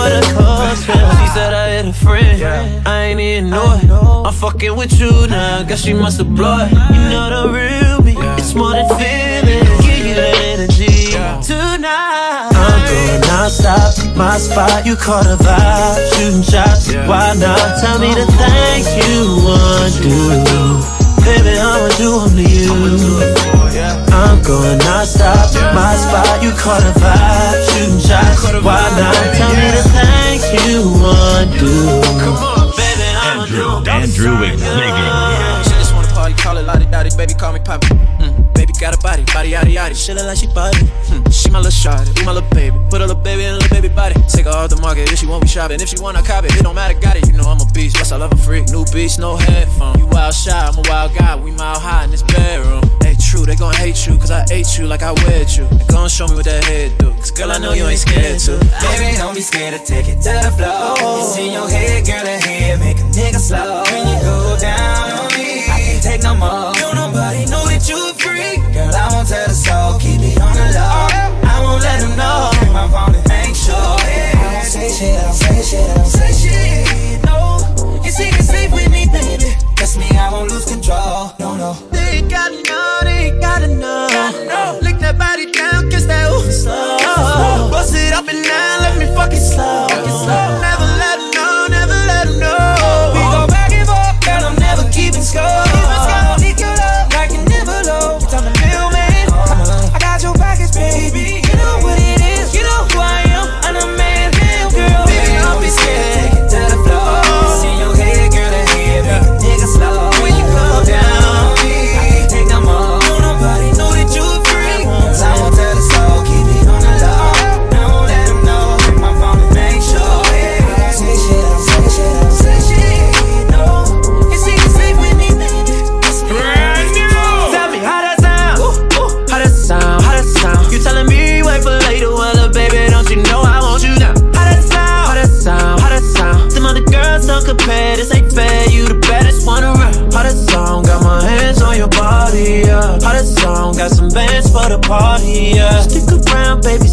for 0.00 0.08
the 0.08 0.22
culture 0.34 1.00
She 1.18 1.26
said 1.34 1.52
I 1.52 1.66
had 1.76 1.86
a 1.86 1.92
friend. 1.92 2.42
I 2.86 3.02
ain't 3.04 3.20
even 3.20 3.50
know 3.50 3.78
it. 3.82 3.90
I'm 4.26 4.32
fucking 4.32 4.74
with 4.76 4.98
you 4.98 5.26
now. 5.26 5.62
Guess 5.62 5.82
she 5.84 5.92
must 5.92 6.18
have 6.18 6.34
blow 6.34 6.58
it 6.60 6.70
You 6.70 7.04
know 7.12 7.26
the 7.36 7.42
real 7.52 7.98
me. 8.06 8.14
It's 8.40 8.54
more 8.54 8.72
than 8.72 8.88
feeling 9.00 9.64
Give 9.84 10.06
you 10.06 10.14
that 10.14 10.34
energy. 10.52 11.12
Tonight. 11.44 12.50
I'm 12.52 12.80
going 12.88 13.20
non-stop 13.28 14.16
My 14.16 14.38
spot, 14.38 14.86
you 14.86 14.96
caught 14.96 15.26
a 15.26 15.36
vibe. 15.36 15.98
Shooting 16.14 16.42
shots, 16.42 16.94
why 17.08 17.34
not? 17.36 17.80
Tell 17.80 17.98
me 17.98 18.14
the 18.14 18.26
things 18.40 18.88
you. 19.00 19.20
Want 19.44 19.94
to 19.94 20.02
do 20.02 21.00
Baby, 21.24 21.58
I'ma 21.58 21.88
do 22.00 22.10
'em 22.24 22.32
to 22.36 22.44
you 22.48 23.49
I'm 24.12 24.42
going 24.42 24.78
non-stop 24.78 25.54
My 25.74 25.94
spot, 25.96 26.42
you 26.42 26.50
caught 26.52 26.82
a 26.82 26.92
vibe. 26.98 27.58
Shooting 27.70 28.00
shots, 28.00 28.42
why 28.64 28.82
not? 28.98 29.14
Tell 29.38 29.52
me 29.54 29.68
the 29.70 29.84
things 29.94 30.42
you 30.66 30.82
want 31.00 31.52
to 31.54 31.58
do 31.58 31.72
Baby, 32.76 33.08
I'ma 33.22 33.46
do 33.46 33.76
'em 33.76 33.88
Andrew 33.88 34.36
Xavier. 34.36 35.64
She 35.64 35.70
just 35.78 35.94
wanna 35.94 36.08
party, 36.08 36.34
call 36.34 36.56
it 36.58 36.66
lottie 36.66 36.86
dottie, 36.86 37.10
baby 37.16 37.34
call 37.34 37.52
me 37.52 37.60
poppy. 37.60 37.88
Mm, 38.18 38.52
baby 38.54 38.59
got 38.80 38.96
a 38.96 38.98
body, 39.02 39.24
body 39.28 39.52
yaddy 39.52 39.76
yaddy. 39.76 39.94
She 39.94 40.14
look 40.14 40.24
like 40.24 40.38
she 40.38 40.46
body. 40.48 40.80
Hmm, 41.12 41.28
she 41.30 41.50
my 41.50 41.60
little 41.60 41.70
shawty, 41.70 42.14
be 42.16 42.24
my 42.24 42.32
little 42.32 42.48
baby. 42.50 42.76
Put 42.88 43.02
a 43.02 43.06
little 43.06 43.22
baby 43.22 43.44
in 43.44 43.52
a 43.52 43.58
little 43.58 43.68
baby 43.68 43.92
body. 43.94 44.14
Take 44.26 44.46
her 44.46 44.56
off 44.56 44.70
the 44.70 44.80
market 44.80 45.12
if 45.12 45.18
she 45.18 45.26
won't 45.26 45.42
be 45.42 45.48
shopping. 45.48 45.80
If 45.80 45.90
she 45.90 46.00
wanna 46.00 46.22
copy, 46.22 46.48
it 46.48 46.56
it 46.56 46.62
don't 46.62 46.74
matter, 46.74 46.98
got 46.98 47.16
it. 47.16 47.26
You 47.28 47.34
know 47.34 47.44
I'm 47.44 47.60
a 47.60 47.66
beast, 47.72 47.96
plus 47.96 48.10
I 48.10 48.16
love 48.16 48.32
a 48.32 48.36
freak. 48.36 48.70
New 48.70 48.86
beast, 48.86 49.18
no 49.18 49.36
headphone. 49.36 49.98
You 49.98 50.06
wild 50.06 50.34
shy, 50.34 50.56
I'm 50.56 50.78
a 50.78 50.82
wild 50.88 51.14
guy. 51.14 51.36
We 51.36 51.50
mile 51.52 51.78
high 51.78 52.04
in 52.04 52.10
this 52.10 52.22
bedroom. 52.22 52.82
Hey, 53.02 53.16
true, 53.20 53.44
they 53.44 53.54
gon' 53.54 53.74
hate 53.74 54.06
you, 54.06 54.16
cause 54.16 54.30
I 54.30 54.46
ate 54.50 54.78
you 54.78 54.86
like 54.86 55.02
I 55.02 55.12
wed 55.12 55.52
you. 55.52 55.66
They 55.68 55.84
gon' 55.92 56.08
show 56.08 56.26
me 56.26 56.34
what 56.34 56.46
that 56.46 56.64
head 56.64 56.96
do. 56.98 57.12
Cause 57.20 57.30
girl, 57.30 57.52
I 57.52 57.58
know 57.58 57.72
you 57.72 57.84
ain't 57.86 58.00
scared 58.00 58.40
to. 58.48 58.56
Baby, 58.80 59.16
don't 59.18 59.34
be 59.34 59.42
scared 59.42 59.78
to 59.78 59.84
take 59.84 60.08
it 60.08 60.22
to 60.24 60.32
the 60.40 60.52
floor. 60.56 61.20
It's 61.20 61.36
in 61.36 61.52
your 61.52 61.68
head, 61.68 62.06
girl, 62.06 62.24
that 62.24 62.42
head 62.42 62.80
make 62.80 62.96
a 62.96 63.04
nigga 63.12 63.40
slow. 63.40 63.84
When 63.92 64.08
you 64.08 64.22
go 64.24 64.56
down 64.58 65.10
on 65.20 65.28
me, 65.36 65.68
I 65.68 65.80
can't 65.84 66.02
take 66.02 66.22
no 66.22 66.34
more. 66.34 66.79
Down, 89.20 89.28
let 89.28 89.32
me 89.32 89.36
fuck 89.36 89.38
it 89.38 89.40
slow. 89.40 89.89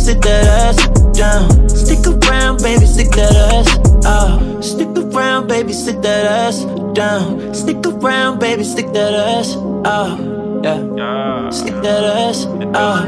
Around, 0.07 0.17
baby, 0.17 0.21
sit 0.21 0.21
that 0.21 0.47
ass 0.47 0.77
down. 1.17 1.69
Stick 1.69 2.07
around, 2.07 2.61
baby, 2.61 2.85
stick 2.85 3.09
that 3.11 3.35
ass 3.35 3.77
out. 4.05 4.63
Stick 4.63 4.87
around, 4.97 5.47
baby, 5.47 5.73
sit 5.73 6.01
that 6.01 6.25
ass 6.25 6.63
down. 6.93 7.53
Stick 7.53 7.85
around, 7.85 8.39
baby, 8.39 8.63
stick 8.63 8.93
that 8.93 9.13
ass 9.13 9.55
uh. 9.55 9.89
out. 9.89 10.19
Yeah. 10.63 11.49
Stick 11.49 11.75
that 11.83 12.03
ass 12.03 12.45
out. 12.45 12.75
Uh. 12.75 13.05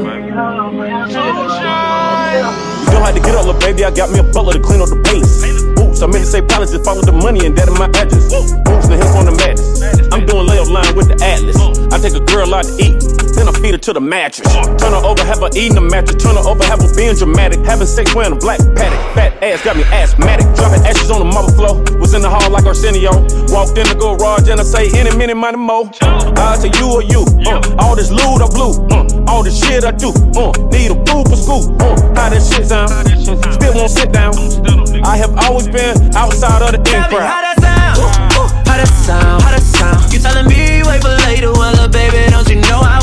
You 2.85 2.91
don't 2.91 3.05
have 3.05 3.15
to 3.15 3.21
get 3.21 3.35
up, 3.35 3.45
little 3.45 3.59
baby. 3.61 3.83
I 3.85 3.91
got 3.91 4.11
me 4.11 4.19
a 4.19 4.23
butler 4.23 4.53
to 4.53 4.59
clean 4.59 4.81
up 4.81 4.89
the 4.89 5.01
pace. 5.03 5.43
Boots, 5.75 6.01
I 6.01 6.07
meant 6.07 6.25
to 6.25 6.31
say 6.31 6.41
palace 6.41 6.73
if 6.73 6.87
I 6.87 6.93
with 6.93 7.05
the 7.05 7.13
money 7.13 7.45
and 7.45 7.55
that 7.57 7.67
in 7.67 7.75
my 7.75 7.87
address. 7.95 8.29
Boots, 8.29 8.87
the 8.87 8.97
hip 8.97 9.15
on 9.15 9.25
the 9.25 9.31
mattress. 9.31 9.81
I'm 10.11 10.25
doing 10.25 10.47
layup 10.47 10.69
line 10.69 10.95
with 10.95 11.07
the 11.07 11.17
atlas. 11.23 11.57
I 11.93 11.97
take 11.99 12.15
a 12.15 12.23
girl 12.25 12.53
out 12.53 12.65
to 12.65 12.73
eat, 12.81 12.97
then 13.39 13.47
I 13.47 13.53
feed 13.55 13.71
her 13.71 13.77
to 13.87 13.93
the 13.93 14.01
mattress. 14.03 14.51
Turn 14.75 14.91
her 14.91 15.03
over, 15.07 15.23
have 15.23 15.39
her 15.39 15.49
eating 15.55 15.79
the 15.79 15.81
mattress. 15.81 16.21
Turn 16.21 16.35
her 16.35 16.43
over, 16.43 16.63
have 16.67 16.83
her 16.83 16.91
being 16.95 17.15
dramatic. 17.15 17.63
Having 17.63 17.87
sex 17.87 18.13
wearing 18.13 18.33
a 18.33 18.35
black 18.35 18.59
Patek. 18.75 18.99
Fat 19.15 19.31
ass 19.41 19.63
got 19.63 19.77
me 19.79 19.83
asthmatic. 19.95 20.43
Dropping 20.59 20.83
ashes 20.83 21.09
on 21.09 21.23
the 21.23 21.29
marble 21.31 21.55
floor. 21.55 21.79
Was 22.03 22.13
in 22.13 22.21
the 22.21 22.29
hall 22.29 22.51
like 22.51 22.67
Arsenio. 22.67 23.15
Walked 23.55 23.79
in 23.79 23.87
the 23.87 23.95
garage 23.95 24.51
and 24.51 24.59
I 24.59 24.63
say 24.67 24.91
any 24.99 25.15
minute, 25.15 25.39
money 25.39 25.57
mo. 25.57 25.87
I 26.35 26.59
say 26.59 26.71
you 26.75 26.91
or 26.91 27.03
you. 27.03 27.23
Uh, 27.47 27.63
all 27.79 27.95
this 27.95 28.11
loot 28.11 28.43
I 28.43 28.47
blew. 28.51 28.75
Uh, 28.91 29.31
all 29.31 29.43
this 29.43 29.55
shit 29.55 29.87
I 29.87 29.91
do. 29.95 30.11
Uh, 30.35 30.51
need 30.75 30.91
a 30.91 30.99
boo 31.07 31.23
for 31.23 31.39
school. 31.39 31.63
Uh, 31.79 31.95
how 32.19 32.27
that 32.27 32.43
shit 32.43 32.67
sound? 32.67 32.91
Still 33.55 33.73
won't 33.73 33.91
sit 33.91 34.11
down. 34.11 34.35
I 35.07 35.15
have 35.15 35.31
always 35.47 35.67
been 35.71 35.95
outside 36.15 36.59
of 36.59 36.75
the 36.75 36.81
in 36.91 37.03
crowd. 37.07 37.23
how 37.23 37.39
that 37.39 37.57
sound? 37.63 38.03
How 38.67 38.75
that 38.75 38.91
sound? 38.91 39.41
How 39.43 39.51
that 39.55 39.63
sound? 39.63 40.11
You 40.11 40.19
telling 40.19 40.47
me 40.51 40.83
wait 40.83 41.01
for 41.01 41.15
later? 41.23 41.53
Well, 41.53 41.87
baby, 41.87 42.29
don't 42.29 42.47
you 42.49 42.59
know 42.67 42.83
I 42.83 42.99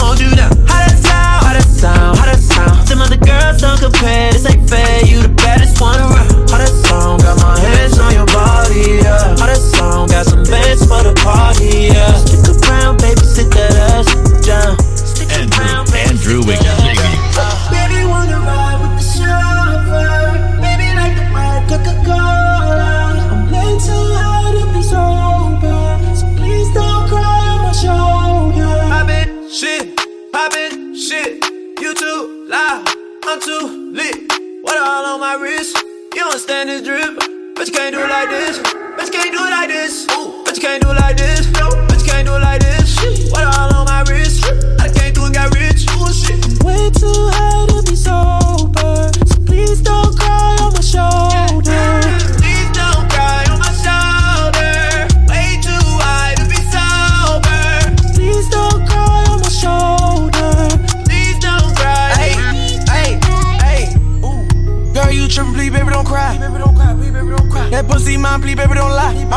compare. 3.86 4.32
This 4.32 4.46
ain't 4.46 4.68
fair. 4.68 5.04
You 5.04 5.22
the 5.22 5.28
baddest 5.28 5.80
one 5.80 5.98
around. 5.98 6.48
That 6.48 6.68
sound? 6.68 7.22
Got 7.22 7.38
my 7.38 7.58
hands 7.58 7.98
on 7.98 8.12
your 8.12 8.26
body. 8.26 9.02
Yeah. 9.02 9.34
That 9.34 9.56
sound? 9.56 10.10
Got 10.10 10.26
some 10.26 10.44
bands 10.44 10.82
for 10.86 11.02
the 11.02 11.14
party. 11.22 11.92
Yeah. 11.94 12.45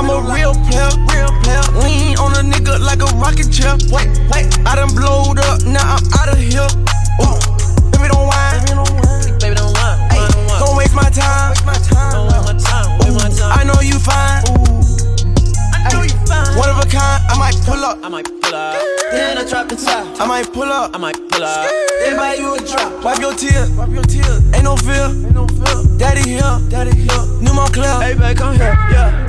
I'm 0.10 0.26
a 0.26 0.34
real 0.34 0.54
player, 0.66 0.90
real 1.14 1.30
player. 1.46 1.62
Lean 1.86 2.18
on 2.18 2.34
a 2.34 2.42
nigga 2.42 2.82
like 2.82 3.06
a 3.06 3.10
rocket 3.22 3.54
ship. 3.54 3.78
Wait, 3.94 4.10
wait. 4.34 4.50
I 4.66 4.74
done 4.74 4.90
blowed 4.98 5.38
up, 5.38 5.62
now 5.70 5.86
I'm 5.86 6.02
out 6.18 6.34
of 6.34 6.42
here. 6.42 6.66
Ooh. 7.22 7.38
Baby, 7.94 8.10
don't 8.10 8.26
whine. 8.26 8.58
Baby, 8.66 8.74
don't 8.74 8.90
whine. 8.90 9.38
Baby, 9.38 9.54
don't 9.54 9.70
whine. 9.70 10.10
Hey, 10.10 10.26
don't 10.58 10.74
waste 10.74 10.96
my 10.98 11.14
time. 11.14 11.54
Waste 11.54 11.66
my 11.66 11.78
time. 11.78 12.10
Don't 12.10 12.26
waste 12.26 12.42
my 12.42 12.58
time. 12.58 12.98
Waste 13.06 13.22
my 13.22 13.30
time. 13.30 13.54
I 13.54 13.62
know 13.70 13.78
you 13.86 14.02
fine. 14.02 14.42
I 15.78 15.94
know 15.94 16.02
you 16.02 16.18
fine. 16.26 16.58
One 16.58 16.70
of 16.74 16.82
a 16.82 16.90
kind, 16.90 17.22
I 17.30 17.38
might 17.38 17.56
pull 17.62 17.86
up. 17.86 18.02
I 18.02 18.10
might 18.10 18.26
pull 18.26 18.56
up. 18.56 18.82
Then 19.14 19.38
I 19.38 19.46
drop 19.46 19.70
the 19.70 19.78
top. 19.78 20.20
I 20.20 20.26
might 20.26 20.52
pull 20.52 20.74
up. 20.74 20.90
I 20.96 20.98
might 20.98 21.22
pull 21.30 21.44
up. 21.44 21.70
Then 22.02 22.18
buy 22.18 22.34
you 22.34 22.56
a 22.56 22.58
drop. 22.58 23.06
Wipe 23.06 23.20
your 23.20 23.36
tears. 23.38 23.70
Wipe 23.78 23.94
your 23.94 24.04
tears. 24.10 24.42
Ain't 24.58 24.64
no 24.64 24.76
fear. 24.76 25.06
Ain't 25.06 25.38
no 25.38 25.46
fear. 25.46 25.86
Daddy 26.02 26.26
here. 26.26 26.58
Daddy 26.68 26.98
here. 26.98 27.22
New 27.46 27.54
Moncler. 27.54 28.02
Hey, 28.02 28.18
babe, 28.18 28.36
come 28.36 28.56
here. 28.56 28.74
Yeah. 28.90 29.29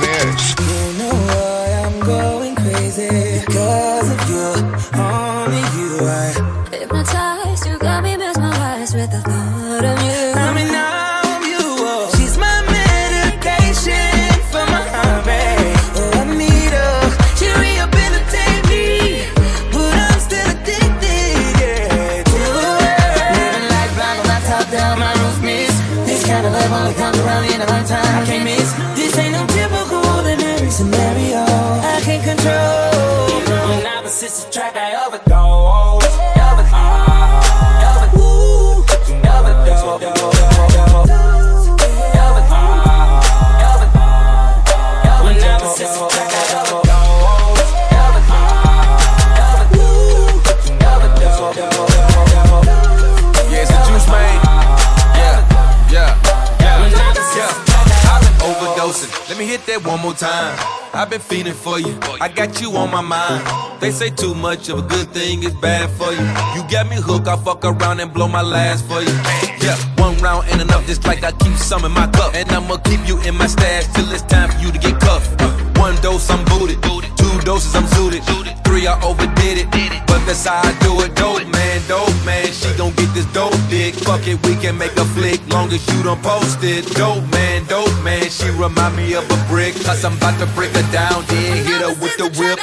one 59.91 60.01
more 60.01 60.13
time. 60.13 60.55
I've 60.93 61.09
been 61.09 61.19
feeling 61.19 61.53
for 61.53 61.77
you. 61.77 61.97
I 62.21 62.29
got 62.29 62.61
you 62.61 62.71
on 62.77 62.91
my 62.91 63.01
mind. 63.01 63.43
They 63.81 63.91
say 63.91 64.09
too 64.09 64.33
much 64.33 64.69
of 64.69 64.79
a 64.79 64.81
good 64.81 65.09
thing 65.09 65.43
is 65.43 65.53
bad 65.55 65.89
for 65.99 66.11
you. 66.11 66.25
You 66.55 66.61
got 66.71 66.89
me 66.89 66.95
hooked, 66.95 67.27
I 67.27 67.35
fuck 67.35 67.65
around 67.65 67.99
and 67.99 68.13
blow 68.13 68.27
my 68.27 68.41
last 68.41 68.85
for 68.87 69.01
you. 69.01 69.15
Yeah, 69.59 69.75
one 69.97 70.17
round 70.19 70.47
ain't 70.47 70.61
enough, 70.61 70.85
just 70.87 71.05
like 71.05 71.23
I 71.23 71.31
keep 71.33 71.55
some 71.57 71.83
in 71.83 71.91
my 71.91 72.07
cup. 72.07 72.33
And 72.35 72.49
I'ma 72.51 72.77
keep 72.77 73.05
you 73.05 73.19
in 73.23 73.35
my 73.35 73.47
stash 73.47 73.87
till 73.93 74.09
it's 74.11 74.23
time 74.23 74.49
for 74.49 74.59
you 74.59 74.71
to 74.71 74.79
get 74.79 74.99
cuffed. 75.01 75.29
One 75.77 75.95
dose, 76.01 76.29
I'm 76.29 76.43
booted. 76.45 76.81
Two 77.17 77.39
doses, 77.41 77.75
I'm 77.75 77.83
zooted. 77.83 78.23
Three, 78.63 78.87
I 78.87 78.95
overdid 79.03 79.57
it. 79.59 79.67
But 80.07 80.25
that's 80.25 80.45
how 80.45 80.61
I 80.63 80.71
do 80.79 81.01
it. 81.01 81.15
Dope 81.15 81.50
man, 81.81 81.87
dope 81.87 82.25
man. 82.25 82.51
She 82.51 82.75
gon' 82.77 82.93
get 82.93 83.13
this 83.13 83.25
dope 83.33 83.55
dick. 83.69 83.95
Fuck 83.95 84.27
it, 84.27 84.45
we 84.45 84.55
can 84.55 84.77
make 84.77 84.95
a 84.97 85.05
flick. 85.05 85.39
Long 85.49 85.71
as 85.71 85.85
you 85.93 86.03
don't 86.03 86.21
post 86.21 86.59
it. 86.63 86.85
Dope 86.95 87.23
man, 87.31 87.65
dope 87.65 88.03
man. 88.03 88.29
She 88.29 88.49
remind 88.51 88.95
me 88.95 89.13
of 89.13 89.29
a 89.29 89.45
brick. 89.47 89.75
Cause 89.75 90.03
I'm 90.05 90.17
about 90.17 90.39
to 90.39 90.45
break 90.53 90.71
her 90.71 90.91
down. 90.91 91.23
Then 91.27 91.65
hit 91.65 91.81
her 91.81 91.93
with 92.01 92.17
the 92.17 92.29
whip. 92.39 92.59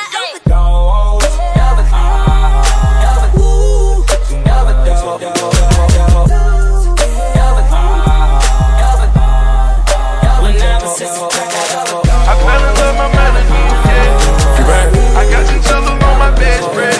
I 12.30 12.34
fell 12.44 12.64
in 12.68 12.74
love 12.76 12.96
my 12.96 13.08
melody, 13.14 13.48
yeah. 13.88 15.18
I 15.18 15.22
got 15.30 15.46
chinchilla 15.48 15.92
on 15.92 16.18
my 16.18 16.30
bed 16.34 16.62
spread. 16.62 16.98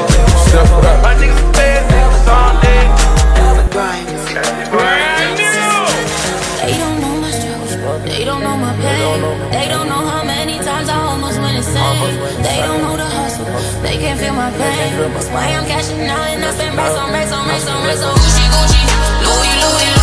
My 1.02 1.14
niggas 1.14 1.18
bad 1.18 1.18
niggas 1.18 1.44
all 1.44 1.52
day. 1.52 1.67
They 3.78 3.84
don't 6.82 6.98
know 7.00 7.14
my 7.20 7.30
struggles, 7.30 7.76
they 8.10 8.24
don't 8.24 8.42
know 8.42 8.56
my 8.56 8.74
pain. 8.74 9.22
They 9.52 9.68
don't 9.68 9.86
know 9.86 10.02
how 10.04 10.24
many 10.24 10.58
times 10.58 10.88
I 10.88 10.98
almost 11.06 11.38
went 11.38 11.56
insane. 11.58 12.18
They 12.42 12.58
don't 12.58 12.82
know 12.82 12.96
the 12.96 13.06
hustle, 13.06 13.44
they 13.82 13.96
can't 13.98 14.18
feel 14.18 14.34
my 14.34 14.50
pain. 14.50 14.98
That's 15.14 15.28
why 15.28 15.54
I'm 15.54 15.64
cashing 15.64 16.00
out 16.08 16.26
and 16.26 16.44
I 16.44 16.50
spend 16.54 16.76
racks 16.76 16.96
on 16.96 17.12
racks 17.12 17.30
on 17.30 17.46
racks 17.46 17.68
on 17.68 17.86
racks 17.86 18.02
on 18.02 18.16
Gucci, 18.18 18.44
Gucci, 18.50 18.82
Louis, 19.22 19.54
Louis, 19.62 19.97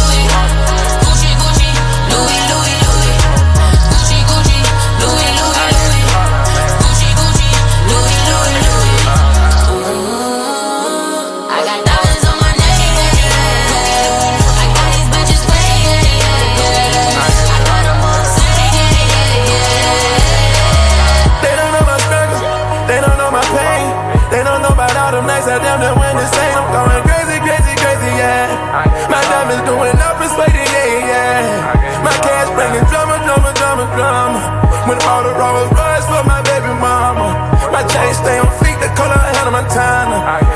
all 35.05 35.21
the 35.23 35.33
robbers 35.37 35.69
rush 35.77 36.05
for 36.09 36.23
my 36.25 36.41
baby 36.41 36.73
mama. 36.81 37.37
My 37.69 37.85
chain 37.85 38.11
stay 38.13 38.37
on 38.41 38.49
fleek, 38.57 38.77
the 38.81 38.89
color 38.97 39.13
ahead 39.13 39.45
of 39.45 39.53
my 39.53 39.65
time. 39.69 40.09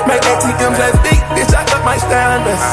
Make 0.09 0.25
ATMs 0.25 0.77
last 0.77 0.97
week, 1.05 1.21
bitch, 1.37 1.53
I 1.53 1.63
got 1.69 1.85
my 1.85 1.97
standards. 1.97 2.65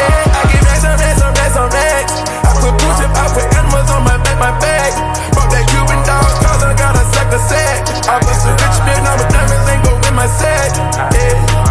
Yeah, 0.00 0.38
I 0.38 0.42
get 0.48 0.64
racks 0.64 0.84
on 0.88 0.96
racks 0.96 1.20
on 1.20 1.32
racks 1.36 1.56
on 1.56 1.68
racks. 1.68 2.14
I 2.48 2.50
put 2.64 2.74
push 2.80 3.00
up, 3.04 3.12
I 3.12 3.26
put 3.36 3.46
animals 3.52 3.88
on 3.92 4.02
my 4.08 4.16
back, 4.24 4.38
my 4.40 4.52
back. 4.56 4.92
Bought 5.36 5.50
that 5.52 5.64
Cuban 5.68 6.00
dog, 6.08 6.32
cause 6.40 6.62
I 6.64 6.72
got 6.72 6.96
a 6.96 7.04
sack 7.12 7.28
of 7.32 7.42
sack. 7.44 7.80
I 8.08 8.16
was 8.24 8.40
a 8.48 8.52
rich 8.56 8.78
bitch, 8.88 9.02
now 9.04 9.14
my 9.20 9.26
diamonds 9.28 9.68
ain't 9.68 9.82
go 9.84 9.92
in 10.08 10.14
my 10.16 10.28
sack. 10.28 10.72
Yeah. 11.12 11.68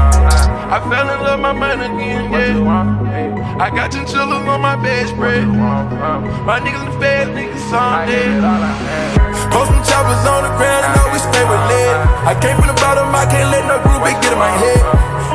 I 0.68 0.84
fell 0.90 1.10
in 1.10 1.20
love 1.24 1.40
my 1.40 1.54
mind 1.54 1.82
again, 1.82 2.30
yeah. 2.30 3.58
I 3.58 3.70
got 3.72 3.92
chinchillas 3.92 4.46
on 4.46 4.62
my 4.62 4.76
bedspread. 4.76 5.48
My 5.48 6.60
niggas 6.60 6.86
in 6.86 6.92
the 6.92 7.00
feds, 7.00 7.32
niggas 7.32 7.74
all 7.74 8.06
dead. 8.06 9.27
Some 9.98 10.06
choppers 10.06 10.30
on 10.30 10.46
the 10.46 10.54
ground 10.62 10.86
and 10.86 10.94
always 11.02 11.26
stay 11.26 11.42
with 11.42 11.64
lead. 11.74 11.98
I 12.30 12.38
came 12.38 12.54
from 12.54 12.70
the 12.70 12.78
bottom, 12.78 13.10
I 13.18 13.26
can't 13.26 13.50
let 13.50 13.66
no 13.66 13.82
group 13.82 14.06
get 14.06 14.30
in 14.30 14.38
my 14.38 14.54
head. 14.62 14.86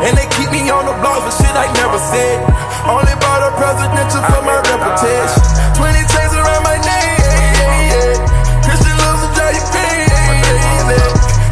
And 0.07 0.15
they 0.15 0.23
keep 0.39 0.55
me 0.55 0.71
on 0.71 0.87
the 0.87 0.95
block 1.03 1.19
for 1.27 1.35
shit 1.35 1.51
I 1.51 1.67
never 1.83 1.99
said. 1.99 2.47
Only 2.87 3.11
bought 3.19 3.43
a 3.43 3.51
presidential 3.59 4.23
for 4.23 4.39
my 4.47 4.63
reputation. 4.63 5.43
20 5.83 5.99
chains 6.15 6.33
around 6.39 6.63
my 6.63 6.79
yeah. 6.79 8.23
Christian 8.63 8.95
Loves 9.03 9.35
drive 9.35 9.59
you 9.59 9.67
crazy. 9.75 10.95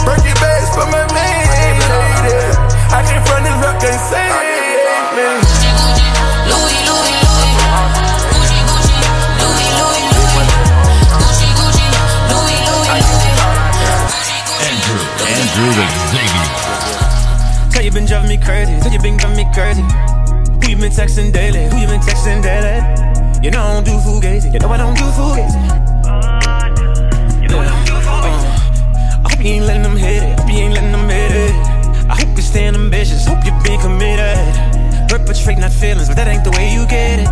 Birkin 0.06 0.36
bags 0.38 0.70
for 0.70 0.86
my 0.86 1.09
Andrew 15.60 15.84
Xavier. 16.08 16.46
Tell 17.70 17.84
you 17.84 17.92
been 17.92 18.06
driving 18.06 18.30
me 18.30 18.38
crazy. 18.38 18.72
Tell 18.80 18.90
you 18.90 18.98
been 18.98 19.18
driving 19.18 19.36
me 19.36 19.46
crazy. 19.52 19.82
Who 19.82 20.70
you 20.72 20.76
been 20.80 20.90
texting 20.90 21.32
daily? 21.34 21.68
Who 21.68 21.76
you 21.76 21.86
been 21.86 22.00
texting 22.00 22.40
daily? 22.42 22.80
You 23.44 23.50
know 23.50 23.60
I 23.60 23.74
don't 23.74 23.84
do 23.84 23.92
fugazi. 24.00 24.50
You 24.54 24.58
know 24.58 24.70
I 24.70 24.78
don't 24.78 24.96
do 24.96 25.04
fugazi. 25.12 25.60
Yeah. 27.44 27.60
Uh, 27.60 27.68
I 29.22 29.28
hope 29.28 29.44
you 29.44 29.52
ain't 29.52 29.66
letting 29.66 29.82
them 29.82 29.98
hit 29.98 30.22
it. 30.22 30.40
Hope 30.40 30.48
you 30.50 30.60
ain't 30.60 30.72
letting 30.72 30.92
them 30.92 31.08
hit 31.10 31.32
it. 31.32 31.54
I 32.08 32.14
hope 32.16 32.32
you're 32.36 32.40
staying 32.40 32.74
ambitious. 32.74 33.26
Hope 33.26 33.44
you 33.44 33.52
been 33.62 33.78
committed. 33.80 34.38
Perpetrating 35.10 35.60
that 35.60 35.74
feelings, 35.74 36.08
but 36.08 36.16
that 36.16 36.26
ain't 36.26 36.42
the 36.42 36.52
way 36.52 36.72
you 36.72 36.86
get 36.86 37.20
it. 37.20 37.28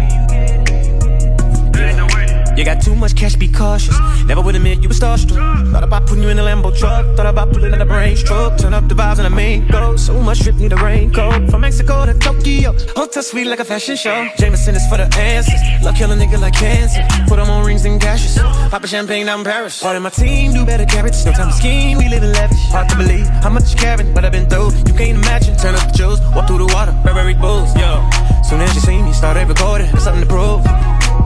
You 2.59 2.65
got 2.65 2.83
too 2.83 2.95
much 2.95 3.15
cash, 3.17 3.37
be 3.37 3.49
cautious. 3.49 3.97
Never 4.29 4.43
would 4.43 4.57
admit 4.57 4.83
you 4.83 4.89
were 4.89 4.95
starstruck. 4.95 5.73
Thought 5.73 5.85
about 5.85 6.07
putting 6.07 6.23
you 6.23 6.29
in 6.29 6.39
a 6.39 6.43
Lambo 6.43 6.71
truck. 6.77 7.17
Thought 7.17 7.25
about 7.25 7.51
pulling 7.51 7.73
in 7.73 7.81
a 7.81 7.87
brain 7.87 8.15
stroke. 8.15 8.59
Turn 8.59 8.75
up 8.75 8.87
the 8.87 8.95
vibes 8.95 9.17
on 9.17 9.25
the 9.25 9.31
main 9.31 9.67
go. 9.69 9.97
So 9.97 10.21
much 10.21 10.41
drip, 10.41 10.57
need 10.57 10.75
a 10.75 10.77
raincoat. 10.77 11.51
From 11.51 11.63
Mexico 11.63 12.05
to 12.05 12.13
Tokyo. 12.13 12.75
Hotel 12.95 13.23
suite 13.23 13.47
like 13.47 13.61
a 13.61 13.65
fashion 13.65 13.97
show. 13.97 14.29
Jameson 14.37 14.75
is 14.75 14.87
for 14.87 14.99
the 14.99 15.09
answers. 15.17 15.59
Love 15.83 15.97
kill 15.97 16.13
a 16.13 16.15
nigga 16.15 16.39
like 16.39 16.53
cancer. 16.53 17.01
Put 17.27 17.37
them 17.37 17.49
on 17.49 17.65
rings 17.65 17.87
and 17.87 17.99
gashes. 17.99 18.37
Pop 18.69 18.85
a 18.85 18.87
champagne 18.87 19.25
down 19.25 19.39
in 19.41 19.45
Paris. 19.47 19.83
Part 19.83 19.97
of 19.97 20.03
my 20.03 20.11
team 20.11 20.53
do 20.53 20.67
better 20.67 20.85
carrots. 20.85 21.25
No 21.25 21.33
time 21.33 21.49
to 21.49 21.57
scheme, 21.57 21.97
we 21.97 22.11
live 22.11 22.23
in 22.23 22.33
lavish. 22.35 22.59
Hard 22.69 22.91
to 22.91 22.97
believe 22.97 23.27
how 23.43 23.49
much 23.49 23.73
you 23.73 23.79
carrying, 23.79 24.13
what 24.13 24.27
I've 24.27 24.33
been 24.33 24.47
through. 24.51 24.77
You 24.87 24.93
can't 24.93 25.17
imagine. 25.17 25.57
Turn 25.57 25.75
up 25.75 25.91
the 25.91 25.97
juice, 25.97 26.21
walk 26.37 26.49
through 26.49 26.67
the 26.67 26.71
water. 26.75 26.93
Burberry 27.03 27.33
bulls, 27.33 27.75
yo. 27.77 28.05
Soon 28.45 28.61
as 28.61 28.75
you 28.75 28.83
see 28.83 29.01
me, 29.01 29.15
started 29.15 29.49
recording. 29.49 29.91
There's 29.91 30.05
something 30.05 30.21
to 30.21 30.29
prove. 30.29 30.61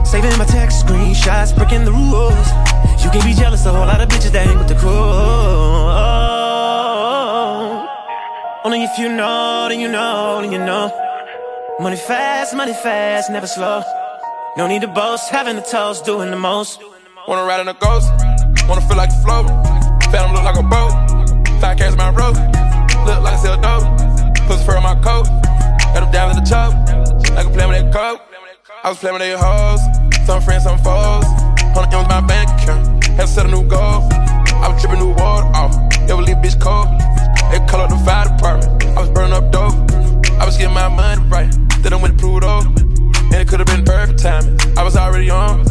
Saving 0.07 0.37
my 0.37 0.45
text 0.45 0.85
screenshots, 0.85 1.53
breaking 1.53 1.83
the 1.83 1.91
rules. 1.91 2.47
You 3.03 3.09
can 3.11 3.21
be 3.25 3.33
jealous, 3.33 3.65
a 3.65 3.71
whole 3.71 3.85
lot 3.85 4.01
of 4.01 4.07
bitches 4.09 4.31
that 4.31 4.45
hang 4.47 4.57
with 4.57 4.67
the 4.67 4.75
crew. 4.75 4.89
Only 8.65 8.83
if 8.83 8.97
you 8.97 9.09
know, 9.09 9.67
then 9.69 9.79
you 9.79 9.89
know, 9.89 10.41
then 10.41 10.51
you 10.51 10.57
know. 10.57 10.91
Money 11.79 11.97
fast, 11.97 12.55
money 12.55 12.73
fast, 12.73 13.29
never 13.29 13.47
slow. 13.47 13.83
No 14.55 14.67
need 14.67 14.81
to 14.81 14.87
boast, 14.87 15.29
having 15.29 15.55
the 15.55 15.61
toast, 15.61 16.05
doing 16.05 16.31
the 16.31 16.37
most. 16.37 16.79
Wanna 17.27 17.43
ride 17.43 17.61
in 17.61 17.67
a 17.67 17.73
ghost, 17.73 18.09
wanna 18.69 18.81
feel 18.87 18.97
like 18.97 19.09
a 19.09 19.21
float. 19.23 19.47
Phantom 20.11 20.33
look 20.33 20.43
like 20.43 20.57
a 20.57 20.63
boat, 20.63 20.91
fat 21.59 21.77
cats 21.77 21.95
my 21.95 22.09
rope. 22.11 22.37
Look 23.05 23.19
like 23.21 23.33
I 23.33 23.37
sell 23.37 23.57
dope, 23.59 23.83
pussy 24.47 24.63
fur 24.65 24.77
on 24.77 24.83
my 24.83 24.95
coat. 25.01 25.25
Got 25.93 26.01
them 26.01 26.11
down 26.11 26.35
to 26.35 26.39
the 26.39 26.47
top, 26.47 26.71
like 27.35 27.47
a 27.47 27.49
play 27.49 27.65
with 27.65 27.81
that 27.81 27.91
coke. 27.93 28.21
I 28.83 28.89
was 28.89 28.97
playing 28.99 29.15
with 29.15 29.21
they 29.23 29.35
hoes, 29.35 29.81
some 30.25 30.41
friends, 30.41 30.63
some 30.63 30.77
foes. 30.77 31.25
Hundred 31.73 31.93
M's 31.97 32.07
my 32.07 32.21
bank 32.21 32.49
account, 32.61 32.92
to 33.17 33.27
set 33.27 33.45
a 33.45 33.49
new 33.49 33.63
goal. 33.67 34.07
I 34.63 34.69
was 34.69 34.81
dripping 34.81 34.99
new 34.99 35.13
water 35.13 35.47
off, 35.55 35.75
never 36.07 36.21
leave 36.21 36.37
bitch 36.37 36.59
cold. 36.59 36.87
They 37.51 37.59
call 37.69 37.81
up 37.81 37.89
the 37.89 37.97
fire 38.05 38.25
department, 38.25 38.85
I 38.97 39.01
was 39.01 39.09
burning 39.09 39.33
up 39.33 39.51
dope. 39.51 39.73
I 40.39 40.45
was 40.45 40.57
getting 40.57 40.73
my 40.73 40.87
money 40.87 41.21
right, 41.29 41.51
then 41.81 41.93
I 41.93 41.97
went 41.97 42.17
to 42.17 42.21
Pluto. 42.21 42.61
And 42.61 43.35
it 43.35 43.47
could've 43.47 43.67
been 43.67 43.83
perfect 43.83 44.19
timing, 44.19 44.59
I 44.77 44.83
was 44.83 44.95
already 44.95 45.29
on. 45.29 45.65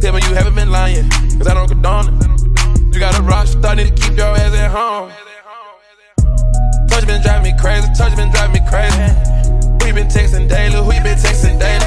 Tell 0.00 0.12
me 0.12 0.20
you 0.28 0.34
haven't 0.34 0.54
been 0.54 0.70
lying, 0.70 1.08
cause 1.38 1.46
I 1.46 1.54
don't 1.54 1.68
condone 1.68 2.08
it. 2.08 2.94
You 2.94 3.00
got 3.00 3.18
a 3.18 3.22
rock 3.22 3.46
star, 3.46 3.74
need 3.74 3.94
to 3.94 3.94
keep 3.94 4.16
your 4.16 4.26
ass 4.26 4.54
at 4.54 4.70
home. 4.70 5.10
Touch 6.88 7.06
been 7.06 7.22
driving 7.22 7.52
me 7.52 7.58
crazy, 7.58 7.86
touch 7.96 8.16
been 8.16 8.30
driving 8.30 8.62
me 8.62 8.68
crazy. 8.68 8.96
You 9.86 9.94
been 9.94 10.08
texting 10.08 10.48
daily, 10.48 10.76
you 10.76 11.02
been 11.02 11.16
texting 11.16 11.58
daily? 11.58 11.86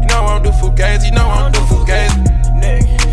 You 0.00 0.06
know 0.08 0.24
I 0.24 0.38
don't 0.38 0.44
do 0.44 0.50
fugazi, 0.50 1.06
you 1.06 1.12
know 1.12 1.26
I 1.28 1.42
don't 1.42 1.52
do 1.52 1.60
fugazi. 1.60 2.24
Nigga, 2.56 3.07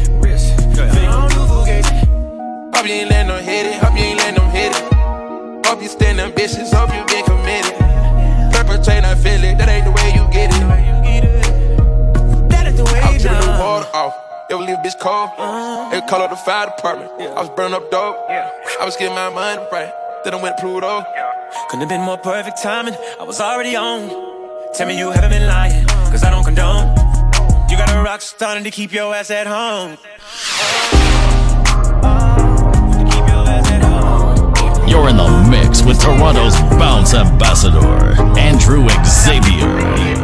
Hope 2.75 2.87
you 2.87 2.93
ain't 2.93 3.09
letting 3.09 3.29
them 3.29 3.43
hit 3.43 3.65
it, 3.65 3.79
hope 3.81 3.97
you 3.97 4.03
ain't 4.03 4.19
letting 4.19 4.35
them 4.35 4.51
hit 4.51 4.75
it. 4.75 5.65
Hope 5.65 5.81
you 5.81 5.87
staying 5.87 6.19
ambitious, 6.19 6.73
hope 6.73 6.93
you 6.93 7.05
been 7.07 7.23
committed. 7.23 7.71
Perpetrate, 8.51 9.05
I 9.05 9.15
feel 9.15 9.41
it, 9.43 9.57
that 9.57 9.69
ain't 9.69 9.85
the 9.85 9.91
way 9.91 10.11
you 10.11 10.27
get 10.29 10.51
it. 10.51 10.59
That 12.49 12.67
ain't 12.67 12.75
the 12.75 12.83
way 12.83 12.99
you 12.99 13.07
I 13.07 13.13
was 13.13 13.21
dripping 13.21 13.39
you 13.39 13.53
the 13.53 13.59
water 13.63 13.87
off. 13.95 14.13
Ever 14.51 14.61
leave 14.61 14.75
a 14.75 14.81
bitch 14.83 14.99
cold? 14.99 15.31
They 15.91 16.01
call 16.07 16.21
up 16.21 16.29
the 16.29 16.35
fire 16.35 16.65
department. 16.65 17.11
I 17.21 17.39
was 17.39 17.49
burning 17.55 17.73
up 17.73 17.89
dope. 17.89 18.17
I 18.29 18.83
was 18.83 18.97
getting 18.97 19.15
my 19.15 19.29
money 19.29 19.63
right. 19.71 19.91
Then 20.25 20.33
I 20.33 20.43
went 20.43 20.57
to 20.57 20.61
Pluto. 20.61 21.03
Couldn't 21.69 21.79
have 21.79 21.89
been 21.89 22.01
more 22.01 22.17
perfect 22.17 22.61
timing. 22.61 22.95
I 23.19 23.23
was 23.23 23.39
already 23.39 23.77
on. 23.77 24.09
Tell 24.73 24.85
me 24.85 24.97
you 24.97 25.11
haven't 25.11 25.31
been 25.31 25.47
lying, 25.47 25.87
cause 26.11 26.23
I 26.23 26.29
don't 26.29 26.43
condone. 26.43 26.93
You 27.69 27.77
got 27.77 27.89
a 27.89 28.03
rock 28.03 28.19
star 28.19 28.59
to 28.59 28.69
keep 28.69 28.91
your 28.91 29.15
ass 29.15 29.31
at 29.31 29.47
home. 29.47 29.97
You're 34.95 35.09
in 35.09 35.17
the 35.17 35.47
mix 35.51 35.83
with 35.83 35.99
Toronto's 35.99 36.55
bounce 36.79 37.13
ambassador, 37.13 38.15
Andrew 38.39 38.87
Xavier. 39.03 40.14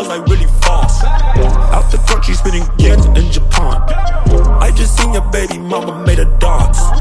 10,000 0.00 0.08
ones 0.08 0.08
like 0.08 0.28
really 0.28 0.50
fast. 0.60 1.04
Out 1.04 1.90
the 1.90 1.98
country 2.08 2.34
spinning 2.34 2.62
yens 2.78 3.06
in 3.16 3.30
Japan. 3.30 3.82
I 4.60 4.70
just 4.74 4.96
seen 4.96 5.12
your 5.12 5.28
baby 5.30 5.58
mama 5.58 6.04
made 6.06 6.18
a 6.18 6.26
dance. 6.38 6.99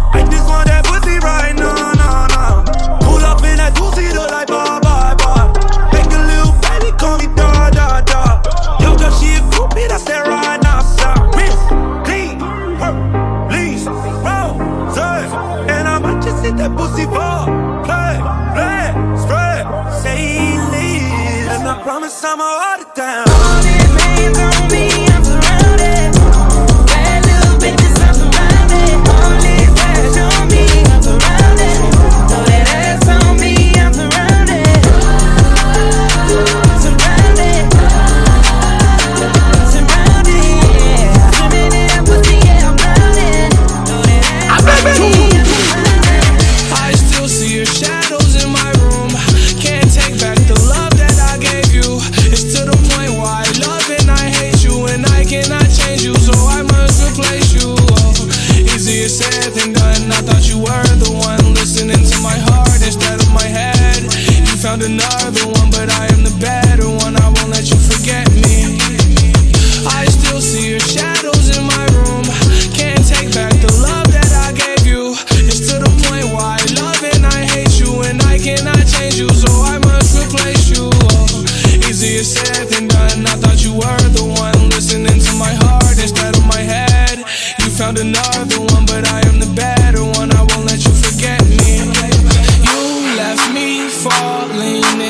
Falling 94.39 95.08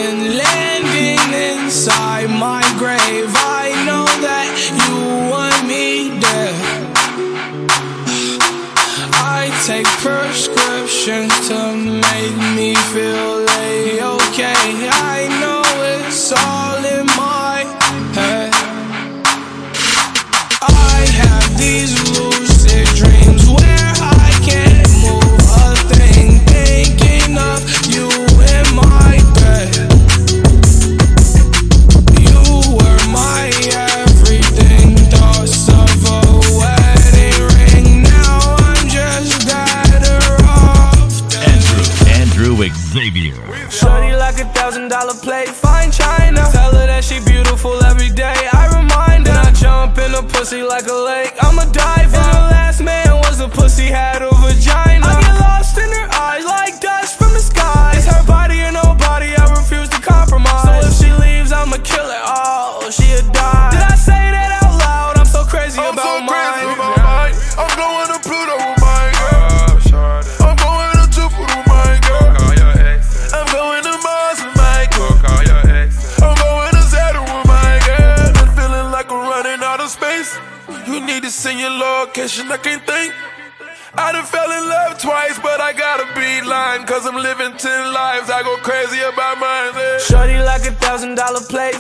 I 88.32 88.44
go 88.44 88.58
crazy 88.58 89.00
about 89.02 89.40
my 89.40 89.98
Shorty 90.08 90.38
like 90.38 90.62
a 90.62 90.72
thousand 90.72 91.16
dollar 91.16 91.42
plate 91.42 91.76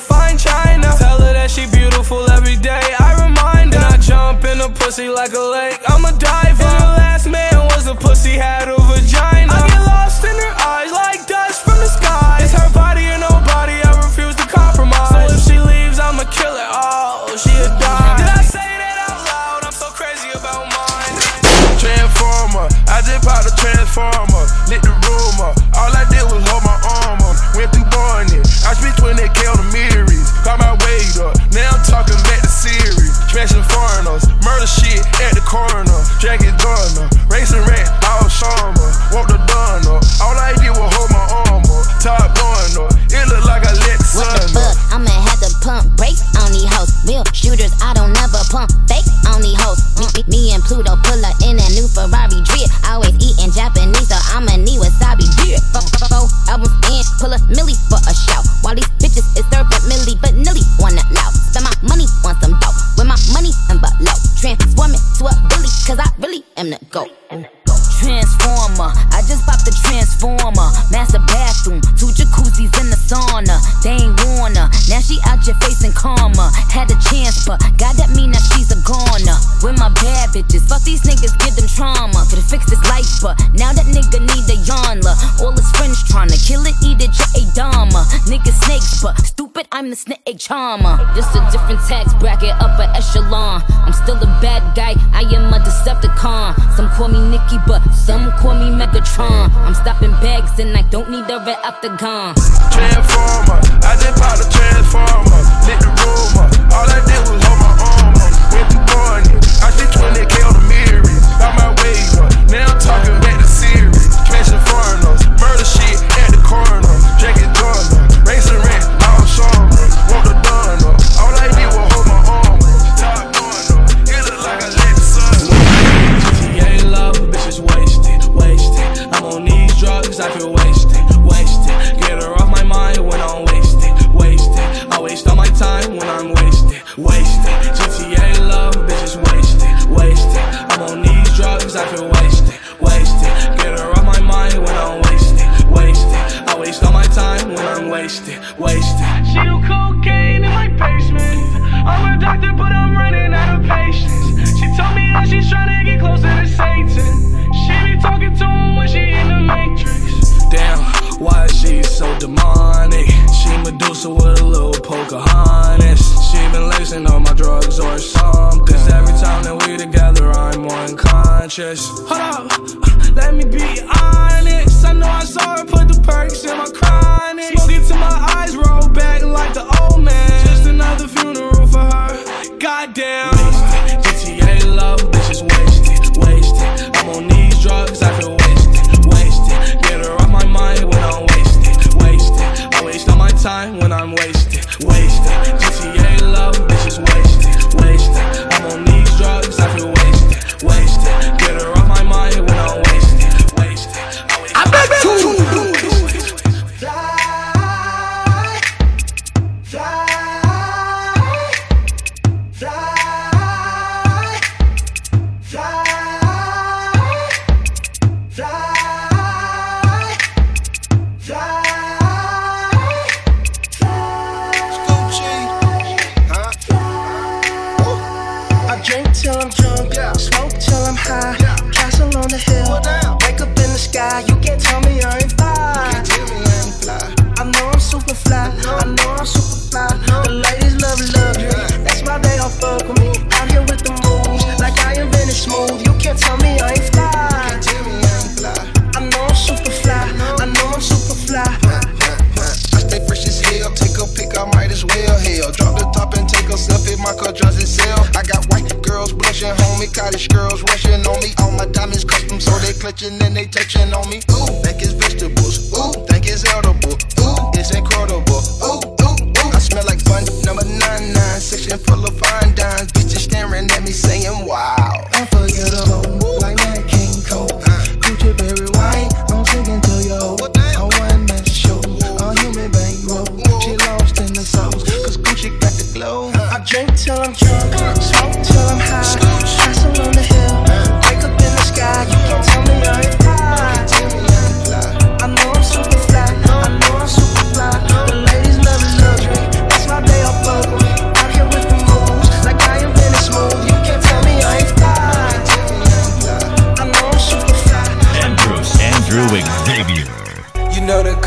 up 101.47 101.81
the 101.81 101.89
gun. 101.89 102.35
Transformer. 102.71 103.68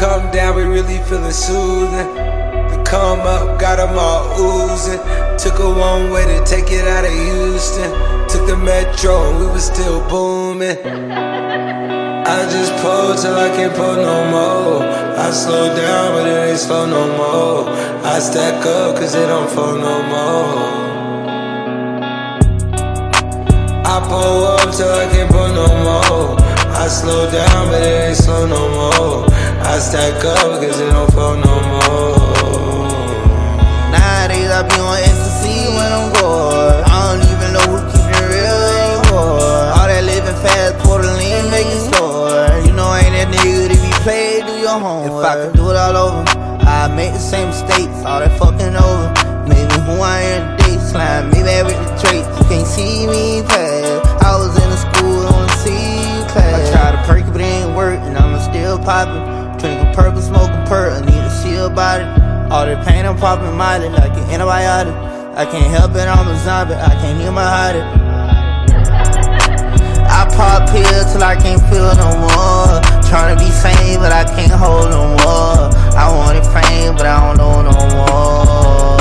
Come 0.03 0.29
down, 0.33 0.57
we 0.57 0.65
really 0.65 0.99
feeling 1.07 1.31
soothing. 1.31 2.09
The 2.71 2.83
come 2.85 3.21
up, 3.21 3.61
got 3.61 3.79
'em 3.79 3.97
all 3.97 4.25
oozing. 4.37 4.99
Took 5.39 5.61
a 5.61 5.71
one 5.71 6.11
way 6.11 6.25
to 6.25 6.39
take 6.45 6.73
it 6.73 6.89
out 6.95 7.05
of 7.05 7.13
Houston. 7.13 7.91
Took 8.27 8.45
the 8.49 8.57
metro 8.57 9.15
and 9.27 9.39
we 9.39 9.47
was 9.55 9.65
still 9.73 10.01
booming. 10.11 10.77
I 12.35 12.39
just 12.55 12.73
pull 12.83 13.15
till 13.15 13.37
I 13.47 13.49
can't 13.57 13.75
pull 13.81 13.97
no 14.11 14.19
more. 14.35 14.83
I 15.27 15.31
slow 15.31 15.67
down, 15.83 16.07
but 16.15 16.27
it 16.27 16.49
ain't 16.49 16.59
slow 16.59 16.85
no 16.99 17.05
more. 17.21 17.61
I 18.15 18.19
stack 18.19 18.67
up, 18.67 18.97
cause 18.97 19.15
it 19.15 19.29
don't 19.33 19.51
fall 19.55 19.77
no 19.89 19.97
more. 20.13 20.67
I 23.95 23.97
pull 24.11 24.39
up 24.55 24.69
till 24.77 24.93
I 25.03 25.07
can't 25.13 25.31
pull 25.31 25.51
no 25.63 25.69
more. 25.87 26.29
I 26.83 26.89
slow 26.89 27.31
down, 27.31 27.63
but 27.71 27.83
it 27.83 28.09
ain't 28.09 28.17
slow 28.17 28.47
no 28.47 28.63
more. 28.79 29.32
I 29.65 29.79
stack 29.79 30.25
up, 30.25 30.61
cause 30.61 30.81
it 30.81 30.91
don't 30.91 31.11
fall 31.13 31.37
no 31.37 31.55
more. 31.71 32.83
Nowadays 33.95 34.51
I 34.51 34.63
be 34.69 34.75
on 34.77 34.99
ecstasy 34.99 35.71
when 35.73 35.91
I'm 35.93 36.13
bored. 36.19 36.83
I 36.85 36.99
don't 37.09 37.23
even 37.25 37.49
know 37.55 37.65
who 37.71 37.79
keeping 37.89 38.21
it 38.21 38.29
real 38.29 38.61
anymore. 38.75 39.73
All 39.73 39.87
that 39.87 40.03
living 40.05 40.37
fast, 40.43 40.83
lean, 40.85 41.51
make 41.51 41.67
it 41.67 41.95
store. 41.95 42.53
You 42.67 42.73
know 42.73 42.89
I 42.91 43.07
ain't 43.07 43.15
that 43.17 43.29
nigga 43.33 43.73
to 43.73 43.77
be 43.81 43.93
played, 44.03 44.47
do 44.47 44.59
your 44.59 44.79
homework. 44.79 45.25
If 45.25 45.31
I 45.31 45.35
could 45.41 45.55
do 45.57 45.71
it 45.71 45.77
all 45.77 45.97
over, 45.97 46.25
I 46.67 46.89
make 46.95 47.13
the 47.13 47.23
same 47.23 47.49
mistakes, 47.49 47.97
all 48.05 48.21
that 48.21 48.37
fucking 48.39 48.77
over. 48.77 49.09
Maybe 49.49 49.73
who 49.87 50.03
I 50.03 50.21
am 50.37 50.59
today, 50.59 50.79
slime 50.85 51.31
me 51.31 51.41
back 51.43 51.65
with 51.65 51.79
the 51.81 51.95
traits. 52.03 52.29
You 52.29 52.45
can't 52.51 52.67
see 52.67 53.07
me 53.07 53.43
past. 53.47 54.05
I 54.23 54.37
was 54.37 54.53
in 54.59 54.69
the 54.69 54.77
school, 54.77 55.27
on 55.33 55.47
the 55.47 55.57
C 55.63 55.71
class. 56.29 56.69
I 56.69 56.73
try 56.73 56.89
to 56.93 57.01
perk, 57.07 57.25
but 57.33 57.41
it 57.41 57.45
ain't 57.45 57.77
work, 57.77 58.01
and 58.01 58.19
I'm 58.19 58.39
still 58.41 58.79
popping. 58.79 59.42
Drinking 59.63 59.95
purple, 59.95 60.21
smoking 60.21 60.59
I 60.67 60.99
need 61.07 61.23
to 61.23 61.31
see 61.31 61.55
about 61.55 62.03
it. 62.03 62.11
All 62.51 62.67
the 62.67 62.75
pain 62.83 63.07
I'm 63.07 63.17
popping 63.17 63.57
Miley 63.57 63.91
like 63.91 64.11
an 64.11 64.27
antibiotic. 64.27 64.91
I 65.39 65.47
can't 65.47 65.71
help 65.71 65.95
it, 65.95 66.03
I'm 66.03 66.27
a 66.27 66.35
zombie, 66.43 66.75
I 66.75 66.91
can't 66.99 67.23
even 67.23 67.39
hide 67.39 67.77
it. 67.79 67.87
I 70.11 70.27
pop 70.35 70.67
pills 70.67 71.13
till 71.13 71.23
I 71.23 71.37
can't 71.39 71.63
feel 71.71 71.95
no 71.95 72.11
more. 72.27 72.83
Tryna 73.07 73.39
be 73.39 73.47
sane, 73.55 74.01
but 74.03 74.11
I 74.11 74.25
can't 74.35 74.51
hold 74.51 74.91
no 74.91 75.15
more. 75.23 75.71
I 75.95 76.11
wanted 76.11 76.43
fame, 76.51 76.97
but 76.99 77.07
I 77.07 77.23
don't 77.23 77.39
know 77.39 77.63
no 77.63 77.79
more. 77.95 78.99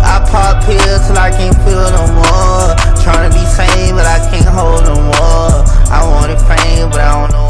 I 0.00 0.24
pop 0.32 0.64
pills 0.64 1.04
till 1.04 1.18
I 1.20 1.28
can't 1.36 1.56
feel 1.68 1.84
no 1.92 2.08
more. 2.16 2.72
Tryna 2.96 3.28
be 3.28 3.44
sane, 3.44 3.92
but 3.92 4.06
I 4.08 4.24
can't 4.32 4.48
hold 4.48 4.88
no 4.88 4.96
more. 4.96 5.68
I 5.92 6.00
wanted 6.08 6.40
fame, 6.48 6.88
but 6.88 7.00
I 7.00 7.20
don't 7.20 7.32
know 7.32 7.49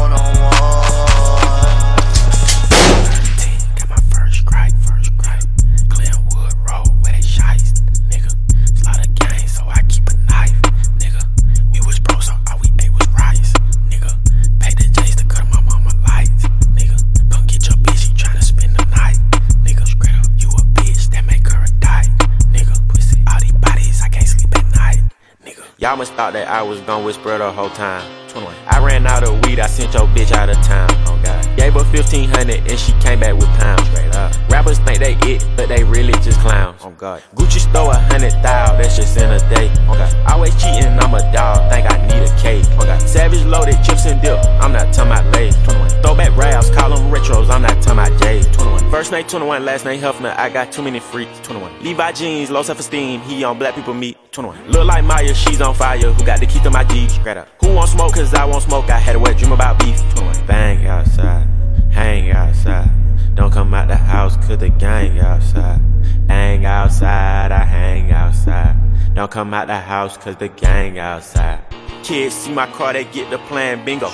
Y'all 23.27 23.39
these 23.39 23.51
bodies, 23.53 24.01
I 24.01 24.09
can't 24.09 24.27
sleep 24.27 24.55
at 24.57 24.75
night, 24.75 24.99
nigga. 25.45 25.63
Y'all 25.77 25.95
must 25.97 26.13
thought 26.13 26.33
that 26.33 26.47
I 26.47 26.61
was 26.61 26.79
gonna 26.81 27.05
whisper 27.05 27.37
the 27.37 27.51
whole 27.51 27.69
time. 27.69 28.03
21. 28.29 28.53
I 28.81 28.83
ran 28.83 29.05
out 29.05 29.23
of 29.23 29.45
weed, 29.45 29.59
I 29.59 29.67
sent 29.67 29.93
your 29.93 30.07
bitch 30.07 30.31
out 30.31 30.49
of 30.49 30.55
town. 30.65 30.89
Oh 31.05 31.19
God. 31.23 31.45
Gave 31.55 31.73
her 31.73 31.83
1500 31.83 32.67
and 32.67 32.79
she 32.79 32.91
came 32.93 33.19
back 33.19 33.35
with 33.35 33.47
pounds. 33.59 33.87
Straight 33.89 34.11
up. 34.15 34.33
Rappers 34.49 34.79
think 34.79 34.97
they 34.97 35.13
it, 35.29 35.45
but 35.55 35.69
they 35.69 35.83
really 35.83 36.13
just 36.23 36.39
clowns. 36.39 36.81
Oh 36.83 36.89
God. 36.89 37.21
Gucci 37.35 37.59
stole 37.59 37.91
a 37.91 37.95
hundred 37.95 38.31
thou, 38.41 38.75
that's 38.77 38.95
just 38.95 39.17
in 39.17 39.29
a 39.29 39.37
day. 39.53 39.71
Oh 39.87 39.93
God. 39.93 40.31
Always 40.31 40.55
cheating, 40.55 40.97
I'm 40.97 41.13
a 41.13 41.21
dog, 41.31 41.71
think 41.71 41.91
I 41.91 42.07
need 42.07 42.27
a 42.27 42.41
cake. 42.41 42.65
Oh 42.79 42.85
God. 42.85 42.99
Savage 43.07 43.45
loaded 43.45 43.77
chips 43.83 44.07
and 44.07 44.19
dip, 44.19 44.43
I'm 44.59 44.73
not 44.73 44.91
talking 44.91 45.11
about 45.11 45.31
Lay's. 45.35 45.55
21. 45.57 45.89
Throwback 46.01 46.35
raps, 46.35 46.71
call 46.71 46.95
them 46.95 47.11
retros, 47.11 47.51
I'm 47.51 47.61
not 47.61 47.83
talking 47.83 47.99
about 47.99 48.19
J's. 48.19 48.47
21. 48.47 48.89
First 48.89 49.11
name 49.11 49.27
21, 49.27 49.63
last 49.63 49.85
name 49.85 50.01
Hefner, 50.01 50.35
I 50.37 50.49
got 50.49 50.71
too 50.71 50.81
many 50.81 50.99
freaks. 50.99 51.39
21. 51.43 51.83
Levi 51.83 52.11
jeans, 52.13 52.49
low 52.49 52.63
self 52.63 52.79
esteem, 52.79 53.21
he 53.21 53.43
on 53.43 53.59
black 53.59 53.75
people 53.75 53.93
meat. 53.93 54.17
21. 54.31 54.71
Look 54.71 54.85
like 54.87 55.03
Maya, 55.03 55.33
she's 55.33 55.61
on 55.61 55.75
fire, 55.75 55.99
who 55.99 56.25
got 56.25 56.39
the 56.39 56.45
key 56.45 56.59
to 56.61 56.71
my 56.71 56.85
Jeep? 56.85 57.09
Straight 57.09 57.37
up. 57.37 57.49
Who 57.59 57.75
want 57.75 57.89
smoke, 57.89 58.13
cause 58.13 58.33
I 58.33 58.45
won't 58.45 58.63
smoke, 58.63 58.70
I 58.71 58.99
had 58.99 59.17
a 59.17 59.19
wet 59.19 59.37
dream 59.37 59.51
about 59.51 59.79
beef. 59.79 59.99
21. 60.15 60.45
Bang 60.45 60.87
outside, 60.87 61.45
hang 61.91 62.31
outside. 62.31 62.89
Don't 63.35 63.51
come 63.51 63.73
out 63.73 63.89
the 63.89 63.97
house, 63.97 64.37
cause 64.37 64.57
the 64.59 64.69
gang 64.69 65.19
outside. 65.19 65.81
Hang 66.29 66.65
outside, 66.65 67.51
I 67.51 67.65
hang 67.65 68.11
outside. 68.11 68.77
Don't 69.13 69.29
come 69.29 69.53
out 69.53 69.67
the 69.67 69.75
house, 69.75 70.15
cause 70.17 70.37
the 70.37 70.47
gang 70.47 70.99
outside. 70.99 71.59
Kids 72.03 72.33
see 72.33 72.53
my 72.53 72.65
car, 72.67 72.93
they 72.93 73.03
get 73.03 73.29
the 73.29 73.39
plan 73.39 73.83
bingo. 73.83 74.07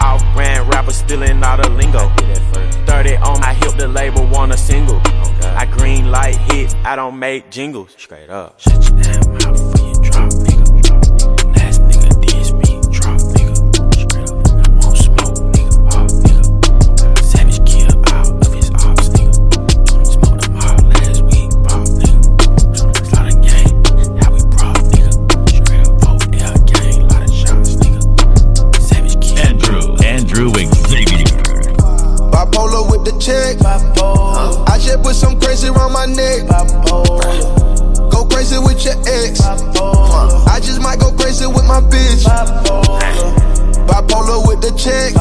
Off 0.00 0.22
brand 0.34 0.72
rappers 0.72 0.96
stealing 0.96 1.42
all 1.42 1.56
the 1.56 1.68
lingo. 1.70 2.08
30 2.86 3.16
on 3.16 3.40
my 3.40 3.54
hip, 3.54 3.76
the 3.76 3.88
label 3.88 4.24
want 4.28 4.52
a 4.52 4.56
single. 4.56 5.00
I 5.42 5.66
green 5.66 6.12
light 6.12 6.36
hit, 6.36 6.72
I 6.84 6.94
don't 6.94 7.18
make 7.18 7.50
jingles. 7.50 7.90
Straight 7.98 8.30
up. 8.30 8.60
Bipolar 32.54 32.88
with 32.88 33.04
the 33.04 33.10
check. 33.18 33.58
I 33.66 34.78
just 34.78 35.02
put 35.02 35.16
some 35.16 35.40
crazy 35.40 35.68
around 35.68 35.92
my 35.92 36.06
neck. 36.06 36.46
Go 38.10 38.24
crazy 38.26 38.58
with 38.58 38.84
your 38.84 38.94
ex. 39.10 39.40
I 39.42 40.60
just 40.62 40.80
might 40.80 41.00
go 41.00 41.10
crazy 41.10 41.46
with 41.46 41.66
my 41.66 41.80
bitch. 41.80 42.22
Bipolar 43.88 44.46
with 44.46 44.60
the 44.60 44.70
check. 44.78 45.16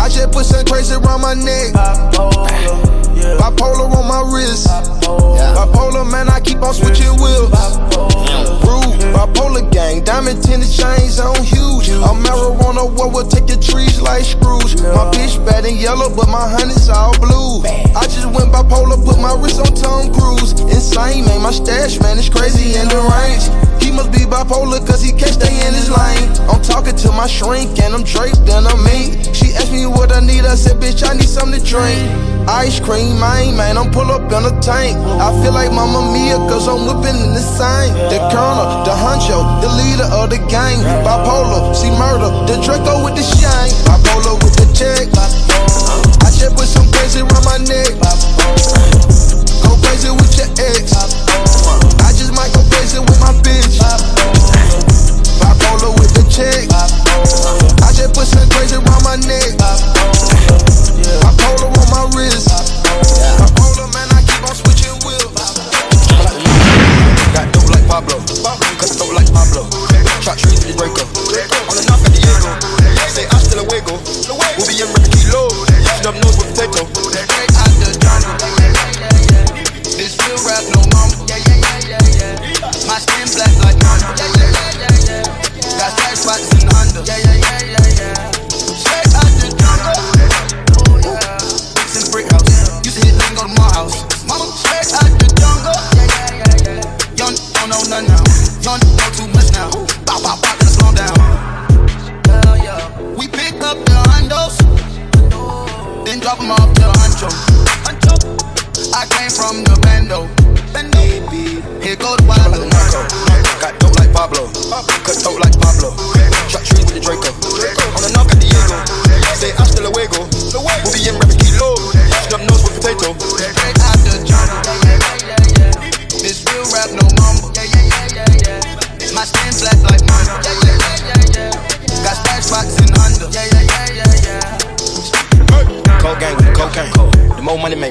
I 0.00 0.08
just 0.08 0.32
put 0.32 0.46
some 0.46 0.64
crazy 0.64 0.94
around 0.94 1.20
my 1.20 1.34
neck. 1.34 1.74
Bipolar 1.74 3.03
on 3.22 4.08
my 4.08 4.22
wrist. 4.32 4.66
Bipolar, 5.56 6.10
man, 6.10 6.28
I 6.28 6.40
keep 6.40 6.62
on 6.62 6.74
switching 6.74 7.14
wheels. 7.20 7.50
Rude, 8.64 8.98
bipolar 9.14 9.70
gang, 9.72 10.04
diamond 10.04 10.42
tinted 10.42 10.70
chains 10.70 11.20
on 11.20 11.36
huge. 11.42 11.88
A 11.88 12.12
marijuana 12.12 12.90
war 12.96 13.10
will 13.10 13.28
take 13.28 13.48
your 13.48 13.60
trees 13.60 14.00
like 14.00 14.24
screws. 14.24 14.80
My 14.82 15.10
bitch 15.12 15.44
bad 15.46 15.64
and 15.64 15.76
yellow, 15.76 16.14
but 16.14 16.28
my 16.28 16.48
honey's 16.48 16.88
all 16.88 17.16
blue. 17.18 17.62
I 17.94 18.04
just 18.04 18.26
went 18.26 18.52
bipolar, 18.52 19.02
put 19.04 19.18
my 19.20 19.34
wrist 19.40 19.60
on 19.60 19.72
Tom 19.74 20.12
Cruise. 20.12 20.52
Insane, 20.60 21.24
man, 21.24 21.42
my 21.42 21.52
stash, 21.52 22.00
man, 22.00 22.18
it's 22.18 22.28
crazy 22.28 22.78
in 22.78 22.88
the 22.88 23.00
range. 23.00 23.83
Must 23.94 24.10
be 24.10 24.26
bipolar, 24.26 24.84
cause 24.84 25.02
he 25.02 25.12
can't 25.12 25.30
stay 25.30 25.54
in 25.66 25.72
his 25.72 25.88
lane. 25.88 26.26
I'm 26.50 26.60
talking 26.62 26.96
to 26.96 27.12
my 27.12 27.28
shrink, 27.28 27.78
and 27.78 27.94
I'm 27.94 28.02
draped 28.02 28.42
in 28.42 28.66
a 28.66 28.76
mink. 28.82 29.34
She 29.34 29.54
asked 29.54 29.70
me 29.70 29.84
me 29.84 29.86
what 29.86 30.14
I 30.14 30.20
need. 30.20 30.46
I 30.46 30.54
said, 30.54 30.80
bitch, 30.80 31.02
I 31.04 31.12
need 31.14 31.28
something 31.28 31.58
to 31.58 31.64
drink. 31.64 32.00
Ice 32.48 32.78
cream, 32.80 33.18
man, 33.18 33.56
man, 33.56 33.76
I'm 33.76 33.90
pull 33.90 34.08
up 34.10 34.30
in 34.32 34.42
a 34.46 34.54
tank. 34.60 34.96
I 35.20 35.28
feel 35.42 35.52
like 35.52 35.72
Mama 35.72 36.12
Mia, 36.12 36.38
cause 36.48 36.68
I'm 36.68 36.86
whipping 36.86 37.16
in 37.16 37.32
the 37.34 37.44
same. 37.44 37.92
The 38.08 38.18
colonel, 38.30 38.84
the 38.86 38.94
honcho, 38.94 39.42
the 39.60 39.70
leader 39.74 40.08
of 40.14 40.30
the 40.30 40.40
gang. 40.48 40.78
Bipolar, 41.04 41.74
see 41.74 41.90
murder, 41.90 42.30
the 42.48 42.56
Draco 42.62 43.04
with 43.04 43.16
the 43.18 43.24
shine. 43.24 43.72
Bipolar 43.84 44.38
with 44.40 44.54
the 44.56 44.68
check. 44.72 45.10
I 46.24 46.30
just 46.30 46.54
put 46.56 46.68
some 46.68 46.88
crazy 46.92 47.20
around 47.20 47.44
my 47.44 47.58
neck. 47.66 47.92
Go 49.62 49.76
crazy 49.82 50.10
with 50.10 50.32
your 50.38 50.48
ex. 50.58 50.94
I 52.04 52.12
just 52.12 52.32
might 52.36 52.52
go 52.52 52.60
crazy 52.70 53.00
with 53.00 53.18
my 53.20 53.32
bitch. 53.40 53.80
Bipolar 55.40 55.96
with 55.98 56.12
the 56.12 56.22
check. 56.28 56.68
I 57.82 57.90
just 57.92 58.14
put 58.14 58.28
some 58.28 58.48
crazy 58.50 58.76
around 58.76 59.02
my 59.02 59.16
neck. 59.24 59.56
Bipolar 61.24 61.72
on 61.72 61.88
my 61.88 62.04
wrist. 62.14 62.48
Bipolar, 63.40 63.88
man, 63.92 64.08
I 64.12 64.20
keep 64.22 64.44
on 64.44 64.54
switching 64.54 64.94
wheels. 65.02 65.32
Got 67.32 67.52
dope 67.52 67.70
like 67.70 67.86
Pablo, 67.88 68.20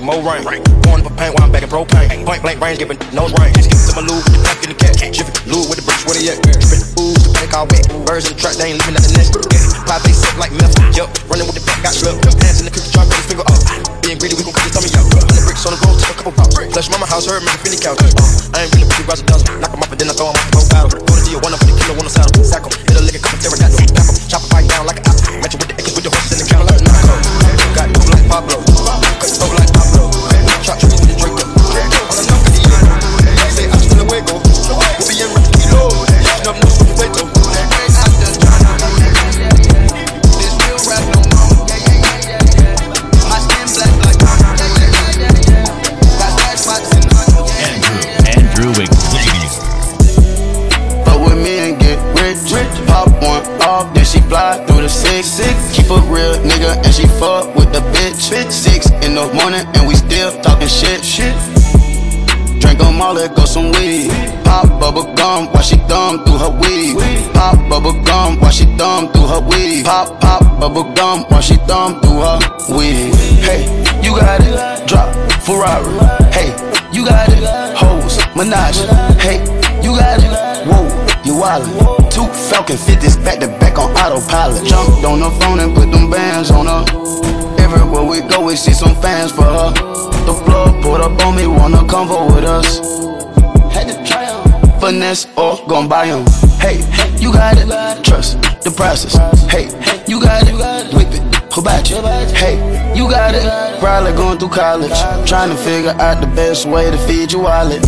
more 0.03 0.19
money 0.19 0.43
more 0.43 0.51
rain. 0.51 0.63
Going 0.83 0.99
up 0.99 1.11
a 1.11 1.15
paint 1.15 1.31
while 1.33 1.47
I'm 1.47 1.51
back 1.51 1.63
in 1.63 1.71
propane. 1.71 2.27
Point 2.27 2.43
blank 2.43 2.59
range 2.59 2.79
giving 2.79 2.99
nose 3.15 3.31
rain. 3.39 3.55
Skip 3.55 3.79
to 3.87 3.91
my 3.95 4.03
lube 4.03 4.19
with 4.27 4.35
the 4.35 4.43
pack 4.43 4.59
in 4.63 4.69
the 4.75 4.77
cat. 4.77 4.93
Jiffy 4.99 5.31
lube 5.47 5.71
with 5.71 5.79
the 5.79 5.85
bricks, 5.87 6.03
where 6.03 6.15
they 6.19 6.27
at? 6.27 6.43
Spit 6.59 6.83
ooze, 6.99 7.23
the 7.23 7.31
panic 7.31 7.55
all 7.55 7.67
wet. 7.71 7.87
Birds 8.03 8.27
in 8.27 8.35
the 8.35 8.39
truck, 8.39 8.53
they 8.59 8.75
ain't 8.75 8.83
leaving 8.83 8.99
at 8.99 9.03
the 9.07 9.13
nest. 9.15 9.31
Pop 9.87 10.03
they 10.03 10.11
sip 10.11 10.35
like 10.35 10.51
milk. 10.59 10.75
Yup, 10.91 11.07
running 11.31 11.47
with 11.47 11.55
the 11.55 11.63
pack, 11.63 11.79
got 11.87 11.95
slipped. 11.95 12.19
Hands 12.43 12.59
in 12.59 12.67
the 12.67 12.73
cookie 12.73 12.91
jar, 12.91 13.07
put 13.07 13.15
his 13.15 13.27
finger 13.31 13.47
up. 13.47 13.59
Being 14.03 14.19
greedy, 14.19 14.35
we 14.35 14.43
gon' 14.43 14.51
cut 14.51 14.67
his 14.67 14.75
tummy 14.75 14.91
out. 14.99 15.07
Hundred 15.07 15.47
bricks 15.47 15.63
on 15.63 15.71
the 15.71 15.79
road, 15.87 15.95
took 16.03 16.11
a 16.11 16.15
couple 16.19 16.35
pops. 16.35 16.55
Flush 16.59 16.89
mama 16.91 17.07
house, 17.07 17.25
her 17.31 17.39
make 17.39 17.55
a 17.55 17.59
finny 17.63 17.79
couch. 17.79 17.99
Uh, 18.03 18.59
I 18.59 18.67
ain't 18.67 18.71
really 18.75 18.87
pretty, 18.91 19.07
rise 19.07 19.23
a 19.23 19.25
dozen. 19.25 19.47
Knock 19.63 19.71
'em 19.71 19.83
off 19.87 19.91
and 19.91 19.99
then 19.99 20.11
I 20.11 20.13
throw 20.13 20.29
'em 20.29 20.35
off 20.35 20.52
she 57.03 57.09
fuck 57.19 57.55
with 57.55 57.71
the 57.73 57.81
bitch. 57.93 58.15
Six 58.51 58.89
in 59.05 59.15
the 59.15 59.25
morning 59.33 59.65
and 59.75 59.87
we 59.87 59.95
still 59.95 60.31
talking 60.41 60.67
shit. 60.67 61.03
Shit. 61.03 61.35
Drink 62.61 62.79
Drink 62.79 62.79
'em 62.81 63.01
all, 63.01 63.13
let 63.13 63.35
go 63.35 63.45
some 63.45 63.71
weed. 63.73 64.11
Pop 64.45 64.67
bubble 64.79 65.07
gum 65.15 65.47
while 65.51 65.63
she 65.63 65.77
thumb 65.89 66.23
through 66.23 66.39
her 66.43 66.53
weed. 66.61 66.95
Pop 67.33 67.57
bubble 67.69 67.97
gum 68.07 68.39
while 68.39 68.51
she 68.51 68.65
thumb 68.77 69.11
through 69.11 69.27
her 69.33 69.41
weed. 69.41 69.85
Pop 69.85 70.19
pop 70.21 70.43
bubble 70.59 70.87
gum 70.93 71.25
while 71.29 71.41
she 71.41 71.55
thumb 71.67 71.99
through 72.01 72.21
her 72.25 72.39
weed. 72.75 73.13
Hey, 73.47 73.61
you 74.01 74.11
got 74.19 74.39
it. 74.41 74.87
Drop 74.87 75.09
Ferrari. 75.45 75.93
Hey, 76.37 76.49
you 76.95 77.05
got 77.05 77.29
it. 77.29 77.43
Hoes, 77.81 78.17
Menage. 78.35 78.81
Hey, 79.25 79.39
you 79.83 79.91
got 79.99 80.19
it. 80.23 80.31
Whoa, 80.67 80.83
you 81.25 81.33
wildin'. 81.41 82.02
Two 82.13 82.27
Falcon 82.27 82.77
50s 82.77 83.17
back 83.25 83.39
to 83.39 83.47
back 83.47 83.79
on 83.79 83.89
autopilot. 83.97 84.63
Jumped 84.65 85.03
on 85.03 85.19
the 85.19 85.31
phone 85.39 85.59
and 85.59 85.73
put 85.75 85.91
them 85.91 86.11
bands 86.11 86.51
on 86.51 86.67
her. 86.67 86.85
Everywhere 87.57 88.03
we 88.03 88.21
go, 88.21 88.45
we 88.45 88.55
see 88.55 88.71
some 88.71 88.95
fans 89.01 89.31
for 89.31 89.41
her. 89.43 89.71
The 90.27 90.33
plug 90.45 90.83
put 90.83 91.01
up 91.01 91.19
on 91.25 91.35
me, 91.35 91.47
wanna 91.47 91.79
convo 91.79 92.27
with 92.35 92.43
us. 92.43 92.77
Had 93.73 93.87
to 93.87 93.95
try 94.05 94.25
'em. 94.25 94.79
Finesse 94.79 95.25
or 95.35 95.59
gon' 95.67 95.87
buy 95.87 96.05
'em. 96.05 96.23
Hey, 96.59 96.85
you 97.19 97.33
got 97.33 97.57
it. 97.57 97.67
Trust 98.03 98.37
the 98.63 98.69
process. 98.69 99.17
Hey, 99.49 99.69
you 100.05 100.21
got 100.21 100.43
it. 100.47 100.53
Whip 100.93 101.11
it. 101.11 101.23
Who 101.51 101.61
about 101.61 101.89
you? 101.89 101.97
Hey, 102.35 102.55
you 102.93 103.09
got 103.09 103.33
it. 103.33 103.43
Probably 103.79 104.11
going 104.13 104.37
through 104.37 104.49
college. 104.49 104.99
Trying 105.25 105.49
to 105.49 105.57
figure 105.57 105.95
out 105.99 106.21
the 106.21 106.27
best 106.27 106.67
way 106.67 106.91
to 106.91 106.97
feed 107.07 107.31
your 107.31 107.41
wallet. 107.41 107.83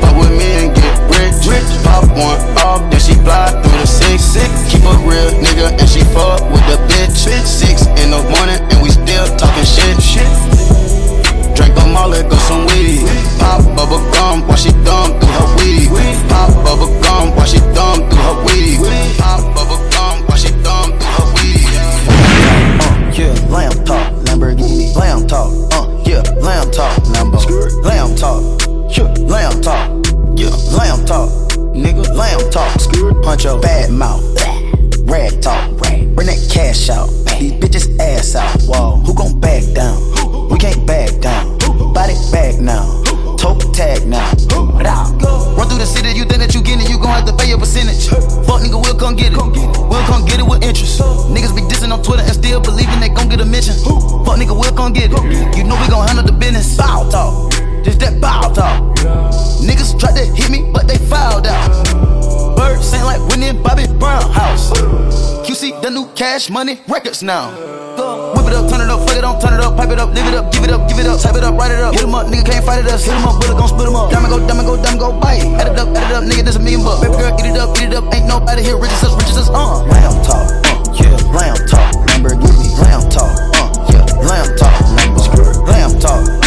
Fuck 0.00 0.16
with 0.16 0.30
me 0.30 0.48
and 0.62 0.85
get 1.10 1.34
rich. 1.46 1.70
Pop 1.84 2.08
one 2.14 2.40
off, 2.64 2.82
then 2.90 3.00
she 3.00 3.14
fly 3.22 3.50
through 3.62 3.78
the 3.78 3.86
six. 3.86 4.34
Keep 4.70 4.84
a 4.84 4.94
real 5.06 5.30
nigga 5.42 5.72
and 5.78 5.88
she 5.88 6.02
fuck 6.14 6.40
with 6.50 6.64
the 6.66 6.78
bitch. 6.88 7.14
Six 7.46 7.86
in 8.02 8.10
the 8.10 8.22
morning 8.34 8.60
and 8.70 8.82
we 8.82 8.90
still 8.90 9.26
talking 9.36 9.64
shit. 9.64 9.96
shit. 10.02 10.26
Drink 11.56 11.72
all, 11.78 12.08
let 12.08 12.28
go 12.28 12.36
some 12.36 12.66
weed. 12.66 13.00
Pop 13.38 13.64
bubble 13.74 14.04
gum 14.12 14.46
while 14.46 14.56
she 14.56 14.70
thumb 14.84 15.18
through 15.18 15.32
her 15.32 15.48
weed. 15.56 15.88
Pop 16.28 16.52
bubble 16.62 16.92
gum 17.00 17.34
while 17.34 17.46
she 17.46 17.58
thumb 17.72 18.04
through 18.10 18.20
her 18.28 18.44
weed. 18.44 18.78
Pop 19.16 19.40
bubble 19.54 19.80
gum 19.90 20.20
while 20.26 20.36
she 20.36 20.48
thumb 20.60 20.92
through 20.98 21.16
her 21.16 21.28
weed. 21.34 21.64
Uh, 22.84 23.10
yeah, 23.16 23.32
lamb 23.48 23.72
talk, 23.84 24.12
Lamborghini. 24.26 24.94
Lamb 24.96 25.26
talk, 25.26 25.50
uh, 25.72 25.88
yeah, 26.04 26.20
lamb 26.44 26.70
talk, 26.70 26.92
Lambo. 27.14 27.40
Lamb 27.82 28.14
talk, 28.16 28.42
yeah, 28.94 29.04
lamb 29.24 29.62
talk, 29.62 29.95
lamb 30.76 31.04
talk, 31.04 31.30
nigga, 31.74 32.06
lamb 32.14 32.50
talk. 32.50 32.72
Puncho, 33.24 33.60
bad 33.60 33.90
mouth, 33.90 34.22
rag 35.08 35.40
talk, 35.42 35.76
bring 35.78 36.14
that 36.14 36.50
cash 36.52 36.88
out. 36.90 37.08
These 37.38 37.52
bitches 37.52 37.98
ass 37.98 38.34
out. 38.34 38.62
Whoa, 38.62 38.96
who 39.04 39.14
gon' 39.14 39.38
back 39.40 39.62
down? 39.74 40.00
We 40.48 40.58
can't 40.58 40.86
back 40.86 41.20
down. 41.20 41.58
Body 41.92 42.14
back 42.32 42.58
now. 42.60 43.02
Toe 43.36 43.58
tag 43.72 44.06
now. 44.06 44.24
Run 45.56 45.68
through 45.68 45.78
the 45.78 45.86
city, 45.86 46.12
you 46.16 46.24
think 46.24 46.40
that 46.40 46.54
you 46.54 46.62
get 46.62 46.80
it, 46.80 46.88
you 46.88 46.98
gon' 46.98 47.12
have 47.12 47.26
to 47.26 47.36
pay 47.36 47.48
your 47.48 47.58
percentage. 47.58 48.08
Fuck 48.08 48.62
nigga, 48.62 48.80
we'll 48.80 48.96
come 48.96 49.16
get 49.16 49.32
it. 49.32 49.36
We'll 49.36 50.06
come 50.06 50.24
get 50.24 50.40
it 50.40 50.46
with 50.46 50.62
interest. 50.62 51.00
Niggas 51.00 51.54
be 51.54 51.62
dissing 51.62 51.92
on 51.92 52.02
Twitter 52.02 52.22
and 52.22 52.32
still 52.32 52.60
believing 52.60 53.00
they 53.00 53.08
gon' 53.08 53.28
get 53.28 53.40
a 53.40 53.44
mention. 53.44 53.74
Fuck 54.24 54.38
nigga, 54.40 54.56
we'll 54.58 54.72
come 54.72 54.92
get 54.92 55.12
it. 55.12 55.56
You 55.56 55.64
know 55.64 55.76
we 55.80 55.88
gon' 55.88 56.06
handle 56.06 56.24
the 56.24 56.32
business. 56.32 56.76
Bow 56.76 57.08
talk. 57.10 57.52
This 57.86 57.94
that 58.02 58.20
bow 58.20 58.50
talk. 58.50 58.82
Niggas 59.62 59.94
tried 59.94 60.18
to 60.18 60.26
hit 60.26 60.50
me, 60.50 60.66
but 60.74 60.88
they 60.90 60.98
fouled 61.06 61.46
out. 61.46 61.70
Bird 62.58 62.82
sound 62.82 63.06
like 63.06 63.22
Whitney 63.30 63.54
Bobby 63.54 63.86
Brown 63.86 64.26
house. 64.34 64.74
QC 65.46 65.70
the 65.82 65.90
new 65.94 66.10
cash 66.18 66.50
money 66.50 66.82
records 66.88 67.22
now. 67.22 67.54
Whip 68.34 68.50
it 68.50 68.58
up, 68.58 68.66
turn 68.68 68.82
it 68.82 68.90
up, 68.90 69.06
fuck 69.06 69.16
it 69.16 69.22
on, 69.22 69.38
turn 69.38 69.54
it 69.54 69.62
up, 69.62 69.76
pipe 69.78 69.90
it 69.90 70.00
up, 70.02 70.10
live 70.10 70.26
it 70.26 70.34
up, 70.34 70.50
give 70.50 70.64
it 70.64 70.70
up, 70.74 70.88
give 70.88 70.98
it 70.98 71.06
up, 71.06 71.20
type 71.20 71.36
it 71.36 71.44
up, 71.44 71.54
write 71.54 71.70
it 71.70 71.78
up, 71.78 71.94
hit 71.94 72.02
'em 72.02 72.14
up, 72.14 72.26
nigga 72.26 72.44
can't 72.44 72.64
fight 72.66 72.84
it 72.84 72.90
us, 72.90 73.04
hit 73.04 73.14
'em 73.14 73.22
up, 73.22 73.38
bullet 73.40 73.56
gon' 73.56 73.68
split 73.68 73.86
'em 73.86 73.94
up, 73.94 74.10
diamond 74.10 74.34
go, 74.34 74.38
diamond 74.48 74.66
go, 74.66 74.74
diamond 74.82 75.00
go, 75.00 75.12
bite, 75.12 75.46
add 75.54 75.70
it 75.70 75.78
up, 75.78 75.88
add 75.94 76.10
it 76.10 76.16
up, 76.18 76.24
nigga, 76.24 76.42
this 76.44 76.56
a 76.56 76.58
million 76.58 76.82
bucks, 76.82 77.00
baby 77.00 77.14
girl, 77.14 77.38
eat 77.38 77.46
it 77.46 77.56
up, 77.56 77.70
eat 77.78 77.86
it 77.86 77.94
up, 77.94 78.04
ain't 78.12 78.26
nobody 78.26 78.62
here, 78.66 78.76
rich 78.76 78.90
as 78.98 79.04
us, 79.04 79.14
rich 79.14 79.30
as 79.30 79.46
us, 79.46 79.48
uh, 79.48 79.78
lamb 79.86 80.16
talk, 80.26 80.50
uh, 80.50 80.74
yeah, 80.98 81.14
lamb 81.30 81.56
talk, 81.70 81.94
Lamborghini, 82.10 82.66
lamb 82.82 83.08
talk, 83.08 83.30
uh, 83.56 83.70
yeah, 83.94 84.04
lamb 84.26 84.50
talk, 84.58 84.74
Lamborghini, 84.98 85.68
lamb 85.70 85.94
talk. 86.00 86.45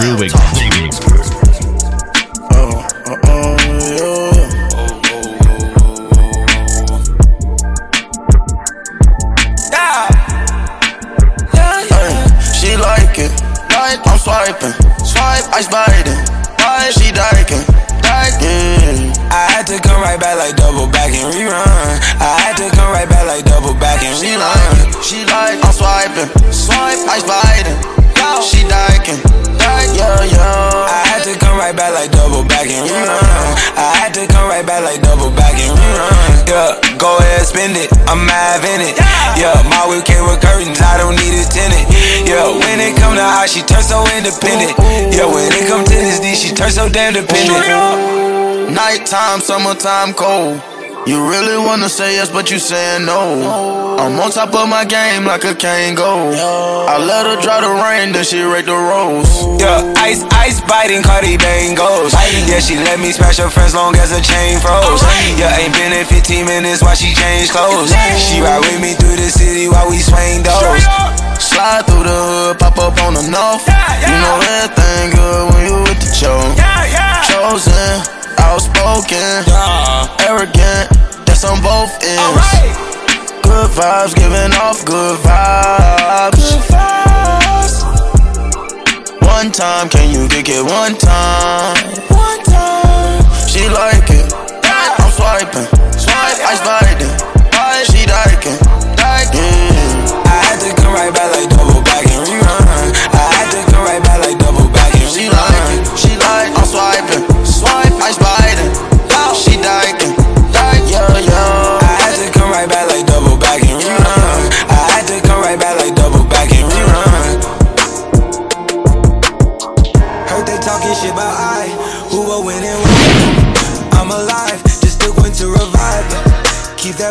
She 0.00 0.08
like 12.76 13.18
it, 13.18 13.28
like 13.68 14.00
I'm 14.06 14.16
swiping, 14.16 14.72
swipe, 15.04 15.44
ice 15.52 15.68
biting, 15.68 16.16
bite. 16.56 16.92
She 16.96 17.12
dyking, 17.12 17.60
dyking. 18.00 19.12
I 19.28 19.52
had 19.52 19.66
to 19.66 19.78
come 19.86 20.00
right 20.00 20.18
back 20.18 20.38
like 20.38 20.56
double 20.56 20.86
back 20.86 21.12
and 21.12 21.34
rerun. 21.34 22.00
I 22.20 22.40
had 22.40 22.56
to 22.56 22.74
come 22.74 22.90
right 22.90 23.06
back 23.06 23.26
like 23.26 23.44
double 23.44 23.74
back 23.74 24.02
and 24.02 24.16
she. 24.16 24.34
Like, 24.38 25.04
she 25.04 25.26
like 25.26 25.62
I'm 25.62 25.72
swiping, 25.74 26.52
swipe, 26.52 26.96
ice 27.06 27.24
biting. 27.26 27.99
She 28.40 28.64
dyking. 28.64 29.20
Yeah, 29.60 30.24
yeah. 30.24 30.88
I 30.88 31.04
had 31.12 31.22
to 31.28 31.36
come 31.38 31.58
right 31.58 31.76
back 31.76 31.92
like 31.92 32.10
double 32.10 32.42
backing. 32.44 32.88
Yeah. 32.88 33.04
I 33.76 33.92
had 34.00 34.14
to 34.16 34.26
come 34.26 34.48
right 34.48 34.64
back 34.64 34.82
like 34.82 35.02
double 35.02 35.30
backing. 35.30 35.68
Yeah, 36.48 36.80
go 36.96 37.18
ahead, 37.18 37.44
spend 37.46 37.76
it. 37.76 37.92
I'm 38.08 38.24
having 38.26 38.80
it. 38.80 38.96
Yeah, 39.36 39.60
my 39.68 39.84
whip 39.86 40.04
came 40.08 40.24
with 40.24 40.40
curtains. 40.40 40.80
I 40.80 40.96
don't 40.96 41.14
need 41.20 41.36
a 41.36 41.44
tenant. 41.44 41.84
Yeah, 42.26 42.48
when 42.48 42.80
it 42.80 42.96
come 42.96 43.14
to 43.14 43.22
how 43.22 43.44
she 43.46 43.60
turn 43.62 43.82
so 43.82 44.00
independent. 44.16 44.72
Yeah, 45.12 45.28
when 45.28 45.52
it 45.52 45.68
come 45.68 45.84
to 45.84 45.92
this 45.92 46.20
D, 46.20 46.34
she 46.34 46.54
turn 46.54 46.70
so 46.70 46.88
damn 46.88 47.12
dependent. 47.12 48.72
Nighttime, 48.72 49.40
summertime, 49.40 50.14
cold. 50.14 50.62
You 51.06 51.28
really 51.28 51.56
wanna 51.56 51.88
say 51.88 52.16
yes, 52.16 52.30
but 52.30 52.50
you 52.50 52.58
saying 52.58 53.04
no. 53.04 53.89
I'm 54.00 54.16
on 54.16 54.32
top 54.32 54.56
of 54.56 54.64
my 54.64 54.88
game 54.88 55.28
like 55.28 55.44
a 55.44 55.52
Kango. 55.52 56.32
I 56.32 56.96
let 56.96 57.28
her 57.28 57.36
dry 57.36 57.60
the 57.60 57.68
rain, 57.68 58.16
then 58.16 58.24
she 58.24 58.40
rake 58.40 58.64
the 58.64 58.72
rose. 58.72 59.28
Yeah, 59.60 59.84
ice, 60.00 60.24
ice 60.32 60.56
biting, 60.64 61.04
Cardi 61.04 61.36
bangos. 61.36 62.16
Yeah, 62.48 62.64
she 62.64 62.80
let 62.80 62.96
me 62.96 63.12
smash 63.12 63.36
her 63.36 63.52
friends 63.52 63.76
long 63.76 63.92
as 64.00 64.08
the 64.08 64.24
chain 64.24 64.56
froze. 64.56 65.04
Yeah, 65.36 65.52
ain't 65.60 65.76
been 65.76 65.92
in 65.92 66.08
15 66.08 66.48
minutes 66.48 66.80
while 66.80 66.96
she 66.96 67.12
changed 67.12 67.52
clothes. 67.52 67.92
She 68.16 68.40
ride 68.40 68.64
with 68.64 68.80
me 68.80 68.96
through 68.96 69.20
the 69.20 69.28
city 69.28 69.68
while 69.68 69.84
we 69.92 70.00
swing 70.00 70.48
doors. 70.48 70.80
Slide 71.36 71.84
through 71.84 72.08
the 72.08 72.56
hood, 72.56 72.58
pop 72.58 72.80
up 72.80 72.96
on 73.04 73.12
the 73.12 73.24
north. 73.28 73.68
You 73.68 74.16
know 74.16 74.40
everything 74.40 75.12
good 75.12 75.44
when 75.52 75.62
you 75.68 75.76
with 75.84 76.00
the 76.00 76.08
choke. 76.16 76.56
Chosen, 77.28 78.00
outspoken, 78.40 79.44
arrogant. 80.24 80.88
That's 81.28 81.44
on 81.44 81.60
both 81.60 81.92
ends. 82.00 82.89
Good 83.50 83.70
vibes, 83.70 84.14
giving 84.14 84.52
off 84.62 84.84
good 84.84 85.18
vibes. 85.26 86.46
One 89.22 89.50
time, 89.50 89.88
can 89.88 90.08
you 90.14 90.28
kick 90.28 90.48
it 90.48 90.62
one 90.62 90.94
time? 90.94 91.76
One 92.10 92.42
time. 92.44 93.24
She 93.48 93.68
like 93.68 94.08
it. 94.08 94.32
I'm 94.62 95.10
swiping. 95.10 95.66
Swipe. 95.98 96.38
I 96.46 96.54
sliding. 96.62 96.89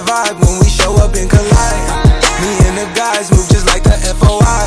That 0.05 0.35
vibe 0.35 0.39
when 0.45 0.59
we 0.59 0.69
show 0.69 0.95
up 0.95 1.15
and 1.15 1.29
collide. 1.29 1.83
Me 2.41 2.51
and 2.67 2.77
the 2.77 2.87
guys 2.95 3.31
move 3.31 3.47
just 3.49 3.65
like 3.67 3.83
the 3.83 3.95
FOI. 4.19 4.65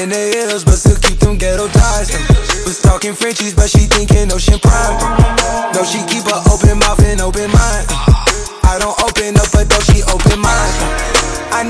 In 0.00 0.08
the 0.08 0.16
hills, 0.16 0.64
but 0.64 0.76
still 0.76 0.96
keep 0.96 1.18
them 1.18 1.38
ghetto 1.38 1.68
ties. 1.68 2.10
Was 2.64 2.80
talking 2.80 3.14
Frenchies, 3.14 3.54
but 3.54 3.70
she 3.70 3.86
thinking 3.86 4.32
Ocean 4.32 4.58
Prime. 4.58 4.98
No, 5.72 5.84
she 5.84 6.04
keep 6.06 6.26
a 6.26 6.42
open 6.50 6.78
mouth 6.78 7.02
and 7.04 7.20
open 7.20 7.50
mind. 7.50 8.15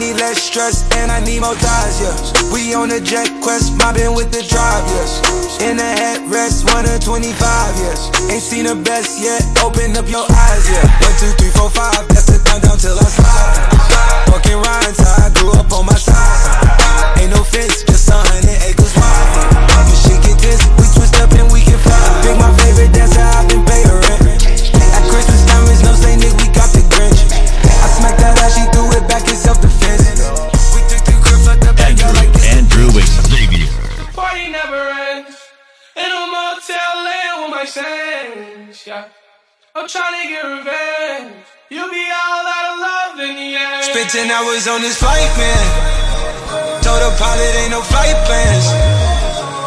Need 0.06 0.20
less 0.20 0.38
stress 0.42 0.86
and 0.96 1.10
I 1.10 1.20
need 1.20 1.40
more 1.40 1.54
ties, 1.54 2.00
yeah. 2.00 2.52
We 2.52 2.74
on 2.74 2.90
a 2.90 3.00
jet 3.00 3.26
quest, 3.42 3.74
mobbing 3.76 4.14
with 4.14 4.30
the 4.30 4.42
drive, 4.46 4.84
yes. 4.94 5.18
In 5.62 5.76
the 5.76 5.90
headrest, 5.98 6.62
1 6.70 6.84
to 6.84 6.98
25, 7.02 7.34
yes. 7.82 8.10
Ain't 8.30 8.42
seen 8.42 8.64
the 8.66 8.76
best 8.76 9.18
yet, 9.18 9.42
open 9.64 9.96
up 9.96 10.06
your 10.06 10.26
eyes, 10.30 10.64
yeah. 10.70 10.86
1, 11.02 11.34
2, 11.38 11.50
3, 11.50 11.50
4, 11.50 11.70
5, 11.70 12.08
that's 12.08 12.26
the 12.30 12.38
countdown 12.46 12.78
till 12.78 12.98
I 12.98 13.08
slide. 13.10 13.58
Fucking 14.30 14.58
rhymes, 14.62 15.00
I 15.02 15.30
grew 15.34 15.52
up 15.58 15.72
on 15.72 15.86
my 15.86 15.98
side. 15.98 17.18
Ain't 17.18 17.34
no 17.34 17.42
fence, 17.42 17.82
just 17.82 18.08
a 18.10 18.14
hundred 18.14 18.58
acres 18.62 18.94
wide. 18.94 19.58
When 19.74 19.96
shit 19.96 20.20
get 20.22 20.38
this, 20.38 20.62
we 20.78 20.86
twist 20.94 21.18
up 21.18 21.32
and 21.34 21.50
we 21.50 21.60
can 21.66 21.78
fly. 21.82 21.98
Pick 22.22 22.36
my 22.38 22.52
favorite 22.62 22.92
dancer, 22.94 23.55
I'm 38.88 39.88
trying 39.88 40.22
to 40.22 40.28
get 40.28 40.44
revenge. 40.46 41.34
You'll 41.70 41.90
be 41.90 42.06
all 42.06 42.46
out 42.46 42.66
of 42.70 42.78
love 42.78 43.18
in 43.18 43.34
the 43.34 43.56
end. 43.58 43.82
Spent 43.82 44.10
10 44.10 44.30
hours 44.30 44.68
on 44.68 44.80
this 44.80 44.98
flight, 44.98 45.26
man. 45.34 46.82
Told 46.86 47.02
the 47.02 47.10
pilot 47.18 47.52
ain't 47.66 47.72
no 47.72 47.82
flight 47.82 48.14
plans. 48.30 48.66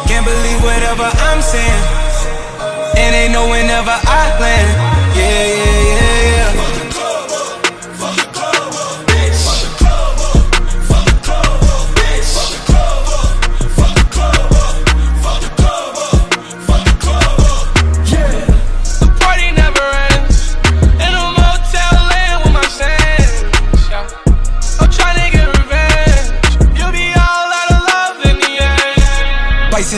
Can't 0.08 0.24
believe 0.24 0.62
whatever 0.64 1.04
I'm 1.04 1.42
saying. 1.42 1.84
And 2.96 3.14
ain't 3.14 3.32
no 3.32 3.50
whenever 3.50 3.92
I 3.92 4.40
land. 4.40 4.70
Yeah, 5.14 5.46
yeah, 5.52 5.94
yeah. 5.94 5.99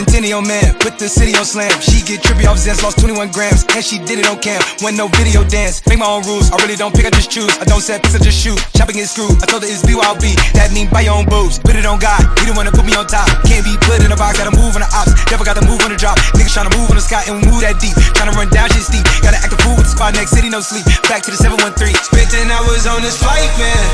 End. 0.03 0.13
Bicentennial 0.13 0.45
man, 0.45 0.75
put 0.79 0.99
the 0.99 1.07
city 1.07 1.35
on 1.35 1.45
slam. 1.45 1.71
She 1.81 2.03
get 2.03 2.21
trippy 2.21 2.45
off 2.47 2.57
Zens, 2.57 2.83
lost 2.83 2.99
21 2.99 3.31
grams, 3.31 3.65
and 3.75 3.83
she 3.83 3.99
did 3.99 4.19
it 4.19 4.27
on 4.27 4.39
cam. 4.39 4.61
When 4.81 4.95
no 4.95 5.07
video 5.07 5.43
dance, 5.43 5.85
make 5.87 5.99
my 5.99 6.07
own 6.07 6.23
rules. 6.23 6.51
I 6.51 6.57
really 6.63 6.75
don't 6.75 6.93
pick, 6.93 7.05
I 7.05 7.11
just 7.11 7.31
choose. 7.31 7.49
I 7.59 7.65
don't 7.65 7.81
set 7.81 8.03
picks, 8.03 8.15
I 8.15 8.19
just 8.19 8.39
shoot. 8.39 8.59
Chopping 8.75 8.97
is 8.99 9.11
screwed. 9.11 9.41
I 9.41 9.45
told 9.47 9.63
her 9.63 9.69
it's 9.69 9.83
BYB, 9.83 10.35
that 10.53 10.71
mean 10.73 10.89
buy 10.89 11.01
your 11.07 11.15
own 11.15 11.25
boobs. 11.25 11.59
Put 11.59 11.75
it 11.75 11.85
on 11.85 11.99
God, 11.99 12.19
he 12.39 12.47
the 12.47 12.53
one 12.53 12.65
to 12.65 12.73
put 12.73 12.85
me 12.85 12.95
on 12.95 13.07
top. 13.07 13.27
Can't 13.47 13.63
be 13.63 13.75
put 13.83 14.03
in 14.03 14.11
a 14.11 14.17
box, 14.17 14.39
gotta 14.39 14.55
move 14.55 14.75
on 14.75 14.83
the 14.83 14.89
ops. 14.91 15.13
Never 15.31 15.43
got 15.45 15.57
to 15.57 15.65
move 15.65 15.81
on 15.83 15.91
the 15.91 15.99
drop. 15.99 16.17
Niggas 16.37 16.53
tryna 16.53 16.73
move 16.75 16.89
on 16.89 16.97
the 16.97 17.05
sky 17.05 17.23
and 17.27 17.41
move 17.41 17.61
that 17.63 17.79
deep. 17.79 17.95
Tryna 18.13 18.35
run 18.35 18.49
down 18.49 18.69
shit 18.69 18.83
steep. 18.83 19.05
Gotta 19.23 19.39
act 19.39 19.53
a 19.53 19.59
fool 19.63 19.75
with 19.75 19.87
the 19.87 19.93
spot 19.93 20.13
next 20.13 20.35
city, 20.35 20.49
no 20.49 20.61
sleep. 20.61 20.85
Back 21.09 21.23
to 21.25 21.31
the 21.31 21.39
713. 21.39 21.95
Spent 21.95 22.29
10 22.29 22.53
hours 22.53 22.85
on 22.85 23.01
this 23.01 23.17
flight, 23.17 23.49
man. 23.57 23.85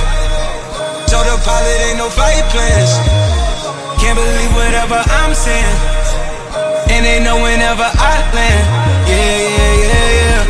Told 1.07 1.25
the 1.25 1.37
pilot 1.41 1.77
ain't 1.89 1.97
no 1.97 2.11
flight 2.11 2.43
plans. 2.51 2.91
Can't 3.99 4.15
believe 4.15 4.51
whatever 4.55 4.95
I'm 4.95 5.33
saying. 5.35 5.98
And 6.99 7.07
ain't 7.07 7.23
no 7.23 7.41
whenever 7.41 7.83
I 7.85 8.29
land. 8.35 8.67
Yeah, 9.07 9.37
yeah, 9.39 9.73
yeah, 9.79 10.11
yeah. 10.19 10.43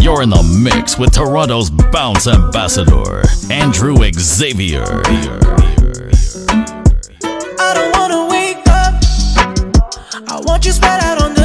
You're 0.00 0.22
in 0.22 0.30
the 0.30 0.42
mix 0.64 0.96
with 0.98 1.12
Toronto's 1.12 1.68
bounce 1.68 2.26
ambassador, 2.26 3.24
Andrew 3.50 3.94
Xavier. 4.18 5.02
I 7.58 7.74
don't 7.74 7.92
wanna 7.94 8.24
wake 8.30 8.66
up. 8.68 8.94
I 10.30 10.40
want 10.46 10.64
you 10.64 10.72
spread 10.72 11.02
out 11.02 11.20
on 11.22 11.34
the 11.34 11.37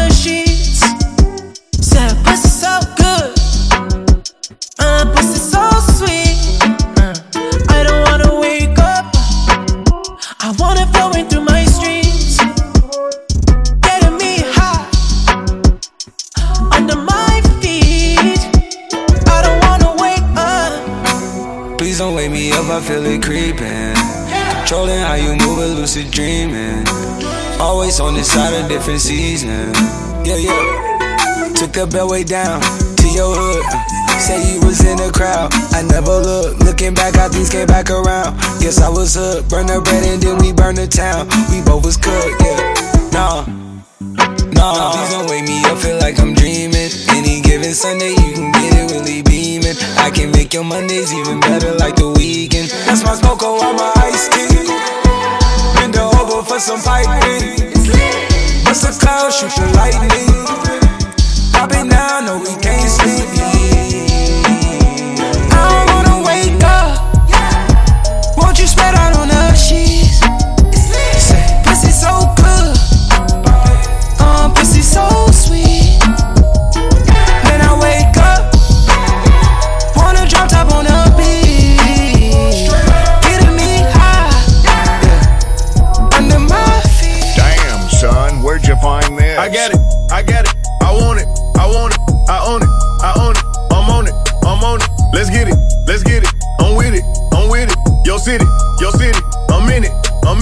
On 28.24 28.30
this 28.54 28.68
different 28.70 29.02
season. 29.02 29.74
Yeah, 30.24 30.40
yeah. 30.40 31.52
Took 31.60 31.76
the 31.76 31.84
bellway 31.92 32.26
down 32.26 32.62
to 32.64 33.08
your 33.12 33.36
hood. 33.36 33.68
Say 34.16 34.40
you 34.48 34.64
was 34.64 34.80
in 34.80 34.96
the 34.96 35.12
crowd. 35.12 35.52
I 35.76 35.84
never 35.84 36.24
looked. 36.24 36.64
Looking 36.64 36.96
back, 36.96 37.16
how 37.20 37.28
things 37.28 37.52
came 37.52 37.68
back 37.68 37.92
around. 37.92 38.40
Guess 38.64 38.80
I 38.80 38.88
was 38.88 39.20
hooked. 39.20 39.50
Burn 39.50 39.68
the 39.68 39.82
bread 39.84 40.08
and 40.08 40.24
then 40.24 40.40
we 40.40 40.54
burn 40.54 40.76
the 40.76 40.88
town. 40.88 41.28
We 41.52 41.60
both 41.68 41.84
was 41.84 41.98
cooked, 42.00 42.40
yeah. 42.40 43.12
Nah. 43.12 43.44
Nah, 44.56 44.96
please 44.96 45.12
don't 45.12 45.28
wake 45.28 45.44
me 45.44 45.60
up, 45.68 45.78
feel 45.84 46.00
like 46.00 46.18
I'm 46.18 46.34
dreaming. 46.34 46.96
Any 47.12 47.44
given 47.44 47.76
Sunday, 47.76 48.16
you 48.16 48.40
can 48.40 48.56
get 48.56 48.72
it 48.72 48.88
really 48.96 49.22
beaming. 49.22 49.76
I 50.00 50.10
can 50.16 50.32
make 50.32 50.56
your 50.56 50.64
Mondays 50.64 51.12
even 51.12 51.44
better 51.44 51.76
like 51.76 52.00
the 52.00 52.08
weekend. 52.16 52.72
That's 52.88 53.04
my 53.04 53.20
smoke 53.20 53.44
on 53.44 53.76
my 53.76 53.92
ice 54.00 54.32
tea. 54.32 54.64
Bend 55.76 56.00
over 56.00 56.40
for 56.42 56.58
some 56.64 56.80
piping. 56.80 57.73
Bust 58.74 58.90
a 58.90 59.06
cloud, 59.06 59.32
shoot 59.32 59.52
the 59.52 59.72
lightning. 59.76 60.10
Pop 61.54 61.72
it 61.74 61.86
now, 61.86 62.22
no, 62.22 62.40
we 62.40 62.60
can't 62.60 62.90
sleep. 62.90 63.30
I 65.52 65.86
don't 65.86 65.94
wanna 65.94 66.26
wake 66.26 66.64
up. 66.64 68.36
Won't 68.36 68.58
you 68.58 68.66
spread 68.66 68.96
out 68.96 69.16
on 69.16 69.28
the 69.28 69.54
sheets? 69.54 70.03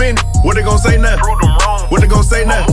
I'm 0.02 0.10
in 0.10 0.18
it. 0.18 0.24
What 0.42 0.56
they 0.56 0.64
gon' 0.64 0.80
say 0.80 0.98
now? 0.98 1.18
What 1.90 2.02
they 2.02 2.08
gon' 2.08 2.24
say 2.24 2.44
now? 2.44 2.66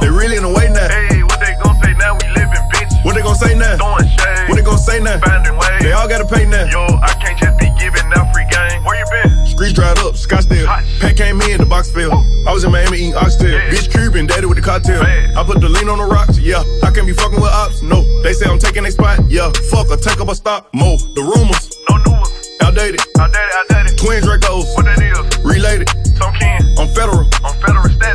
They 0.00 0.08
really 0.08 0.36
in 0.36 0.42
the 0.42 0.48
way 0.48 0.72
now. 0.72 0.88
Hey, 0.88 1.22
what 1.22 1.36
they 1.40 1.52
gon' 1.60 1.76
say 1.76 1.92
now? 2.00 2.16
We 2.16 2.24
living, 2.32 2.64
bitch. 2.72 3.04
What 3.04 3.14
they 3.14 3.20
gon' 3.22 3.36
say 3.36 3.54
now? 3.54 3.76
Throwing 3.76 4.08
shade. 4.08 4.48
What 4.48 4.56
they 4.56 4.64
gon' 4.64 4.78
say 4.78 5.00
now? 5.00 5.20
Finding 5.20 5.56
ways. 5.60 5.82
They 5.84 5.92
all 5.92 6.08
gotta 6.08 6.24
pay 6.24 6.46
now. 6.46 6.64
Yo, 6.72 6.80
I 7.04 7.12
can't 7.20 7.36
just 7.38 7.58
be 7.60 7.68
giving 7.76 8.08
out 8.16 8.32
free 8.32 8.48
game. 8.48 8.82
Where 8.84 8.96
you 8.96 9.04
been? 9.12 9.46
Streets 9.46 9.74
dried 9.74 9.98
up, 9.98 10.16
Scottsdale. 10.16 10.64
Pack 11.00 11.16
came 11.16 11.40
in, 11.42 11.60
the 11.60 11.66
box 11.68 11.90
fell. 11.92 12.24
I 12.48 12.52
was 12.52 12.64
in 12.64 12.72
Miami 12.72 13.12
eating 13.12 13.14
oxtail. 13.14 13.60
Bitch 13.68 13.92
Cuban, 13.92 14.26
daddy 14.26 14.46
with 14.46 14.56
the 14.56 14.64
cocktail. 14.64 15.02
I 15.02 15.44
put 15.44 15.60
the 15.60 15.68
lean 15.68 15.88
on 15.90 15.98
the 15.98 16.08
rocks, 16.08 16.38
yeah. 16.38 16.64
I 16.82 16.90
can't 16.90 17.06
be 17.06 17.12
fucking 17.12 17.40
with 17.40 17.52
ops, 17.52 17.82
no. 17.82 18.00
They 18.22 18.32
say 18.32 18.48
I'm 18.48 18.58
taking 18.58 18.86
a 18.86 18.90
spot, 18.90 19.20
yeah. 19.28 19.52
Fuck, 19.68 19.92
I 19.92 19.96
take 20.00 20.20
up 20.20 20.28
a 20.28 20.34
stop, 20.34 20.72
mo. 20.72 20.96
The 20.96 21.20
rumors, 21.20 21.76
no 21.90 22.00
new 22.08 22.16
ones. 22.16 22.32
Outdated, 22.62 23.00
outdated, 23.18 23.52
outdated. 23.68 23.98
Twin 23.98 24.22
Dracos, 24.22 24.64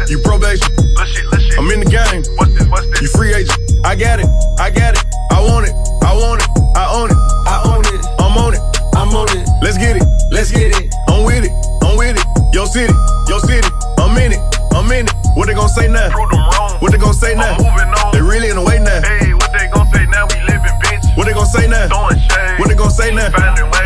You 0.07 0.19
probation, 0.19 0.69
let's 0.95 1.09
shit, 1.11 1.25
let's 1.31 1.43
shit. 1.43 1.57
I'm 1.57 1.69
in 1.71 1.79
the 1.81 1.89
game. 1.89 2.21
What's 2.37 2.53
this? 2.53 2.67
What's 2.69 2.85
this? 2.89 3.01
You 3.01 3.07
free 3.09 3.33
agent. 3.33 3.57
I 3.83 3.95
got 3.95 4.19
it, 4.19 4.29
I 4.59 4.69
got 4.69 4.93
it. 4.93 5.03
I 5.31 5.41
want 5.41 5.65
it, 5.65 5.73
I 6.05 6.13
want 6.13 6.41
it, 6.41 6.49
I 6.77 6.85
own 6.93 7.09
it, 7.09 7.17
I 7.49 7.55
own 7.65 7.83
it. 7.83 8.01
I'm 8.21 8.37
on 8.37 8.53
it, 8.53 8.61
I'm 8.93 9.09
on 9.17 9.27
it. 9.33 9.49
Let's 9.65 9.77
get 9.77 9.97
it, 9.97 10.05
let's 10.29 10.51
get 10.51 10.77
it. 10.77 10.93
I'm 11.09 11.25
with 11.25 11.43
it, 11.43 11.51
I'm 11.81 11.97
with 11.97 12.21
it. 12.21 12.25
Yo 12.53 12.65
city, 12.65 12.93
yo 13.27 13.39
city. 13.39 13.67
I'm 13.97 14.15
in 14.21 14.33
it, 14.33 14.41
I'm 14.73 14.91
in 14.91 15.07
it. 15.09 15.13
What 15.35 15.47
they 15.47 15.53
gon' 15.53 15.69
say 15.69 15.87
now? 15.87 16.09
What 16.79 16.91
they 16.91 16.97
gon' 16.97 17.13
say 17.13 17.35
now? 17.35 17.57
moving 17.57 17.91
on 17.99 18.13
They 18.13 18.21
really 18.21 18.49
in 18.49 18.55
the 18.55 18.63
way 18.63 18.79
now. 18.79 19.01
Hey, 19.01 19.33
what 19.33 19.51
they 19.51 19.67
gon' 19.73 19.89
say 19.91 20.05
now? 20.07 20.29
We 20.29 20.39
living, 20.45 20.75
bitch. 20.85 21.17
What 21.17 21.25
they 21.25 21.33
gon' 21.33 21.45
say 21.49 21.67
now? 21.67 21.89
What 22.57 22.69
they 22.69 22.75
gon' 22.75 22.91
say 22.91 23.09
now? 23.13 23.29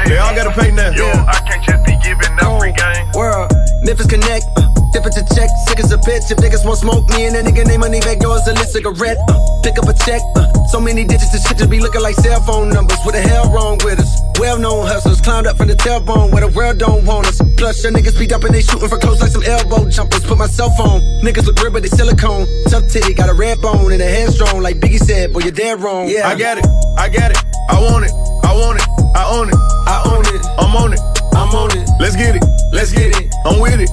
They 0.06 0.18
all 0.20 0.36
gotta 0.36 0.52
pay 0.52 0.72
now. 0.72 0.92
Yo, 0.92 1.08
I 1.08 1.40
can't 1.48 1.64
just 1.64 1.82
be 1.88 1.98
giving 2.04 2.36
out 2.44 2.60
free 2.60 2.74
game. 2.74 3.08
World, 3.16 3.52
Memphis 3.82 4.06
Connect, 4.06 4.46
uh, 4.58 4.70
temperature 4.92 5.26
check, 5.36 5.50
sick 5.68 5.80
as 5.80 5.92
a 5.92 5.98
bitch. 5.98 6.32
If 6.32 6.38
niggas 6.38 6.66
want 6.66 6.80
smoke, 6.80 7.10
me 7.10 7.26
and 7.26 7.36
that 7.36 7.46
nigga 7.46 7.66
name 7.66 7.82
money 7.82 8.00
back 8.00 8.22
yours 8.22 8.46
a 8.48 8.54
lit 8.54 8.70
cigarette. 8.70 9.18
Uh, 9.30 9.40
pick 9.64 9.78
up 9.78 9.88
a 9.88 9.94
check, 9.94 10.22
uh, 10.36 10.48
so 10.68 10.80
many 10.80 11.04
digits, 11.04 11.32
this 11.32 11.46
shit 11.48 11.58
just 11.58 11.70
be 11.70 11.80
looking 11.80 12.02
like 12.02 12.16
cell 12.16 12.42
phone 12.42 12.70
numbers. 12.70 13.00
What 13.04 13.14
the 13.14 13.22
hell 13.22 13.52
wrong 13.52 13.80
with 13.84 14.00
us? 14.00 14.12
Well 14.40 14.58
known 14.58 14.88
hustlers 14.88 15.20
climbed 15.22 15.48
up 15.48 15.58
from 15.58 15.68
the 15.68 15.76
tailbone 15.76 16.32
where 16.32 16.48
the 16.48 16.54
world 16.56 16.78
don't 16.80 17.06
want 17.06 17.28
us. 17.28 17.42
Plus, 17.58 17.84
your 17.84 17.92
niggas 17.92 18.18
beat 18.18 18.32
up 18.32 18.44
and 18.44 18.54
they 18.56 18.62
shooting 18.62 18.88
for 18.88 18.98
close 18.98 19.20
like 19.20 19.32
some 19.32 19.44
elbow 19.44 19.90
jumpers. 19.90 20.24
Put 20.24 20.38
my 20.38 20.48
cell 20.48 20.70
phone, 20.72 21.02
niggas 21.22 21.46
look 21.46 21.60
real, 21.60 21.72
but 21.72 21.84
they 21.84 21.90
silicone. 21.90 22.48
Tough 22.70 22.88
titty, 22.88 23.14
got 23.14 23.30
a 23.30 23.34
red 23.34 23.60
bone 23.62 23.92
and 23.92 24.02
a 24.02 24.08
headstrong, 24.08 24.62
like 24.62 24.78
Biggie 24.78 25.00
said, 25.00 25.34
boy, 25.34 25.42
you're 25.42 25.52
dead 25.52 25.82
wrong. 25.82 26.08
Yeah, 26.08 26.28
I 26.28 26.36
got 26.36 26.58
it, 26.58 26.66
I 26.98 27.10
got 27.10 27.32
it. 27.32 27.38
I 27.70 27.80
want 27.82 28.04
it, 28.04 28.12
I 28.44 28.52
want 28.58 28.82
it, 28.82 28.88
I 29.16 29.30
own 29.30 29.48
it, 29.48 29.56
I 29.86 30.02
own 30.10 30.26
it, 30.26 30.44
I'm 30.58 30.76
on 30.76 30.94
it, 30.94 31.00
I'm 31.38 31.54
on 31.54 31.70
it. 31.78 31.88
Let's 32.00 32.16
get 32.16 32.36
it, 32.36 32.44
Let's 32.74 32.92
get 32.92 33.14
it. 33.14 33.30
I'm 33.46 33.60
with 33.60 33.80
it, 33.80 33.90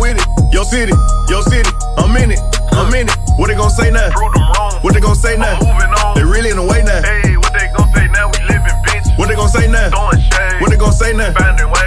I'm 0.00 0.16
with 0.16 0.16
it. 0.16 0.52
Yo 0.52 0.62
city, 0.62 0.92
yo 1.28 1.42
city, 1.42 1.68
I'm 1.98 2.16
in 2.16 2.32
it, 2.32 2.40
I'm 2.72 2.92
in 2.94 3.06
it. 3.06 3.16
What 3.36 3.48
they 3.48 3.54
gon' 3.54 3.70
say 3.70 3.90
now? 3.90 4.08
Prove 4.10 4.32
them 4.32 4.48
wrong. 4.56 4.80
What 4.80 4.94
they 4.94 5.00
gon' 5.00 5.14
say 5.14 5.36
now? 5.36 5.60
Moving 5.60 5.92
on. 6.00 6.16
They 6.16 6.24
really 6.24 6.50
in 6.50 6.56
the 6.56 6.64
way 6.64 6.82
now. 6.82 7.02
Hey, 7.02 7.36
what 7.36 7.52
they 7.52 7.68
gon' 7.76 7.88
say 7.92 8.08
now? 8.08 8.32
We 8.32 8.40
living, 8.48 8.80
bitch. 8.88 9.18
What 9.18 9.28
they 9.28 9.34
gon' 9.34 9.48
say 9.48 9.68
now? 9.68 9.90
What 10.60 10.70
they 10.70 10.76
gon' 10.76 10.92
say 10.92 11.12
now? 11.12 11.32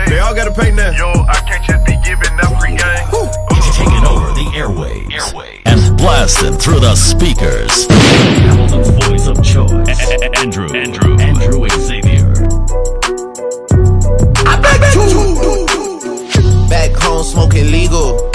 They 0.08 0.20
all 0.20 0.36
gotta 0.36 0.54
pay 0.54 0.72
now. 0.72 0.92
Yo, 0.92 1.10
I 1.10 1.42
can't 1.50 1.66
just 1.66 1.86
be 1.86 1.98
giving 2.06 2.38
out 2.38 2.62
free 2.62 2.78
game. 2.78 3.10
Uh. 3.10 3.34
Taking 3.74 4.06
over 4.06 4.30
the 4.38 4.46
airwaves, 4.54 5.34
and 5.66 5.98
blasting 5.98 6.54
through 6.54 6.82
the 6.82 6.96
speakers. 6.96 7.88
Hamilton's 7.90 8.90
voice 9.08 9.26
of 9.26 9.42
choice, 9.44 10.00
Andrew, 10.38 10.70
Andrew, 10.70 11.18
Andrew 11.18 11.68
Xavier. 11.70 12.34
Back 14.62 14.94
home 17.24 17.32
smoking 17.32 17.72
legal. 17.72 18.30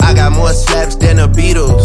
I 0.00 0.14
got 0.14 0.32
more 0.32 0.52
slaps 0.52 0.96
than 0.96 1.16
the 1.16 1.28
Beatles. 1.28 1.82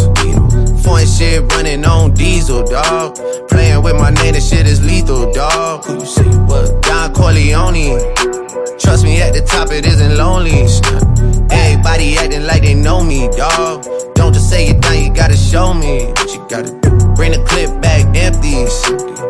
Foreign 0.82 1.06
shit 1.06 1.42
running 1.52 1.84
on 1.84 2.14
diesel, 2.14 2.64
dog. 2.64 3.16
Playing 3.48 3.82
with 3.82 3.96
my 3.96 4.10
name, 4.10 4.34
this 4.34 4.48
shit 4.48 4.66
is 4.66 4.84
lethal, 4.84 5.32
dog. 5.32 5.84
Who 5.84 5.94
you 5.94 6.06
say 6.06 6.28
what? 6.46 6.82
Don 6.82 7.12
Corleone. 7.12 7.98
Trust 8.78 9.04
me, 9.04 9.20
at 9.20 9.34
the 9.34 9.42
top 9.46 9.70
it 9.70 9.86
isn't 9.86 10.16
lonely. 10.16 10.66
Everybody 11.50 12.16
acting 12.16 12.44
like 12.44 12.62
they 12.62 12.74
know 12.74 13.02
me, 13.02 13.28
dog. 13.36 13.84
Don't 14.14 14.32
just 14.32 14.48
say 14.50 14.68
it 14.68 14.80
down, 14.80 15.02
you 15.02 15.12
gotta 15.12 15.36
show 15.36 15.74
me 15.74 16.06
what 16.06 16.30
you 16.34 16.46
gotta 16.48 16.70
do. 16.70 16.90
Bring 17.14 17.32
the 17.32 17.44
clip 17.46 17.80
back 17.82 18.04
empty. 18.16 19.17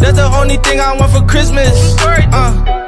That's 0.00 0.16
the 0.16 0.28
only 0.40 0.56
thing 0.56 0.80
I 0.80 0.96
want 0.96 1.12
for 1.12 1.24
Christmas. 1.26 1.96
Uh. 2.00 2.80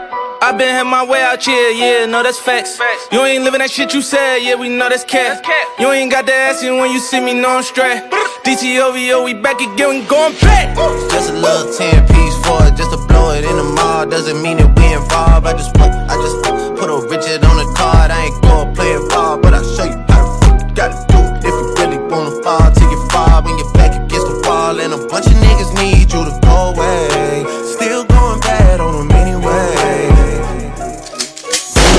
I 0.43 0.51
been 0.51 0.75
had 0.75 0.91
my 0.91 1.05
way 1.05 1.23
out 1.23 1.45
here, 1.45 1.71
yeah, 1.71 2.05
no, 2.07 2.21
that's 2.25 2.37
facts. 2.39 2.77
facts. 2.77 3.07
You 3.13 3.23
ain't 3.23 3.45
living 3.45 3.61
that 3.61 3.71
shit 3.71 3.95
you 3.95 4.03
said, 4.03 4.39
yeah, 4.39 4.57
we 4.57 4.69
know 4.69 4.89
that's 4.89 5.05
cat. 5.05 5.39
You 5.79 5.93
ain't 5.93 6.11
got 6.11 6.27
the 6.27 6.35
ass 6.35 6.65
in 6.65 6.79
when 6.79 6.91
you 6.91 6.99
see 6.99 7.21
me, 7.21 7.33
no, 7.33 7.59
I'm 7.59 7.63
straight. 7.63 8.03
DTOVO, 8.43 9.25
we 9.25 9.35
back 9.35 9.61
again, 9.61 9.89
we 9.89 10.03
going 10.11 10.35
back. 10.43 10.75
Just 11.15 11.31
a 11.31 11.35
little 11.39 11.71
10 11.71 12.09
piece 12.11 12.37
for 12.43 12.59
it, 12.67 12.75
just 12.75 12.91
to 12.91 12.99
blow 13.07 13.31
it 13.31 13.45
in 13.45 13.55
the 13.55 13.63
mall. 13.63 14.05
Doesn't 14.05 14.43
mean 14.43 14.57
that 14.59 14.67
we 14.75 14.91
involved. 14.91 15.47
I 15.47 15.53
just 15.53 15.73
put, 15.79 15.87
I 15.87 16.15
just 16.19 16.43
put 16.75 16.91
a 16.91 16.99
Richard 17.07 17.45
on 17.47 17.57
the 17.63 17.69
card. 17.79 18.11
I 18.11 18.27
ain't 18.27 18.43
going 18.43 18.75
playing 18.75 19.07
ball, 19.15 19.39
but 19.39 19.55
I'll 19.55 19.63
show 19.63 19.85
you 19.85 19.95
how 20.11 20.27
fuck 20.43 20.59
you 20.59 20.75
gotta 20.75 20.99
do 21.07 21.19
it. 21.23 21.47
If 21.47 21.55
you 21.55 21.67
really 21.79 21.92
on 22.13 22.29
the 22.29 22.43
fire 22.43 22.71
till 22.75 22.91
you 22.91 23.09
five 23.09 23.45
when 23.45 23.57
you're 23.59 23.73
back 23.73 23.95
against 23.97 24.27
the 24.29 24.45
wall. 24.47 24.79
And 24.79 24.93
a 24.93 25.01
bunch 25.09 25.27
of 25.27 25.33
niggas 25.33 25.73
need 25.81 26.13
you 26.13 26.25
to 26.25 26.35
go 26.43 26.73
away. 26.73 27.45
Still 27.65 28.05
going 28.05 28.41
bad 28.41 28.81
on 28.81 29.09
them 29.09 29.17
anyway. 29.17 29.75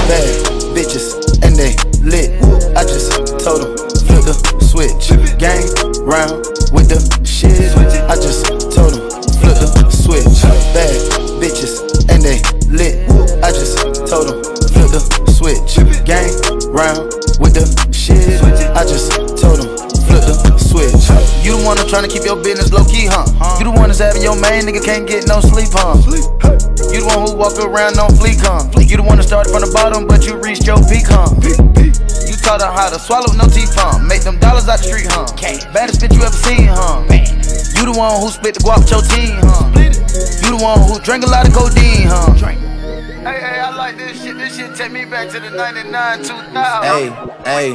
Bad 0.07 0.29
bitches, 0.75 1.17
and 1.43 1.55
they 1.55 1.73
lit. 2.01 2.29
I 2.77 2.83
just 2.83 3.11
told 3.43 3.61
them, 3.61 3.73
flip 4.05 4.23
the 4.25 4.35
switch. 4.61 5.09
Gang 5.39 5.65
round 6.05 6.45
with 6.71 6.89
the 6.89 6.99
shit. 7.25 7.73
I 8.09 8.15
just 8.15 8.42
that's 24.53 24.65
having 24.65 24.67
your 24.67 24.73
main 24.77 24.81
nigga 24.81 24.85
can't 24.85 25.07
get 25.07 25.27
no 25.27 25.39
sleep, 25.41 25.69
huh? 25.71 25.97
You 26.93 27.01
the 27.01 27.07
one 27.07 27.27
who 27.27 27.35
walk 27.37 27.57
around 27.57 27.97
on 27.97 28.09
fleek, 28.11 28.41
huh? 28.41 28.69
You 28.79 28.97
the 28.97 29.03
one 29.03 29.17
that 29.17 29.23
started 29.23 29.51
from 29.51 29.61
the 29.61 29.71
bottom, 29.73 30.07
but 30.07 30.25
you 30.25 30.37
reached 30.37 30.67
your 30.67 30.77
peak, 30.85 31.07
huh? 31.09 31.29
You 31.41 32.35
taught 32.37 32.61
her 32.61 32.71
how 32.71 32.89
to 32.89 32.99
swallow 32.99 33.33
no 33.33 33.47
teeth, 33.47 33.73
huh? 33.73 33.99
Make 33.99 34.21
them 34.21 34.37
dollars 34.39 34.67
out 34.67 34.79
the 34.79 34.85
street, 34.85 35.07
huh? 35.09 35.25
Baddest 35.73 36.01
bitch 36.01 36.13
you 36.13 36.21
ever 36.21 36.35
seen, 36.35 36.69
huh? 36.69 37.01
You 37.73 37.91
the 37.91 37.97
one 37.97 38.21
who 38.21 38.29
spit 38.29 38.53
the 38.55 38.61
guap 38.61 38.85
with 38.85 38.91
your 38.91 39.01
team, 39.01 39.41
huh? 39.41 39.73
You 39.73 40.57
the 40.57 40.61
one 40.61 40.79
who 40.81 40.99
drank 41.01 41.23
a 41.23 41.29
lot 41.29 41.47
of 41.47 41.53
codeine, 41.53 42.07
huh? 42.07 42.33
Drink. 42.37 42.59
Hey, 43.23 43.39
hey, 43.39 43.59
I 43.59 43.75
like 43.75 43.97
this 43.97 44.21
shit. 44.21 44.32
Take 44.75 44.91
me 44.91 45.05
back 45.05 45.29
to 45.29 45.39
the 45.39 45.51
99, 45.51 46.17
2000. 46.23 46.49
Hey, 46.49 47.05
hey, 47.45 47.69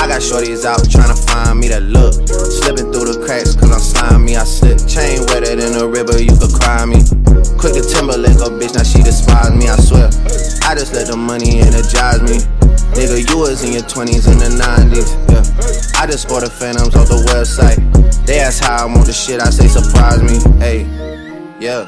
I 0.00 0.08
got 0.08 0.24
shorties 0.24 0.64
out 0.64 0.80
tryna 0.88 1.20
find 1.28 1.60
me 1.60 1.68
that 1.68 1.84
look. 1.84 2.16
Slipping 2.24 2.88
through 2.88 3.12
the 3.12 3.20
cracks 3.20 3.52
cause 3.52 3.68
I'm 3.68 3.84
slimy, 3.84 4.32
I 4.32 4.44
slip. 4.48 4.80
Chain 4.88 5.20
wetter 5.28 5.52
than 5.52 5.76
a 5.76 5.84
river, 5.84 6.16
you 6.16 6.32
could 6.32 6.56
cry 6.56 6.88
me. 6.88 7.04
Quick 7.60 7.76
to 7.76 7.84
Timberlake, 7.84 8.40
a 8.40 8.48
bitch, 8.48 8.72
now 8.72 8.88
she 8.88 9.04
despise 9.04 9.52
me, 9.52 9.68
I 9.68 9.76
swear. 9.76 10.08
I 10.64 10.72
just 10.72 10.96
let 10.96 11.12
the 11.12 11.16
money 11.20 11.60
energize 11.60 12.24
me. 12.24 12.40
Nigga, 12.96 13.20
you 13.20 13.36
was 13.36 13.60
in 13.60 13.76
your 13.76 13.84
20s 13.84 14.24
and 14.24 14.40
the 14.40 14.48
90s, 14.56 15.12
yeah. 15.28 15.44
I 16.00 16.08
just 16.08 16.32
ordered 16.32 16.56
phantoms 16.56 16.96
off 16.96 17.12
the 17.12 17.20
website. 17.36 17.76
They 18.24 18.40
ask 18.40 18.64
how 18.64 18.80
I 18.80 18.88
want 18.88 19.04
the 19.04 19.12
shit, 19.12 19.44
I 19.44 19.52
say 19.52 19.68
surprise 19.68 20.24
me, 20.24 20.40
hey, 20.56 20.88
yeah. 21.60 21.84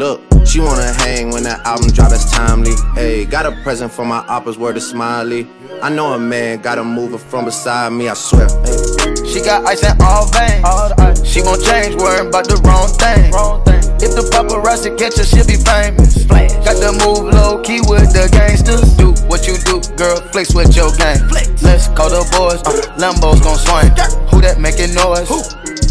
Look, 0.00 0.27
she 0.46 0.60
wanna 0.60 0.92
hang 0.94 1.30
when 1.30 1.42
that 1.44 1.64
album 1.64 1.90
drop, 1.90 2.12
it's 2.12 2.30
timely. 2.30 2.72
Hey, 2.94 3.24
got 3.24 3.46
a 3.46 3.52
present 3.62 3.92
for 3.92 4.04
my 4.04 4.20
oppas, 4.26 4.56
word 4.56 4.76
is 4.76 4.88
smiley. 4.88 5.46
I 5.82 5.90
know 5.90 6.12
a 6.14 6.18
man 6.18 6.60
gotta 6.60 6.84
move 6.84 7.12
her 7.12 7.18
from 7.18 7.44
beside 7.44 7.92
me, 7.92 8.08
I 8.08 8.14
swear. 8.14 8.48
Hey. 8.64 8.98
She 9.26 9.40
got 9.40 9.66
ice 9.66 9.84
in 9.84 9.96
all 10.00 10.26
veins. 10.32 10.64
All 10.64 10.88
She 11.24 11.42
won't 11.42 11.62
change, 11.62 11.94
worrying 11.96 12.28
about 12.28 12.48
the 12.48 12.56
wrong 12.64 12.88
thing. 12.96 13.30
Wrong 13.30 13.62
thing. 13.64 13.78
If 14.00 14.14
the 14.14 14.24
paparazzi 14.30 14.96
catch 14.96 15.18
her, 15.18 15.24
she'll 15.24 15.46
be 15.46 15.56
famous. 15.56 16.24
Flash. 16.24 16.54
Got 16.64 16.80
to 16.80 16.92
move 17.04 17.34
low 17.34 17.60
key 17.62 17.80
with 17.86 18.12
the 18.14 18.28
gangsters. 18.32 18.94
Do 18.96 19.12
what 19.28 19.46
you 19.46 19.58
do, 19.66 19.82
girl, 19.96 20.16
flex 20.32 20.54
with 20.54 20.74
your 20.74 20.90
gang. 20.96 21.18
Let's 21.62 21.88
call 21.88 22.08
the 22.08 22.24
boys, 22.32 22.62
uh, 22.64 22.96
Lambo's 22.96 23.40
gon' 23.40 23.58
swing. 23.58 23.90
Who 24.30 24.40
that 24.40 24.58
making 24.60 24.94
noise? 24.94 25.28
Who? 25.28 25.42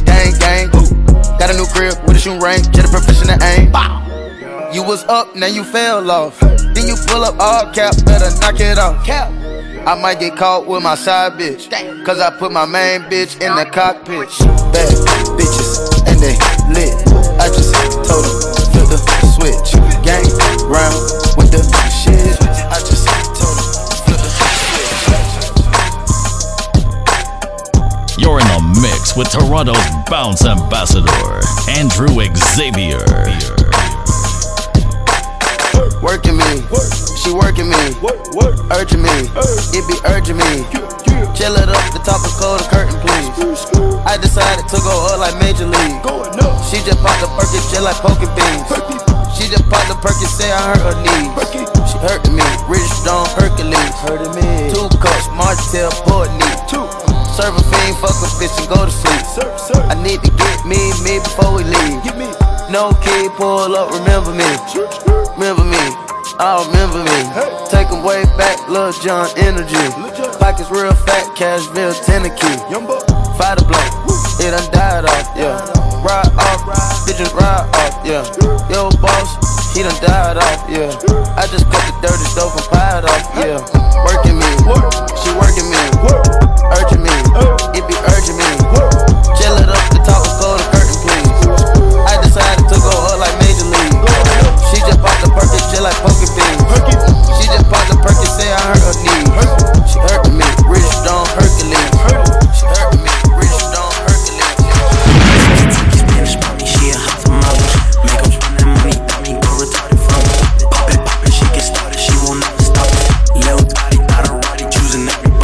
Gang, 0.07 0.33
gang. 0.39 0.71
Got 1.37 1.51
a 1.51 1.53
new 1.53 1.67
crib 1.67 1.93
with 2.07 2.17
a 2.17 2.19
shoe 2.19 2.39
ring, 2.39 2.63
get 2.71 2.85
a 2.85 2.89
professional 2.89 3.37
aim. 3.43 3.71
You 4.73 4.83
was 4.83 5.05
up, 5.05 5.33
now 5.33 5.47
you 5.47 5.63
fell 5.63 6.11
off. 6.11 6.37
Then 6.39 6.87
you 6.87 6.97
pull 7.07 7.23
up 7.23 7.39
all 7.39 7.71
cap, 7.73 7.95
better 8.03 8.29
knock 8.41 8.59
it 8.59 8.77
off. 8.77 9.05
Cap. 9.05 9.31
I 9.87 9.95
might 9.95 10.19
get 10.19 10.35
caught 10.35 10.67
with 10.67 10.83
my 10.83 10.95
side 10.95 11.39
bitch. 11.39 11.71
Cause 12.05 12.19
I 12.19 12.37
put 12.37 12.51
my 12.51 12.65
main 12.65 13.03
bitch 13.03 13.39
in 13.39 13.55
the 13.55 13.63
cockpit. 13.71 14.27
Bad 14.75 14.91
bitches, 15.39 15.79
and 16.05 16.19
they 16.19 16.35
lit. 16.67 16.91
I 17.39 17.47
just 17.47 17.71
told 18.03 18.25
them, 18.25 18.35
flip 18.75 18.89
the 18.91 18.99
switch. 19.39 19.71
Gang 20.03 20.27
round 20.67 20.99
with 21.37 21.51
the 21.55 21.63
shit. 21.87 22.35
I 22.67 22.83
just 22.83 23.07
told 23.39 23.55
them, 23.55 23.71
flip 24.03 24.19
the 24.19 24.31
switch. 24.35 24.67
You're 28.19 28.41
in 28.41 28.47
the 28.47 28.59
mix 28.81 29.15
with 29.15 29.31
Toronto's 29.31 29.79
bounce 30.09 30.45
ambassador, 30.45 31.39
Andrew 31.71 32.09
Xavier. 32.35 33.05
Working 36.01 36.37
me, 36.37 36.63
she 37.19 37.31
working 37.33 37.69
me, 37.69 37.83
urging 38.71 39.01
me, 39.01 39.17
it 39.75 39.83
be 39.87 39.95
urging 40.07 40.37
me. 40.37 40.63
Chill 41.37 41.53
it 41.53 41.69
up, 41.69 41.85
the 41.93 42.01
top 42.01 42.21
is 42.25 42.33
cold, 42.37 42.61
the 42.61 42.67
curtain 42.69 42.97
please. 43.01 43.29
I 44.05 44.17
decided 44.17 44.65
to 44.69 44.77
go 44.81 44.93
up 45.13 45.19
like 45.19 45.37
Major 45.37 45.67
League. 45.69 46.01
She 46.65 46.81
just 46.81 46.97
popped 47.05 47.21
the 47.21 47.29
Perkins, 47.37 47.67
just 47.69 47.83
like 47.85 47.97
poking 48.01 48.31
beans. 48.33 48.65
She 49.37 49.45
just 49.49 49.69
popped 49.69 49.89
the 49.89 49.97
Perkins, 50.01 50.33
say 50.33 50.49
I 50.49 50.73
hurt 50.73 50.81
her 50.81 50.97
knees. 50.97 51.29
She 51.85 51.97
hurting 52.01 52.33
me, 52.33 52.45
Rich 52.65 52.89
Stone 53.03 53.29
Hercules. 53.37 53.93
Hurting 54.01 54.33
me. 54.33 54.73
Two 54.73 54.89
cups, 54.97 55.29
Martell, 55.37 55.93
port 56.09 56.31
knee. 56.37 56.57
Serve 57.37 57.53
a 57.53 57.63
fiend, 57.69 57.97
fuck 58.01 58.17
a 58.17 58.27
bitch 58.41 58.57
and 58.57 58.67
go 58.67 58.85
to 58.85 58.91
sleep. 58.91 59.21
I 59.91 59.95
need 60.01 60.23
to 60.25 60.31
get 60.31 60.65
me, 60.65 60.89
me 61.05 61.19
before 61.21 61.53
we 61.53 61.63
leave. 61.63 62.56
No 62.69 62.91
key, 63.01 63.29
pull 63.37 63.75
up, 63.75 63.91
remember 63.93 64.31
me. 64.35 64.43
Remember 65.39 65.63
me, 65.63 65.79
I 66.37 66.67
remember 66.67 66.99
me. 66.99 67.19
Take 67.71 67.87
'em 67.87 68.03
way 68.03 68.25
back, 68.35 68.59
Lil 68.67 68.91
Jon 68.91 69.29
energy. 69.37 69.87
Pockets 70.37 70.69
real 70.69 70.93
fat, 71.07 71.31
Cashville, 71.33 71.95
Tennessee. 72.05 72.59
Fight 73.39 73.57
the 73.57 73.63
block, 73.63 73.87
it 74.43 74.51
done 74.51 74.67
died 74.71 75.05
off, 75.05 75.31
yeah. 75.35 75.55
Ride 76.03 76.27
off, 76.37 76.61
bitches 77.07 77.33
ride 77.33 77.71
off, 77.79 77.95
yeah. 78.03 78.27
Yo, 78.67 78.89
boss, 78.99 79.29
he 79.73 79.83
done 79.83 79.95
died 80.03 80.35
off, 80.35 80.59
yeah. 80.67 80.91
I 81.39 81.47
just 81.47 81.71
cut 81.71 81.87
the 81.87 82.07
dirty 82.07 82.25
stuff 82.35 82.51
and 82.51 82.67
pied 82.67 83.05
off, 83.05 83.23
yeah. 83.39 83.63
Working 84.03 84.37
me, 84.43 84.51
she 85.23 85.31
working 85.39 85.69
me, 85.71 85.81
urging 86.75 87.01
me, 87.01 87.15
it 87.79 87.87
be 87.87 87.95
urging 88.11 88.35
me. 88.35 88.46
Just 95.77 95.85
like 95.85 95.97
poking 96.01 96.33
beans. 96.33 96.57
She 97.37 97.45
just 97.53 97.69
popped 97.69 97.89
the 97.89 97.97
Perkins, 98.01 98.33
say 98.33 98.49
I 98.49 98.57
hurt 98.65 98.81
her 98.81 98.97
knees. 98.97 99.29
She 99.85 99.99
hurting 100.01 100.37
me, 100.37 100.45
Rich 100.65 100.89
Stone 100.89 101.29
Hercules. 101.37 101.93
She 102.57 102.65
hurting 102.65 103.03
me, 103.05 103.13
Rich 103.37 103.53
Stone 103.61 103.93
Hercules. 104.01 104.57
Spanish 105.93 106.35
mommy, 106.41 106.65
she 111.29 111.45
gets 111.53 111.69
started. 111.69 111.99
She 111.99 112.13
won't 112.25 112.41
stop 112.57 112.89
it. 112.89 113.05
Little 113.37 113.65
body, 113.69 113.97
not 114.09 114.25
a 114.25 114.33
hot 114.33 114.57
tamale. 114.57 115.05
Make 115.05 115.25
'em 115.25 115.37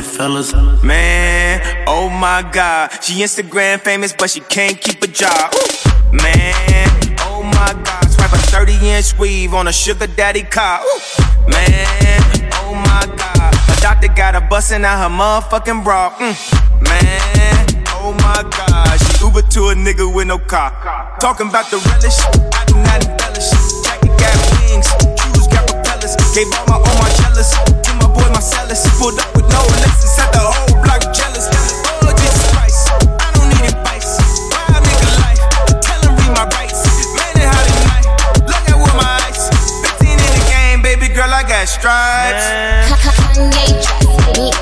Lip 0.00 0.08
fillers. 0.08 0.54
Man, 0.82 1.84
oh 1.86 2.08
my 2.08 2.42
god. 2.52 2.90
She 3.02 3.20
Instagram 3.22 3.80
famous, 3.80 4.14
but 4.14 4.30
she 4.30 4.40
can't 4.40 4.80
keep 4.80 5.02
a 5.02 5.06
job. 5.06 5.52
Man, 6.10 6.88
oh 7.20 7.42
my 7.42 7.72
god. 7.84 8.10
Swipe 8.10 8.32
a 8.32 8.38
30 8.38 8.88
inch 8.88 9.18
weave 9.18 9.52
on 9.52 9.68
a 9.68 9.72
sugar 9.72 10.06
daddy 10.06 10.42
car. 10.42 10.80
Man, 11.46 12.22
oh 12.64 12.72
my 12.74 13.14
god. 13.14 13.54
A 13.54 13.80
doctor 13.82 14.08
got 14.08 14.34
her 14.34 14.48
busting 14.48 14.84
out 14.84 15.02
her 15.02 15.14
motherfucking 15.14 15.84
bra. 15.84 16.14
Mm. 16.16 16.36
Man, 16.82 17.84
oh 17.88 18.14
my 18.24 18.42
god. 18.56 18.96
She 19.00 19.24
Uber 19.26 19.42
to 19.42 19.68
a 19.68 19.74
nigga 19.74 20.14
with 20.14 20.28
no 20.28 20.38
car. 20.38 20.70
Talking 21.20 21.48
about 21.48 21.70
the 21.70 21.76
relish, 21.76 22.20
I 22.54 22.64
do 22.64 22.74
not 22.76 23.04
embellish. 23.04 23.50
Jacket 23.84 24.16
got 24.16 24.32
wings, 24.64 24.88
shoes 25.20 25.46
got 25.48 25.68
propellers. 25.68 26.16
Gave 26.34 26.46
all 26.56 26.66
my 26.68 26.76
own 26.76 26.96
Marcellas 26.96 27.79
to 28.20 28.28
my 28.28 28.28
boy 28.28 28.32
Marcellus. 28.34 28.86
Pulled 28.98 29.18
up 29.18 29.34
with 29.36 29.48
no 29.48 29.62
lessons, 29.80 30.16
had 30.16 30.32
the 30.32 30.40
whole 30.40 30.82
block 30.82 31.02
jealous. 31.12 31.48
Oh 32.02 32.12
Jesus 32.12 32.52
Christ, 32.52 32.88
I 33.20 33.32
don't 33.34 33.48
need 33.48 33.72
advice. 33.72 34.20
Wild 34.52 34.84
nigga 34.84 35.08
life, 35.24 35.42
tell 35.80 36.00
him 36.00 36.16
read 36.16 36.32
my 36.36 36.44
rights. 36.56 36.84
Man, 37.16 37.36
it 37.36 37.48
hot 37.48 37.66
at 37.68 37.80
night. 37.88 38.06
Look 38.46 38.64
at 38.68 38.76
with 38.76 38.94
my 38.96 39.20
eyes. 39.24 39.48
15 39.98 40.12
in 40.12 40.16
the 40.18 40.44
game, 40.48 40.82
baby 40.82 41.08
girl, 41.08 41.32
I 41.32 41.42
got 41.42 41.68
stripes. 41.68 42.44
Kanye 43.00 43.64
dress 43.80 44.36
me 44.36 44.52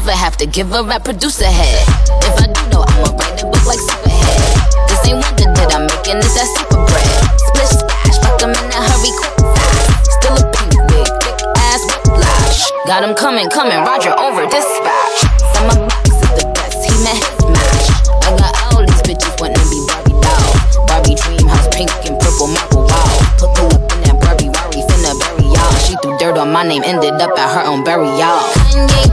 never 0.00 0.16
have 0.16 0.34
to 0.34 0.46
give 0.46 0.72
a 0.72 0.82
rap 0.82 1.04
producer 1.04 1.44
head. 1.44 1.84
If 2.24 2.40
I 2.40 2.48
do 2.48 2.62
know, 2.72 2.80
I'ma 2.88 3.12
write 3.20 3.36
a 3.36 3.44
book 3.44 3.60
like 3.68 3.76
Superhead. 3.76 4.88
This 4.88 5.04
ain't 5.04 5.20
wonder 5.20 5.44
that 5.52 5.76
I'm 5.76 5.84
making 5.84 6.24
this 6.24 6.40
that 6.40 6.48
super 6.56 6.80
bread. 6.88 7.12
Splish 7.52 7.76
splash, 7.76 8.16
fuck 8.24 8.40
in 8.40 8.48
a 8.48 8.80
hurry, 8.80 9.12
quick 9.12 9.36
fast. 9.44 10.08
Still 10.16 10.40
a 10.40 10.44
pink 10.56 10.72
wig, 10.88 11.04
thick 11.20 11.36
ass 11.68 11.84
whiplash. 11.84 12.72
Got 12.88 13.04
him 13.04 13.12
coming, 13.12 13.52
coming, 13.52 13.76
Roger 13.84 14.16
over 14.16 14.48
dispatch. 14.48 15.16
Some 15.52 15.68
my 15.68 15.76
box 15.84 16.08
is 16.16 16.32
the 16.32 16.48
best, 16.56 16.80
he 16.80 16.92
met 17.04 17.20
his 17.20 17.44
match. 17.52 17.84
I 18.24 18.28
got 18.40 18.52
all 18.72 18.80
these 18.80 19.04
bitches 19.04 19.36
wanting 19.36 19.60
to 19.60 19.68
be 19.68 19.84
Barbie 19.84 20.16
doll. 20.16 20.48
Barbie 20.88 21.16
dream 21.20 21.44
house, 21.44 21.68
pink 21.76 21.92
and 22.08 22.16
purple 22.16 22.48
marble 22.48 22.88
wall. 22.88 23.12
Put 23.36 23.52
pull 23.52 23.68
up 23.68 23.84
in 23.92 24.00
that 24.08 24.16
Barbie 24.16 24.48
Rari, 24.48 24.80
finna 24.80 25.12
bury 25.20 25.44
y'all. 25.44 25.76
She 25.84 25.92
threw 26.00 26.16
dirt 26.16 26.40
on 26.40 26.48
my 26.56 26.64
name 26.64 26.88
ended 26.88 27.20
up 27.20 27.36
at 27.36 27.52
her 27.52 27.68
own 27.68 27.84
burial. 27.84 28.40
Kanye 28.72 29.04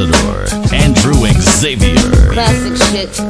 ambassador, 0.00 0.74
Andrew 0.74 1.14
Xavier. 1.40 2.32
classic 2.32 2.76
shit. 2.90 3.20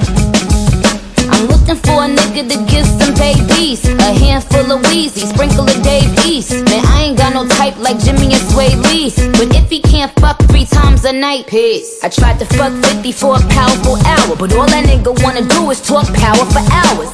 I'm 1.31 1.47
looking 1.49 1.77
for 1.77 2.05
a 2.05 2.09
nigga 2.09 2.49
to 2.49 2.59
give 2.71 2.87
some 2.87 3.15
babies. 3.15 3.85
A 3.85 4.13
handful 4.13 4.73
of 4.73 4.83
Weezy, 4.85 5.27
sprinkle 5.27 5.69
of 5.69 5.83
Dave 5.83 6.09
East. 6.27 6.53
Man, 6.53 6.85
I 6.87 7.05
ain't 7.05 7.19
got 7.19 7.35
no 7.35 7.47
type 7.49 7.77
like 7.79 7.97
Jxmmi 7.97 8.33
and 8.33 8.45
Swae 8.49 8.77
Lee. 8.89 9.11
But 9.33 9.55
if 9.57 9.69
he 9.69 9.81
can't 9.81 10.13
fuck 10.21 10.39
three 10.49 10.65
times 10.67 11.05
a 11.05 11.13
night, 11.13 11.47
piss. 11.47 12.03
I 12.03 12.09
tried 12.09 12.39
to 12.39 12.47
fuck 12.47 12.73
50 12.73 13.13
for 13.13 13.37
a 13.37 13.41
powerful 13.49 13.97
hour. 14.07 14.37
But 14.37 14.55
all 14.55 14.67
that 14.67 14.85
nigga 14.87 15.13
wanna 15.23 15.43
do 15.43 15.71
is 15.71 15.81
talk 15.81 16.07
power 16.15 16.45
for 16.49 16.63
hours. 16.73 17.11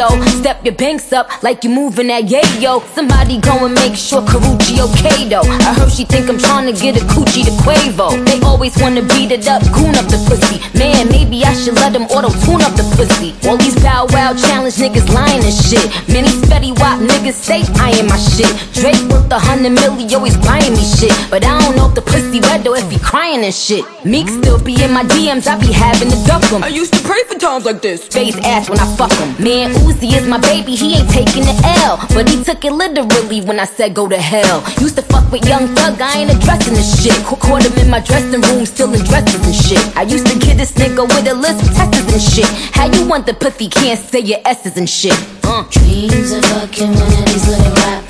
KO. 0.00 0.20
Step 0.40 0.64
your 0.64 0.74
banks 0.74 1.12
up 1.12 1.42
like 1.42 1.64
you 1.64 1.70
moving 1.70 2.08
that 2.08 2.24
yayo. 2.24 2.82
Somebody 2.94 3.40
go 3.40 3.64
and 3.64 3.74
make 3.74 3.94
sure 3.94 4.22
Karrueche 4.22 4.80
okay 4.80 5.28
though. 5.28 5.44
I 5.44 5.74
heard 5.74 5.92
she 5.92 6.04
think 6.04 6.28
I'm 6.28 6.38
trying 6.38 6.72
to 6.72 6.72
get 6.72 6.96
a 6.96 7.04
coochie 7.12 7.44
to 7.44 7.52
Quavo. 7.62 8.24
They 8.24 8.40
always 8.40 8.76
wanna 8.80 9.02
beat 9.02 9.32
it 9.32 9.46
up, 9.48 9.62
goon 9.72 9.94
up 9.96 10.06
the 10.08 10.18
pussy. 10.28 10.60
Man, 10.76 11.08
maybe 11.08 11.44
I 11.44 11.52
should 11.52 11.74
let 11.74 11.92
them 11.92 12.04
auto 12.04 12.30
tune 12.44 12.62
up 12.62 12.72
the 12.76 12.84
pussy. 12.96 13.36
All 13.48 13.56
these 13.56 13.76
bow 13.82 14.06
wow 14.10 14.32
challenge 14.34 14.76
niggas 14.76 15.08
lying 15.12 15.44
and 15.44 15.54
shit. 15.54 15.84
Many 16.08 16.28
spetty 16.28 16.72
wop 16.80 17.00
niggas 17.00 17.36
say 17.36 17.62
I 17.76 17.90
am 18.00 18.06
my 18.08 18.16
shit. 18.16 18.50
Drake 18.72 19.00
worth 19.10 19.30
a 19.32 19.38
hundred 19.38 19.76
million, 19.76 20.08
always 20.14 20.36
buying 20.38 20.72
me 20.72 20.84
shit. 20.84 21.12
But 21.30 21.44
I 21.44 21.60
don't 21.60 21.76
know 21.76 21.88
if 21.88 21.94
the 21.94 22.02
pussy 22.02 22.40
wet 22.40 22.66
or 22.66 22.76
if 22.76 22.90
he 22.90 22.98
crying 22.98 23.44
and 23.44 23.54
shit. 23.54 23.84
Meek 24.04 24.28
still 24.28 24.58
be 24.62 24.82
in 24.82 24.92
my 24.92 25.04
DMs, 25.04 25.46
I 25.46 25.60
be 25.60 25.72
having 25.72 26.10
to 26.10 26.18
duck 26.24 26.44
him. 26.44 26.64
I 26.64 26.68
used 26.68 26.94
to 26.94 27.02
pray 27.04 27.22
for 27.24 27.36
times 27.38 27.64
like 27.64 27.82
this. 27.82 28.06
Face 28.08 28.36
ass 28.44 28.70
when 28.70 28.78
I 28.78 28.86
fuck 28.96 29.12
him. 29.12 29.36
Man, 29.42 29.72
Uzi 29.90 30.14
is 30.16 30.26
my 30.26 30.38
baby, 30.38 30.74
he 30.76 30.94
ain't 30.96 31.10
taking 31.10 31.42
the 31.42 31.56
L. 31.84 31.98
But 32.14 32.28
he 32.28 32.42
took 32.44 32.64
it 32.64 32.72
literally 32.72 33.40
when 33.42 33.58
I 33.58 33.64
said 33.64 33.94
go 33.94 34.08
to 34.08 34.16
hell. 34.16 34.62
Used 34.80 34.96
to 34.96 35.02
fuck 35.02 35.30
with 35.32 35.44
young 35.46 35.66
thug, 35.74 36.00
I 36.00 36.20
ain't 36.20 36.30
addressing 36.30 36.74
this 36.74 37.02
shit. 37.02 37.14
Ca- 37.24 37.36
Caught 37.36 37.64
him 37.66 37.76
in 37.78 37.90
my 37.90 38.00
dressing 38.00 38.40
room, 38.40 38.64
still 38.66 38.92
in 38.94 39.02
dresses 39.04 39.44
and 39.44 39.54
shit. 39.54 39.82
I 39.96 40.02
used 40.02 40.26
to 40.26 40.38
kid 40.38 40.58
this 40.58 40.72
nigga 40.72 41.02
with 41.02 41.26
a 41.26 41.34
list 41.34 41.62
of 41.66 41.74
testers 41.74 42.12
and 42.12 42.22
shit. 42.22 42.46
How 42.76 42.86
you 42.86 43.06
want 43.08 43.26
the 43.26 43.34
pussy 43.34 43.68
can't 43.68 43.98
say 43.98 44.20
your 44.20 44.38
S's 44.44 44.76
and 44.76 44.88
shit? 44.88 45.16
Uh. 45.44 45.64
Dreams 45.70 46.32
of 46.32 46.44
fucking 46.44 46.94
one 46.94 47.12
of 47.18 47.24
these 47.26 47.48
little 47.48 47.72
rappers. 47.74 48.09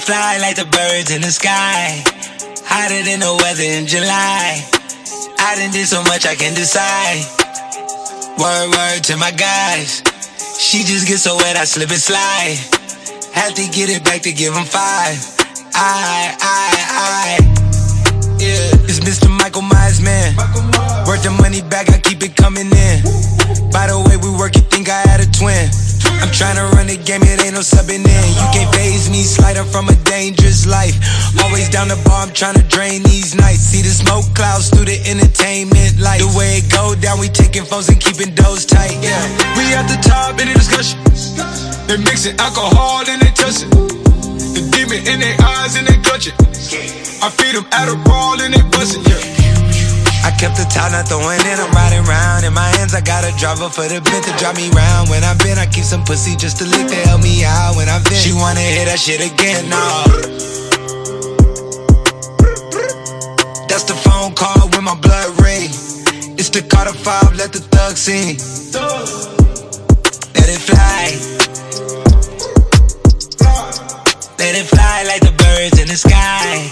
Fly 0.00 0.38
like 0.38 0.56
the 0.56 0.64
birds 0.64 1.10
in 1.12 1.20
the 1.20 1.30
sky. 1.30 2.02
Hotter 2.64 3.02
than 3.04 3.20
the 3.20 3.32
weather 3.44 3.62
in 3.62 3.86
July. 3.86 4.64
I 5.38 5.56
done 5.56 5.72
did 5.72 5.86
so 5.86 6.02
much 6.04 6.26
I 6.26 6.34
can 6.34 6.54
decide. 6.54 7.20
Word, 8.40 8.72
word 8.72 9.04
to 9.12 9.16
my 9.16 9.30
guys. 9.30 10.02
She 10.58 10.84
just 10.84 11.06
gets 11.06 11.22
so 11.22 11.36
wet, 11.36 11.56
I 11.56 11.64
slip 11.64 11.90
and 11.90 12.00
slide. 12.00 12.56
Have 13.34 13.54
to 13.54 13.64
get 13.68 13.90
it 13.90 14.04
back 14.04 14.22
to 14.22 14.32
give 14.32 14.56
'em 14.56 14.64
five. 14.64 15.16
I, 15.74 16.34
I, 16.40 16.70
I. 16.90 17.26
Yeah, 18.40 18.88
it's 18.88 19.00
Mr. 19.00 19.28
Michael 19.28 19.62
Myers, 19.62 20.00
man. 20.00 20.36
Worth 21.06 21.22
the 21.22 21.30
money 21.42 21.60
back, 21.62 21.90
I 21.90 21.98
keep 22.00 22.22
it 22.22 22.36
coming 22.36 22.72
in. 22.72 22.96
By 23.70 23.86
the 23.88 24.00
way 24.08 24.16
we 24.16 24.30
work, 24.36 24.56
you 24.56 24.62
think 24.62 24.88
I 24.88 25.00
had 25.08 25.20
a 25.20 25.28
twin. 25.30 25.68
I'm 26.18 26.30
tryna 26.34 26.66
run 26.74 26.86
the 26.86 26.98
game, 26.98 27.22
it 27.22 27.38
ain't 27.44 27.54
no 27.54 27.62
subbing 27.62 28.02
in. 28.02 28.26
You 28.34 28.46
can't 28.50 28.70
phase 28.74 29.10
me, 29.10 29.22
sliding 29.22 29.64
from 29.70 29.88
a 29.88 29.96
dangerous 30.02 30.66
life. 30.66 30.98
Always 31.42 31.68
down 31.70 31.88
the 31.88 32.00
bar, 32.04 32.26
I'm 32.26 32.30
tryna 32.34 32.66
drain 32.68 33.02
these 33.02 33.34
nights. 33.34 33.60
See 33.60 33.82
the 33.82 33.94
smoke 33.94 34.26
clouds 34.34 34.70
through 34.70 34.86
the 34.90 34.98
entertainment 35.06 35.98
light. 36.00 36.20
The 36.20 36.30
way 36.36 36.58
it 36.58 36.70
go 36.70 36.94
down, 36.94 37.20
we 37.20 37.28
taking 37.28 37.64
phones 37.64 37.88
and 37.88 38.00
keeping 38.00 38.34
those 38.34 38.66
tight, 38.66 38.98
yeah. 38.98 39.22
We 39.54 39.70
at 39.74 39.86
the 39.86 39.98
top 40.02 40.40
in 40.40 40.48
the 40.48 40.54
discussion. 40.54 40.98
They 41.86 41.98
mixing 41.98 42.38
alcohol 42.38 43.02
and 43.08 43.20
they 43.22 43.32
touch 43.34 43.62
it. 43.62 43.70
The 43.70 44.62
demon 44.70 45.02
in 45.06 45.20
their 45.20 45.36
eyes 45.42 45.76
and 45.76 45.86
they 45.86 45.98
clutch 46.02 46.26
it. 46.26 46.34
I 47.22 47.28
feed 47.28 47.54
them 47.54 47.64
Adderall 47.70 48.40
and 48.40 48.54
they 48.54 48.62
bust 48.70 48.96
it, 48.98 49.06
yeah. 49.10 49.69
I 50.22 50.30
kept 50.36 50.56
the 50.56 50.68
top, 50.68 50.92
not 50.92 51.08
throwing 51.08 51.40
in, 51.48 51.56
I'm 51.56 51.72
riding 51.72 52.04
round. 52.04 52.44
In 52.44 52.52
my 52.52 52.68
hands, 52.76 52.94
I 52.94 53.00
got 53.00 53.24
a 53.24 53.32
driver 53.40 53.68
for 53.68 53.88
the 53.88 54.00
bent 54.04 54.24
to 54.28 54.32
drive 54.36 54.56
me 54.56 54.68
round. 54.70 55.08
When 55.08 55.24
I've 55.24 55.38
been, 55.38 55.58
I 55.58 55.66
keep 55.66 55.84
some 55.84 56.04
pussy 56.04 56.36
just 56.36 56.58
to 56.58 56.64
lick 56.64 56.88
to 56.88 56.98
help 57.08 57.22
me 57.22 57.44
out. 57.44 57.76
When 57.76 57.88
I've 57.88 58.04
been, 58.04 58.20
she 58.20 58.32
wanna 58.32 58.60
hear 58.60 58.84
that 58.84 59.00
shit 59.00 59.20
again, 59.24 59.68
no. 59.68 59.80
That's 63.68 63.84
the 63.84 63.96
phone 63.96 64.34
call 64.34 64.68
with 64.68 64.82
my 64.82 64.94
blood 65.00 65.40
ring. 65.40 65.70
It's 66.36 66.50
the 66.50 66.62
Carter 66.68 66.92
5, 66.92 67.36
let 67.36 67.52
the 67.52 67.60
thug 67.60 67.96
sing. 67.96 68.36
Let 70.36 70.48
it 70.48 70.60
fly. 70.60 71.16
Let 74.38 74.54
it 74.56 74.66
fly 74.66 75.04
like 75.08 75.20
the 75.20 75.32
birds 75.32 75.80
in 75.80 75.88
the 75.88 75.96
sky. 75.96 76.68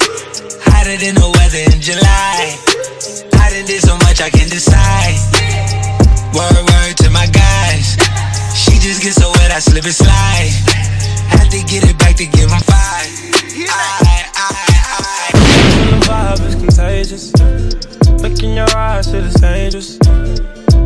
Hotter 0.68 0.96
than 0.96 1.14
the 1.14 1.28
weather 1.36 1.64
in 1.72 1.80
July. 1.80 3.37
I 3.48 3.50
done 3.50 3.64
did 3.64 3.80
so 3.80 3.96
much 4.04 4.20
I 4.20 4.28
can 4.28 4.46
decide. 4.50 5.16
Word, 6.36 6.52
word 6.68 6.96
to 6.98 7.08
my 7.08 7.24
guys. 7.32 7.96
She 8.52 8.72
just 8.76 9.00
gets 9.02 9.16
so 9.16 9.30
wet, 9.40 9.50
I 9.50 9.58
slip 9.58 9.84
and 9.84 9.94
slide. 9.94 10.52
Had 11.32 11.48
to 11.52 11.64
get 11.64 11.88
it 11.88 11.96
back 11.98 12.16
to 12.16 12.26
give 12.26 12.52
'em 12.52 12.60
five. 12.60 13.08
I, 13.72 14.20
I, 14.36 14.52
I. 14.52 15.30
The 15.88 15.96
vibe 16.04 16.46
is 16.46 16.54
contagious. 16.56 17.32
Look 18.20 18.42
in 18.42 18.52
your 18.52 18.68
eyes, 18.76 19.06
shit 19.10 19.24
is 19.24 19.32
dangerous. 19.40 19.96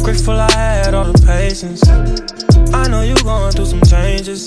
Grateful 0.05 0.39
I 0.39 0.53
had 0.53 0.95
all 0.95 1.11
the 1.11 1.19
patience. 1.27 1.83
I 2.73 2.87
know 2.87 3.03
you 3.03 3.17
going 3.25 3.51
through 3.51 3.67
some 3.67 3.83
changes. 3.83 4.47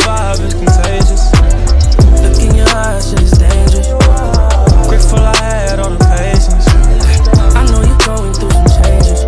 You 0.00 0.06
feel 0.06 0.14
the 0.14 0.32
vibe, 0.32 0.40
it's 0.40 0.54
contagious. 0.54 1.24
Look 2.22 2.40
in 2.40 2.54
your 2.56 2.68
eyes, 2.68 3.10
shit 3.10 3.20
is 3.20 3.32
dangerous. 3.32 3.88
Grateful 4.88 5.18
I 5.18 5.36
had 5.36 5.80
all 5.80 5.90
the 5.90 6.00
patience. 6.16 6.66
I 7.54 7.64
know 7.68 7.82
you're 7.84 7.98
going 8.06 8.32
through 8.32 8.50
some 8.50 8.70
changes. 8.80 9.24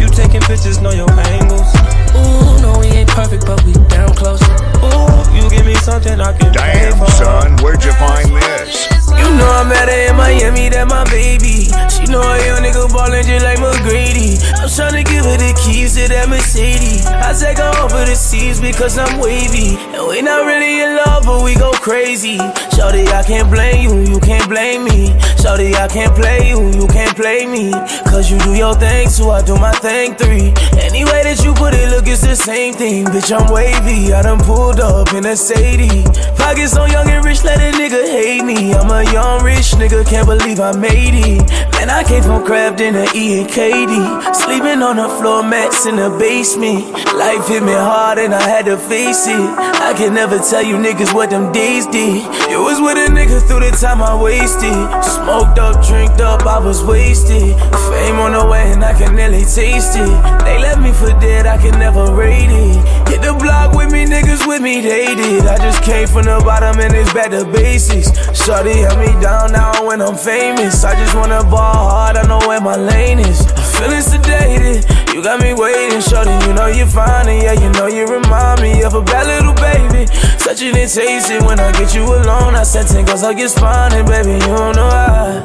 You 0.00 0.08
taking 0.08 0.42
pictures, 0.42 0.80
know 0.80 0.92
your 0.92 1.10
angles. 1.10 1.66
Ooh, 2.14 2.62
no, 2.62 2.78
we 2.78 2.86
ain't 2.86 3.08
perfect, 3.10 3.46
but 3.46 3.62
we 3.64 3.72
down 3.88 4.14
close. 4.14 4.42
Ooh, 4.82 5.34
you 5.34 5.48
give 5.50 5.66
me 5.66 5.74
something 5.76 6.20
I 6.20 6.36
can 6.36 6.52
Damn, 6.52 7.06
son, 7.08 7.56
where'd 7.58 7.82
you 7.84 7.92
find 7.94 8.30
this? 8.30 9.03
You 9.18 9.28
know 9.36 9.48
I 9.48 9.64
met 9.68 9.88
her 9.88 10.10
in 10.10 10.16
Miami, 10.16 10.68
that 10.70 10.88
my 10.88 11.04
baby. 11.10 11.70
She 11.92 12.04
know 12.10 12.22
a 12.22 12.36
young 12.46 12.62
nigga 12.62 12.88
ballin' 12.92 13.24
just 13.24 13.44
like 13.44 13.58
McGrady. 13.58 14.40
I'm 14.58 14.68
tryna 14.68 15.04
give 15.04 15.24
her 15.24 15.36
the 15.36 15.52
keys 15.62 15.94
to 15.96 16.08
that 16.08 16.28
Mercedes. 16.28 17.06
I 17.06 17.32
take 17.32 17.58
her 17.58 17.72
over 17.84 18.04
the 18.04 18.16
seas 18.16 18.60
because 18.60 18.98
I'm 18.98 19.20
wavy. 19.20 19.76
And 19.94 20.08
we 20.08 20.22
not 20.22 20.44
really 20.44 20.82
in 20.82 20.96
love, 20.96 21.24
but 21.24 21.44
we 21.44 21.54
go 21.54 21.72
crazy. 21.72 22.38
Shorty, 22.74 23.06
I 23.08 23.22
can't 23.22 23.50
blame 23.50 23.86
you, 23.86 24.14
you 24.14 24.20
can't 24.20 24.48
blame 24.48 24.84
me. 24.84 25.14
Shorty, 25.38 25.74
I 25.76 25.86
can't 25.88 26.14
play 26.14 26.48
you, 26.48 26.72
you 26.72 26.86
can't 26.88 27.14
play 27.14 27.46
me. 27.46 27.70
Cause 28.08 28.30
you 28.30 28.38
do 28.40 28.54
your 28.54 28.74
thing, 28.74 29.08
so 29.08 29.30
I 29.30 29.42
do 29.42 29.56
my 29.56 29.72
thing 29.78 30.14
three. 30.16 30.52
Any 30.80 31.04
way 31.04 31.22
that 31.22 31.44
you 31.44 31.54
put 31.54 31.74
it, 31.74 31.90
look, 31.90 32.06
it's 32.08 32.22
the 32.22 32.34
same 32.34 32.74
thing. 32.74 33.06
Bitch, 33.06 33.30
I'm 33.30 33.52
wavy. 33.52 34.12
I 34.12 34.22
done 34.22 34.40
pulled 34.40 34.80
up 34.80 35.12
in 35.14 35.24
a 35.26 35.36
Sadie. 35.36 36.02
Pockets 36.36 36.72
so 36.72 36.86
young 36.86 37.08
and 37.08 37.24
rich, 37.24 37.44
let 37.44 37.60
a 37.60 37.70
nigga 37.76 38.08
hate 38.08 38.44
me. 38.44 38.74
I'm 38.74 38.90
a 38.90 39.03
young 39.12 39.42
rich 39.42 39.72
nigga, 39.74 40.06
can't 40.06 40.26
believe 40.26 40.60
I 40.60 40.72
made 40.76 41.14
it. 41.14 41.50
Man, 41.72 41.90
I 41.90 42.04
came 42.04 42.22
from 42.22 42.44
Crafton 42.44 42.92
to 42.92 43.04
E 43.16 43.40
and 43.40 43.48
KD. 43.48 44.34
Sleeping 44.34 44.82
on 44.82 44.96
the 44.96 45.08
floor 45.20 45.42
mats 45.42 45.86
in 45.86 45.96
the 45.96 46.10
basement. 46.18 46.92
Life 47.12 47.48
hit 47.48 47.62
me 47.62 47.72
hard 47.72 48.18
and 48.18 48.34
I 48.34 48.42
had 48.42 48.66
to 48.66 48.76
face 48.76 49.26
it. 49.26 49.48
I 49.84 49.92
can 49.96 50.14
never 50.14 50.38
tell 50.38 50.62
you 50.62 50.76
niggas 50.76 51.12
what 51.12 51.30
them 51.30 51.52
days 51.52 51.86
did. 51.86 52.24
You 52.50 52.62
was 52.62 52.80
with 52.80 52.96
a 52.96 53.12
nigga 53.12 53.40
through 53.46 53.60
the 53.60 53.76
time 53.76 54.02
I 54.02 54.14
wasted. 54.20 54.72
Smoked 55.04 55.58
up, 55.58 55.84
drinked 55.86 56.20
up, 56.20 56.46
I 56.46 56.58
was 56.58 56.82
wasted. 56.82 57.54
Fame 57.90 58.16
on 58.16 58.32
the 58.32 58.46
way 58.46 58.72
and 58.72 58.82
I 58.84 58.96
can 58.96 59.14
nearly 59.14 59.44
taste 59.44 59.96
it. 59.96 60.14
They 60.44 60.58
left 60.58 60.80
me 60.80 60.92
for 60.92 61.12
dead, 61.20 61.46
I 61.46 61.58
can 61.58 61.78
never 61.78 62.14
rate 62.14 62.50
it. 62.50 63.08
Hit 63.08 63.22
the 63.22 63.34
block 63.34 63.74
with 63.74 63.92
me, 63.92 64.06
niggas 64.06 64.46
with 64.46 64.62
me, 64.62 64.80
they 64.80 65.14
did. 65.14 65.46
I 65.46 65.58
just 65.58 65.82
came 65.82 66.06
from 66.08 66.24
the 66.24 66.40
bottom 66.44 66.80
and 66.80 66.94
it's 66.94 67.12
back 67.12 67.30
to 67.30 67.44
basics. 67.44 68.10
Shorty 68.44 68.84
me 68.98 69.12
down 69.20 69.52
now 69.52 69.86
when 69.86 70.00
I'm 70.00 70.16
famous. 70.16 70.84
I 70.84 70.94
just 70.94 71.14
wanna 71.14 71.42
ball 71.44 71.90
hard, 71.90 72.16
I 72.16 72.26
know 72.26 72.40
where 72.46 72.60
my 72.60 72.76
lane 72.76 73.18
is. 73.18 73.40
I'm 73.40 73.64
feeling 73.76 74.02
sedated, 74.02 75.14
you 75.14 75.22
got 75.22 75.40
me 75.40 75.54
waiting, 75.54 76.00
shorty. 76.00 76.30
You 76.46 76.52
know 76.54 76.66
you're 76.66 76.86
fine, 76.86 77.28
and 77.28 77.42
yeah, 77.42 77.52
you 77.52 77.70
know 77.72 77.86
you 77.86 78.06
remind 78.06 78.60
me 78.62 78.82
of 78.82 78.94
a 78.94 79.02
bad 79.02 79.26
little 79.26 79.54
baby. 79.54 80.06
Such 80.38 80.62
an 80.62 80.74
taste 80.74 81.30
when 81.46 81.58
I 81.58 81.72
get 81.72 81.94
you 81.94 82.04
alone. 82.04 82.54
I 82.54 82.64
said 82.64 82.86
ten 82.86 83.04
goes 83.04 83.22
I 83.22 83.32
get 83.34 83.56
and 83.62 84.06
baby, 84.06 84.32
you 84.32 84.40
don't 84.40 84.76
know 84.76 84.90
how. 84.90 85.40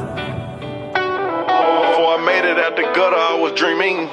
Before 0.94 2.18
I 2.18 2.24
made 2.26 2.46
it 2.50 2.60
out 2.60 2.76
the 2.76 2.84
gutter, 2.84 3.16
I 3.16 3.40
was 3.40 3.54
dreaming. 3.54 4.10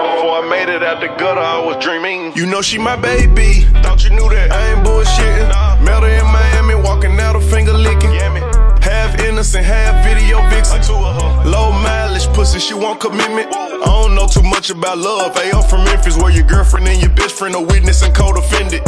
Before 0.00 0.40
I 0.40 0.46
made 0.48 0.68
it 0.68 0.82
out 0.82 1.00
the 1.00 1.08
gutter, 1.08 1.40
I 1.40 1.58
was 1.64 1.76
dreaming. 1.82 2.32
You 2.34 2.46
know 2.46 2.62
she 2.62 2.78
my 2.78 2.96
baby. 2.96 3.66
Thought 3.82 4.04
you 4.04 4.10
knew 4.10 4.28
that. 4.30 4.52
I 4.52 4.72
ain't 4.72 4.86
bullshitting. 4.86 5.84
Met 5.84 6.02
her 6.02 6.08
in 6.08 6.26
Miami, 6.26 6.74
walking 6.74 7.18
out 7.20 7.36
a 7.36 7.40
finger 7.40 7.72
licking. 7.72 8.10
Half 8.90 9.20
innocent, 9.20 9.64
half 9.64 10.04
video 10.04 10.42
vixen. 10.50 10.82
Low 11.46 11.70
mileage 11.70 12.26
pussy, 12.34 12.58
she 12.58 12.74
want 12.74 12.98
commitment. 12.98 13.46
I 13.54 13.84
don't 13.86 14.16
know 14.16 14.26
too 14.26 14.42
much 14.42 14.68
about 14.70 14.98
love. 14.98 15.36
Hey, 15.36 15.52
I'm 15.52 15.62
from 15.62 15.84
Memphis, 15.84 16.16
where 16.16 16.32
your 16.32 16.44
girlfriend 16.44 16.88
and 16.88 17.00
your 17.00 17.10
best 17.10 17.36
friend 17.36 17.54
are 17.54 17.64
witness 17.64 18.02
and 18.02 18.12
co-defendant. 18.12 18.82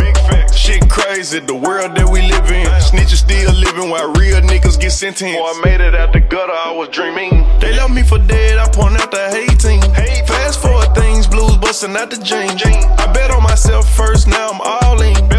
Shit 0.52 0.90
crazy, 0.90 1.38
the 1.38 1.54
world 1.54 1.94
that 1.94 2.08
we 2.10 2.20
live 2.22 2.50
in. 2.50 2.66
Snitches 2.82 3.22
still 3.22 3.52
living 3.54 3.90
while 3.90 4.12
real 4.14 4.40
niggas 4.40 4.78
get 4.80 4.90
sentenced. 4.90 5.38
Before 5.38 5.54
I 5.54 5.60
made 5.64 5.80
it 5.80 5.94
out 5.94 6.12
the 6.12 6.20
gutter, 6.20 6.52
I 6.52 6.72
was 6.72 6.88
dreaming. 6.88 7.46
They 7.60 7.72
left 7.72 7.94
me 7.94 8.02
for 8.02 8.18
dead, 8.18 8.58
I 8.58 8.68
point 8.70 9.00
out 9.00 9.12
the 9.12 9.30
hating. 9.30 9.82
Fast 10.26 10.60
forward 10.60 10.92
things, 10.96 11.28
blues 11.28 11.56
busting 11.58 11.96
out 11.96 12.10
the 12.10 12.18
jean. 12.18 12.50
I 12.98 13.12
bet 13.12 13.30
on 13.30 13.44
myself 13.44 13.88
first, 13.94 14.26
now 14.26 14.50
I'm 14.50 14.60
all 14.60 15.00
in. 15.00 15.31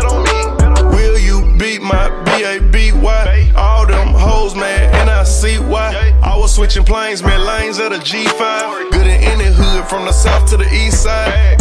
Beat 1.74 1.82
my 1.82 2.10
B-A-B-Y? 2.24 3.52
All 3.56 3.86
them 3.86 4.10
hoes, 4.10 4.56
man, 4.56 4.94
and 4.96 5.10
I 5.10 5.24
see 5.24 5.58
why. 5.58 6.14
I 6.22 6.38
was 6.38 6.54
switching 6.54 6.84
planes, 6.84 7.24
man, 7.24 7.46
lanes 7.46 7.80
at 7.80 7.92
a 7.92 7.98
G5. 7.98 8.92
Good 8.92 9.08
in 9.08 9.22
any 9.22 9.46
hood, 9.46 9.88
from 9.88 10.06
the 10.06 10.12
south 10.12 10.50
to 10.52 10.58
the 10.58 10.72
east 10.72 11.04
side. 11.04 11.58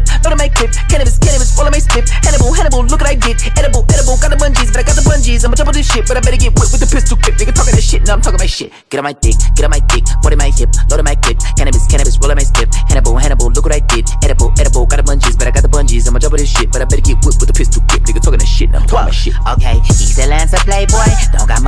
What 0.00 0.32
in 0.32 0.38
my 0.38 0.46
hip, 0.46 0.46
my 0.46 0.54
clip. 0.54 0.70
Cannabis, 0.88 1.18
cannabis, 1.18 1.50
all 1.58 1.66
on 1.66 1.72
my 1.72 1.82
slip. 1.82 2.06
Hannibal, 2.22 2.52
Hannibal, 2.52 2.84
look 2.86 3.00
what 3.02 3.10
I 3.10 3.18
did. 3.18 3.36
Edible, 3.58 3.82
edible, 3.90 4.16
got 4.22 4.30
the 4.30 4.38
bungees, 4.38 4.70
but 4.70 4.80
I 4.80 4.86
got 4.86 4.94
the 4.94 5.02
bungees. 5.02 5.42
I'ma 5.44 5.54
jump 5.54 5.68
on 5.68 5.74
this 5.74 5.88
shit, 5.90 6.06
but 6.06 6.16
I 6.16 6.20
better 6.20 6.38
get 6.38 6.54
whipped 6.54 6.70
with 6.70 6.82
the 6.82 6.90
pistol 6.90 7.18
grip. 7.18 7.34
Nigga 7.36 7.54
talking 7.54 7.74
that 7.74 7.82
shit, 7.82 8.06
now 8.06 8.14
I'm 8.14 8.22
talking 8.22 8.38
my 8.38 8.46
shit. 8.46 8.70
Get 8.90 8.98
on 8.98 9.04
my 9.04 9.12
dick, 9.12 9.36
get 9.54 9.64
on 9.66 9.72
my 9.74 9.82
dick, 9.90 10.04
what 10.22 10.32
in 10.32 10.38
my 10.38 10.50
hip, 10.54 10.70
load 10.90 11.00
on 11.02 11.06
my 11.06 11.16
clip. 11.18 11.38
Cannabis, 11.58 11.86
cannabis, 11.90 12.18
roll 12.22 12.30
on 12.30 12.38
my 12.38 12.46
slip. 12.46 12.70
Hannibal, 12.86 13.16
Hannibal, 13.18 13.50
look 13.50 13.64
what 13.66 13.74
I 13.74 13.82
did. 13.82 14.06
Edible, 14.22 14.54
edible, 14.58 14.86
got 14.86 15.02
the 15.02 15.06
bungees, 15.06 15.36
but 15.38 15.48
I 15.48 15.52
got 15.52 15.64
the 15.66 15.72
bungees. 15.72 16.06
I'ma 16.06 16.18
jump 16.18 16.34
on 16.34 16.40
this 16.40 16.50
shit, 16.50 16.70
but 16.70 16.80
I 16.82 16.86
better 16.86 17.02
get 17.02 17.18
whipped 17.24 17.40
with 17.42 17.50
the 17.50 17.56
pistol 17.56 17.82
grip. 17.88 18.02
Nigga 18.06 18.20
talking 18.22 18.38
that 18.38 18.50
shit, 18.50 18.70
now 18.70 18.80
I'm 18.80 18.86
talking 18.86 19.10
my 19.10 19.16
shit. 19.16 19.34
Okay, 19.56 19.76
East 19.90 20.18
Atlanta 20.18 20.58
playboy, 20.62 20.96
don't 20.96 21.05
got 21.05 21.05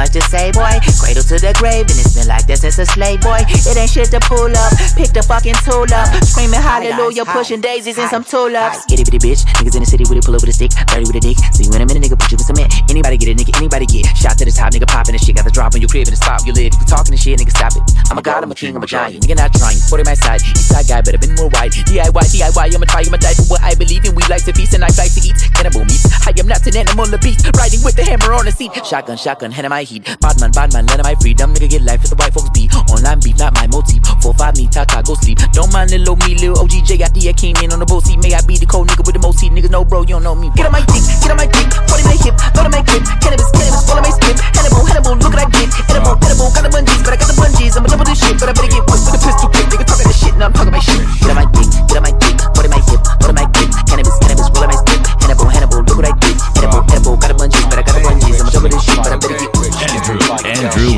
much 0.09 0.25
to 0.25 0.31
say, 0.31 0.51
boy. 0.53 0.73
Cradle 1.01 1.23
to 1.23 1.37
the 1.39 1.53
grave, 1.59 1.85
and 1.89 1.99
it's 1.99 2.15
been 2.15 2.29
like 2.29 2.47
that 2.47 2.59
since 2.59 2.79
a 2.79 2.87
slave 2.87 3.21
boy. 3.21 3.41
It 3.49 3.77
ain't 3.77 3.91
shit 3.91 4.11
to 4.13 4.21
pull 4.21 4.49
up, 4.49 4.73
pick 4.97 5.13
the 5.13 5.23
fucking 5.23 5.57
tool 5.65 5.89
up, 5.93 6.09
screaming 6.25 6.61
hallelujah, 6.61 7.25
pushing 7.25 7.61
daisies 7.61 7.99
and 7.99 8.09
some 8.11 8.25
tulips. 8.25 8.85
Itty 8.89 9.05
bitty 9.05 9.21
bitch, 9.21 9.45
niggas 9.61 9.77
in 9.77 9.83
the 9.85 9.91
city 9.91 10.05
with 10.09 10.19
it, 10.19 10.25
pull 10.25 10.35
up 10.35 10.43
with 10.43 10.51
a 10.51 10.57
stick, 10.57 10.73
dirty 10.89 11.05
with 11.05 11.17
a 11.17 11.23
dick. 11.23 11.37
See 11.53 11.69
you 11.69 11.73
in 11.77 11.83
a 11.83 11.87
minute, 11.87 12.03
nigga, 12.03 12.17
put 12.17 12.33
you 12.33 12.39
in 12.41 12.45
cement. 12.45 12.73
Anybody 12.89 13.17
get 13.21 13.29
it, 13.29 13.37
nigga, 13.37 13.53
anybody 13.59 13.87
get. 13.87 14.09
Shot 14.17 14.39
to 14.41 14.45
the 14.45 14.55
top, 14.55 14.73
nigga, 14.73 14.89
popping 14.89 15.13
the 15.13 15.21
shit, 15.21 15.37
got 15.37 15.45
the 15.45 15.53
drop 15.53 15.75
on 15.75 15.81
your 15.81 15.91
crib 15.93 16.09
and 16.09 16.17
the 16.17 16.21
spot 16.21 16.45
you 16.47 16.53
live. 16.53 16.73
If 16.73 16.81
you 16.81 16.89
talking 16.89 17.13
the 17.13 17.21
shit, 17.21 17.37
nigga, 17.39 17.53
stop 17.53 17.77
it. 17.77 17.85
I'm 18.09 18.17
a 18.17 18.23
god, 18.23 18.45
I'm 18.45 18.53
a 18.53 18.57
king, 18.57 18.77
I'm 18.77 18.83
a 18.83 18.89
giant. 18.89 19.25
Nigga, 19.25 19.37
not 19.37 19.53
trying. 19.53 19.77
Put 19.93 20.01
it 20.01 20.07
my 20.09 20.17
side, 20.17 20.41
east 20.41 20.73
side 20.73 20.89
guy, 20.89 21.01
better 21.05 21.21
been 21.21 21.37
more 21.37 21.53
wide. 21.53 21.73
DIY, 21.73 22.09
DIY, 22.09 22.67
I'ma 22.75 22.87
try, 22.89 23.05
I'ma 23.05 23.21
die 23.21 23.37
for 23.37 23.47
what 23.53 23.61
I 23.63 23.75
believe 23.77 24.05
in. 24.09 24.15
We 24.15 24.25
like 24.33 24.45
to 24.49 24.53
feast 24.57 24.73
and 24.73 24.85
I 24.85 24.91
like 24.97 25.13
to 25.13 25.21
eat 25.21 25.37
cannibal 25.53 25.85
meat. 25.85 26.01
I 26.25 26.33
am 26.39 26.49
not 26.49 26.65
an 26.65 26.77
animal, 26.77 27.13
a 27.13 27.19
beast, 27.21 27.45
riding 27.57 27.85
with 27.85 27.97
the 27.97 28.05
hammer 28.05 28.33
on 28.33 28.49
the 28.49 28.53
seat. 28.53 28.73
Shotgun, 28.87 29.17
shotgun, 29.17 29.53
hand 29.53 29.67
in 29.67 29.71
my 29.71 29.83
heat. 29.83 29.98
Badman, 30.21 30.53
badman, 30.53 30.87
land 30.87 31.01
of 31.01 31.07
my 31.07 31.15
freedom, 31.17 31.55
nigga, 31.55 31.69
get 31.71 31.83
life 31.83 32.03
for 32.03 32.09
the 32.09 32.17
white 32.17 32.33
folks 32.33 32.51
be. 32.51 32.69
Online 32.91 33.21
beef, 33.21 33.39
not 33.39 33.55
my 33.55 33.67
motif. 33.69 34.03
Four, 34.23 34.35
five, 34.35 34.57
me, 34.57 34.67
tata, 34.69 35.03
go 35.03 35.15
sleep. 35.15 35.39
Don't 35.53 35.73
mind 35.73 35.91
little 35.91 36.17
me, 36.27 36.35
little 36.35 36.63
OGJ, 36.65 37.03
I 37.03 37.09
D, 37.09 37.29
I 37.29 37.33
came 37.33 37.57
in 37.63 37.73
on 37.73 37.81
the 37.81 37.87
boat 37.87 38.05
seat. 38.05 38.19
May 38.19 38.35
I 38.35 38.43
be 38.43 38.57
the 38.57 38.67
cold 38.67 38.89
nigga 38.89 39.05
with 39.05 39.15
the 39.15 39.23
most 39.23 39.41
heat, 39.41 39.53
nigga, 39.53 39.71
no 39.71 39.85
bro, 39.85 40.03
you 40.03 40.19
don't 40.19 40.25
know 40.25 40.35
me. 40.35 40.51
Get 40.55 40.67
on 40.67 40.73
my 40.73 40.85
dick, 40.85 41.03
get 41.23 41.31
on 41.31 41.39
my 41.39 41.47
dick, 41.47 41.69
put 41.89 41.99
in 42.01 42.07
my 42.07 42.17
hip, 42.19 42.35
load 42.55 42.67
on 42.67 42.73
my 42.73 42.83
clip. 42.83 43.03
Cannabis, 43.23 43.51
cannabis, 43.53 43.89
all 43.89 43.99
on 43.99 44.05
my 44.05 44.13
skip. 44.13 44.37
Hannibal, 44.55 44.85
Hannibal, 44.85 45.15
look 45.17 45.33
what 45.33 45.43
I 45.43 45.49
did. 45.51 45.69
Edible, 45.89 46.17
edible, 46.21 46.49
got 46.53 46.63
the 46.67 46.73
bungees, 46.73 47.01
but 47.05 47.13
I 47.15 47.19
got 47.19 47.29
the 47.29 47.37
bungees. 47.39 47.75
I'ma 47.79 47.89
on 47.95 48.07
this 48.07 48.19
shit, 48.19 48.37
but 48.39 48.49
I 48.49 48.53
better 48.53 48.71
get 48.71 48.85
whipped 48.89 49.05
with 49.09 49.19
a 49.19 49.21
pistol 49.23 49.49
grip. 49.49 49.67
Nigga 49.69 49.87
talking 49.87 50.07
that 50.09 50.19
shit, 50.19 50.35
now 50.37 50.47
I'm 50.49 50.55
talking 50.55 50.75
my 50.75 50.83
shit. 50.83 51.03
Get 51.23 51.31
on 51.31 51.39
my 51.39 51.47
dick, 51.51 51.69
get 51.89 51.97
on 51.99 52.05
my 52.05 52.15
dick, 52.15 52.37
put 52.55 52.65
in 52.65 52.71
my 52.73 52.81
hip, 52.87 53.01
load 53.23 53.31
on 53.31 53.37
my 53.39 53.47
clip. 53.51 53.71
Cannabis, 53.89 54.17
cannabis, 54.19 54.28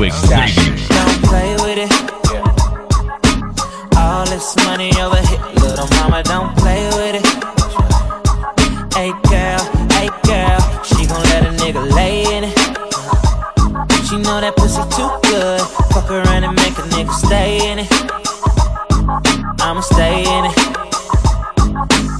Andrew 0.01 0.27
Xavier. 0.27 0.87
Don't 0.87 1.23
play 1.29 1.53
with 1.61 1.77
it. 1.77 1.91
All 3.97 4.25
this 4.25 4.55
money 4.65 4.89
over 4.99 5.21
here, 5.27 5.39
little 5.61 5.87
mama, 5.97 6.23
don't 6.23 6.57
play 6.57 6.87
with 6.97 7.21
it. 7.21 7.25
Hey 8.95 9.11
girl, 9.29 9.61
hey 9.93 10.09
girl, 10.25 10.59
she 10.83 11.05
gon' 11.05 11.21
let 11.29 11.45
a 11.45 11.51
nigga 11.61 11.93
lay 11.93 12.23
in 12.35 12.45
it. 12.45 12.57
She 14.07 14.17
know 14.17 14.41
that 14.41 14.55
pussy 14.57 14.81
too 14.97 15.11
good. 15.29 15.61
Fuck 15.93 16.09
around 16.09 16.45
and 16.45 16.55
make 16.55 16.77
a 16.79 16.85
nigga 16.95 17.13
stay 17.13 17.71
in 17.71 17.79
it. 17.79 17.91
I'ma 19.61 19.81
stay 19.81 20.21
in 20.21 20.45
it. 20.45 20.57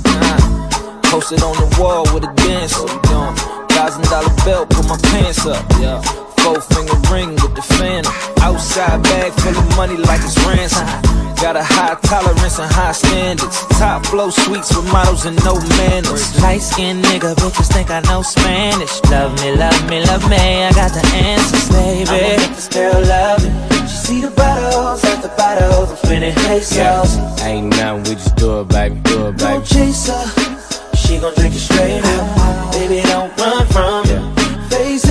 Uh, 0.05 1.01
Posted 1.09 1.41
on 1.41 1.55
the 1.57 1.75
wall 1.79 2.03
with 2.13 2.25
a 2.25 2.33
dance. 2.35 2.77
What 2.77 2.93
we 2.93 3.09
doing? 3.09 3.35
Thousand 3.69 4.03
dollar 4.03 4.35
belt, 4.45 4.69
put 4.69 4.87
my 4.87 4.97
pants 4.97 5.47
up. 5.47 5.65
Yeah. 5.79 6.20
Four 6.51 6.61
finger 6.61 6.99
ring 7.11 7.31
with 7.31 7.55
the 7.55 7.61
phantom. 7.61 8.13
Outside 8.41 9.03
bag 9.03 9.31
full 9.41 9.57
of 9.57 9.67
money 9.77 9.97
like 9.97 10.21
it's 10.23 10.37
ransom. 10.45 10.85
Got 11.41 11.55
a 11.55 11.63
high 11.63 11.95
tolerance 12.03 12.59
and 12.59 12.71
high 12.71 12.91
standards. 12.91 13.57
Top 13.79 14.05
flow 14.05 14.29
suites 14.29 14.75
with 14.75 14.85
models 14.91 15.25
and 15.25 15.37
no 15.43 15.55
manners. 15.77 16.39
Light 16.41 16.61
skinned 16.61 17.03
nigga, 17.03 17.33
bitches 17.35 17.71
think 17.73 17.89
I 17.89 18.01
know 18.01 18.21
Spanish. 18.21 19.01
Love 19.09 19.33
me, 19.41 19.55
love 19.55 19.89
me, 19.89 20.05
love 20.05 20.29
me. 20.29 20.37
I 20.37 20.71
got 20.73 20.91
the 20.93 21.03
answers, 21.15 21.69
baby. 21.69 22.09
I'ma 22.09 22.37
make 22.37 22.55
this 22.55 22.67
girl 22.67 23.01
love 23.01 23.43
me. 23.43 23.51
She 23.87 23.97
see 24.05 24.21
the 24.21 24.31
bottles 24.31 25.03
at 25.05 25.21
the 25.21 25.29
bottles. 25.29 25.89
I'm 25.91 25.97
spinning 25.97 26.35
pesos. 26.35 27.17
Ain't 27.41 27.69
nothing, 27.69 28.03
we 28.03 28.15
just 28.15 28.35
do 28.35 28.61
it, 28.61 28.67
baby. 28.67 28.95
Do 29.01 29.27
it, 29.27 29.37
baby. 29.37 29.53
Don't 29.53 29.65
chase 29.65 30.07
her. 30.07 30.25
She 30.95 31.17
gon' 31.17 31.33
drink 31.35 31.55
it 31.55 31.59
straight 31.59 32.03
up. 32.05 32.71
Baby, 32.73 33.01
don't 33.01 33.31
run 33.39 33.65
from 33.73 34.03
me. 34.05 34.41
Face 34.69 35.03
in 35.09 35.10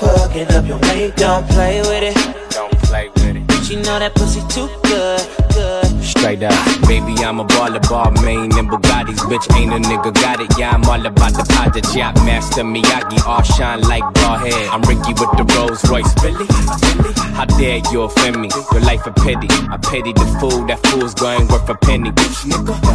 fucking 0.00 0.48
up 0.52 0.66
your 0.66 0.78
makeup. 0.80 1.16
Don't 1.16 1.48
play 1.48 1.80
with 1.80 2.16
it. 2.16 2.50
Don't 2.50 2.72
play 2.88 3.08
with 3.16 3.36
it. 3.36 3.64
She 3.64 3.76
know 3.76 3.98
that 3.98 4.14
pussy 4.14 4.40
too 4.48 4.68
good. 4.82 5.49
Straight 6.20 6.42
up, 6.42 6.52
baby, 6.86 7.14
I'm 7.24 7.40
a 7.40 7.46
baller, 7.46 7.80
ball 7.88 8.10
main 8.22 8.52
and 8.52 8.68
Bugattis. 8.68 9.20
Bitch, 9.24 9.48
ain't 9.56 9.72
a 9.72 9.80
nigga 9.88 10.12
got 10.12 10.38
it. 10.38 10.52
Yeah, 10.58 10.72
I'm 10.72 10.84
all 10.84 11.00
about 11.00 11.32
the 11.32 11.48
project. 11.48 11.96
Yacht 11.96 12.14
master 12.28 12.60
Miyagi, 12.60 13.26
all 13.26 13.40
shine 13.40 13.80
like 13.88 14.04
ball 14.20 14.36
head. 14.36 14.68
I'm 14.68 14.82
Ricky 14.82 15.16
with 15.16 15.32
the 15.40 15.48
Rolls 15.56 15.80
Royce. 15.88 16.12
Billy, 16.20 16.44
how 17.32 17.46
dare 17.56 17.80
you 17.90 18.02
offend 18.02 18.38
me? 18.38 18.50
Your 18.70 18.82
life 18.82 19.06
a 19.06 19.12
pity. 19.12 19.48
I 19.72 19.78
pity 19.80 20.12
the 20.12 20.28
fool, 20.38 20.66
that 20.66 20.84
fool's 20.88 21.14
going 21.14 21.48
worth 21.48 21.66
a 21.70 21.74
penny. 21.74 22.12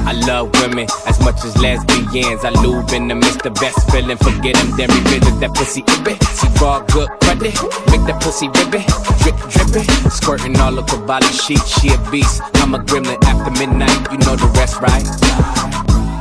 I 0.05 0.13
love 0.27 0.53
women 0.61 0.85
as 1.07 1.19
much 1.21 1.43
as 1.43 1.57
lesbians. 1.57 2.45
I 2.45 2.53
lube 2.61 2.93
in 2.93 3.07
the 3.07 3.15
the 3.41 3.49
best 3.57 3.89
feeling. 3.89 4.17
Forget 4.17 4.53
them, 4.53 4.69
then 4.77 4.89
revisit 4.93 5.39
that 5.41 5.53
pussy. 5.55 5.81
Ibit. 5.81 6.21
She 6.37 6.47
ball 6.59 6.85
good 6.93 7.09
credit, 7.25 7.57
make 7.89 8.05
that 8.05 8.21
pussy 8.21 8.53
ribbit. 8.53 8.85
Drip, 9.25 9.37
drippin', 9.49 10.11
squirting 10.11 10.55
all 10.61 10.77
over 10.77 11.01
body 11.07 11.25
sheet. 11.33 11.65
She 11.65 11.89
a 11.89 11.97
beast. 12.11 12.41
I'm 12.61 12.75
a 12.75 12.79
gremlin 12.79 13.14
after 13.23 13.51
midnight. 13.51 14.11
You 14.11 14.17
know 14.19 14.35
the 14.35 14.47
rest, 14.55 14.81
right? 14.81 15.05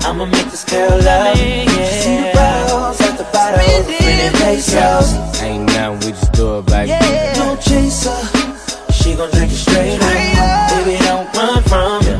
I'ma 0.04 0.26
make 0.26 0.50
this 0.50 0.64
girl 0.64 0.90
love 1.02 1.36
me. 1.36 1.66
She 1.66 1.74
see 2.02 2.16
the 2.16 2.30
bottles 2.34 3.00
at 3.00 3.16
the 3.18 3.24
bottles. 3.32 3.64
Spinning 3.84 4.32
pesos. 4.38 5.14
Ain't 5.40 5.66
nothing, 5.66 6.00
we 6.00 6.10
just 6.12 6.32
do 6.32 6.58
it, 6.58 6.66
baby. 6.66 6.92
Don't 7.34 7.60
chase 7.60 8.04
her. 8.04 8.20
She 8.92 9.14
gon' 9.14 9.30
drink 9.30 9.50
it 9.52 9.56
straight 9.56 10.00
up. 10.00 10.70
Baby, 10.70 10.98
don't 11.04 11.28
run 11.36 11.62
from 11.64 12.04
me. 12.04 12.14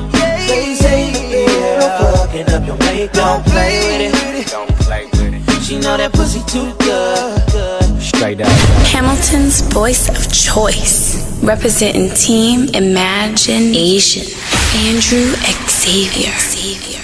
Face 0.49 0.85
in 0.85 1.13
the 1.13 1.23
pillow, 1.45 2.17
fucking 2.17 2.49
up 2.51 2.67
your 2.67 2.79
makeup. 2.79 3.15
Don't 3.15 3.45
play 3.47 3.73
with 3.85 4.01
it. 4.15 4.51
Don't 4.51 4.75
play 4.81 5.05
with 5.13 5.35
it. 5.35 5.63
She 5.63 5.79
know 5.79 5.97
that 5.97 6.13
pussy 6.13 6.41
too 6.45 6.73
good, 6.79 7.41
Hamilton's 8.25 9.61
voice 9.61 10.09
of 10.09 10.33
choice, 10.33 11.21
representing 11.43 12.09
Team 12.15 12.69
Imagination, 12.75 14.23
Andrew 14.75 15.35
Xavier. 15.69 16.33
Xavier. 16.33 17.04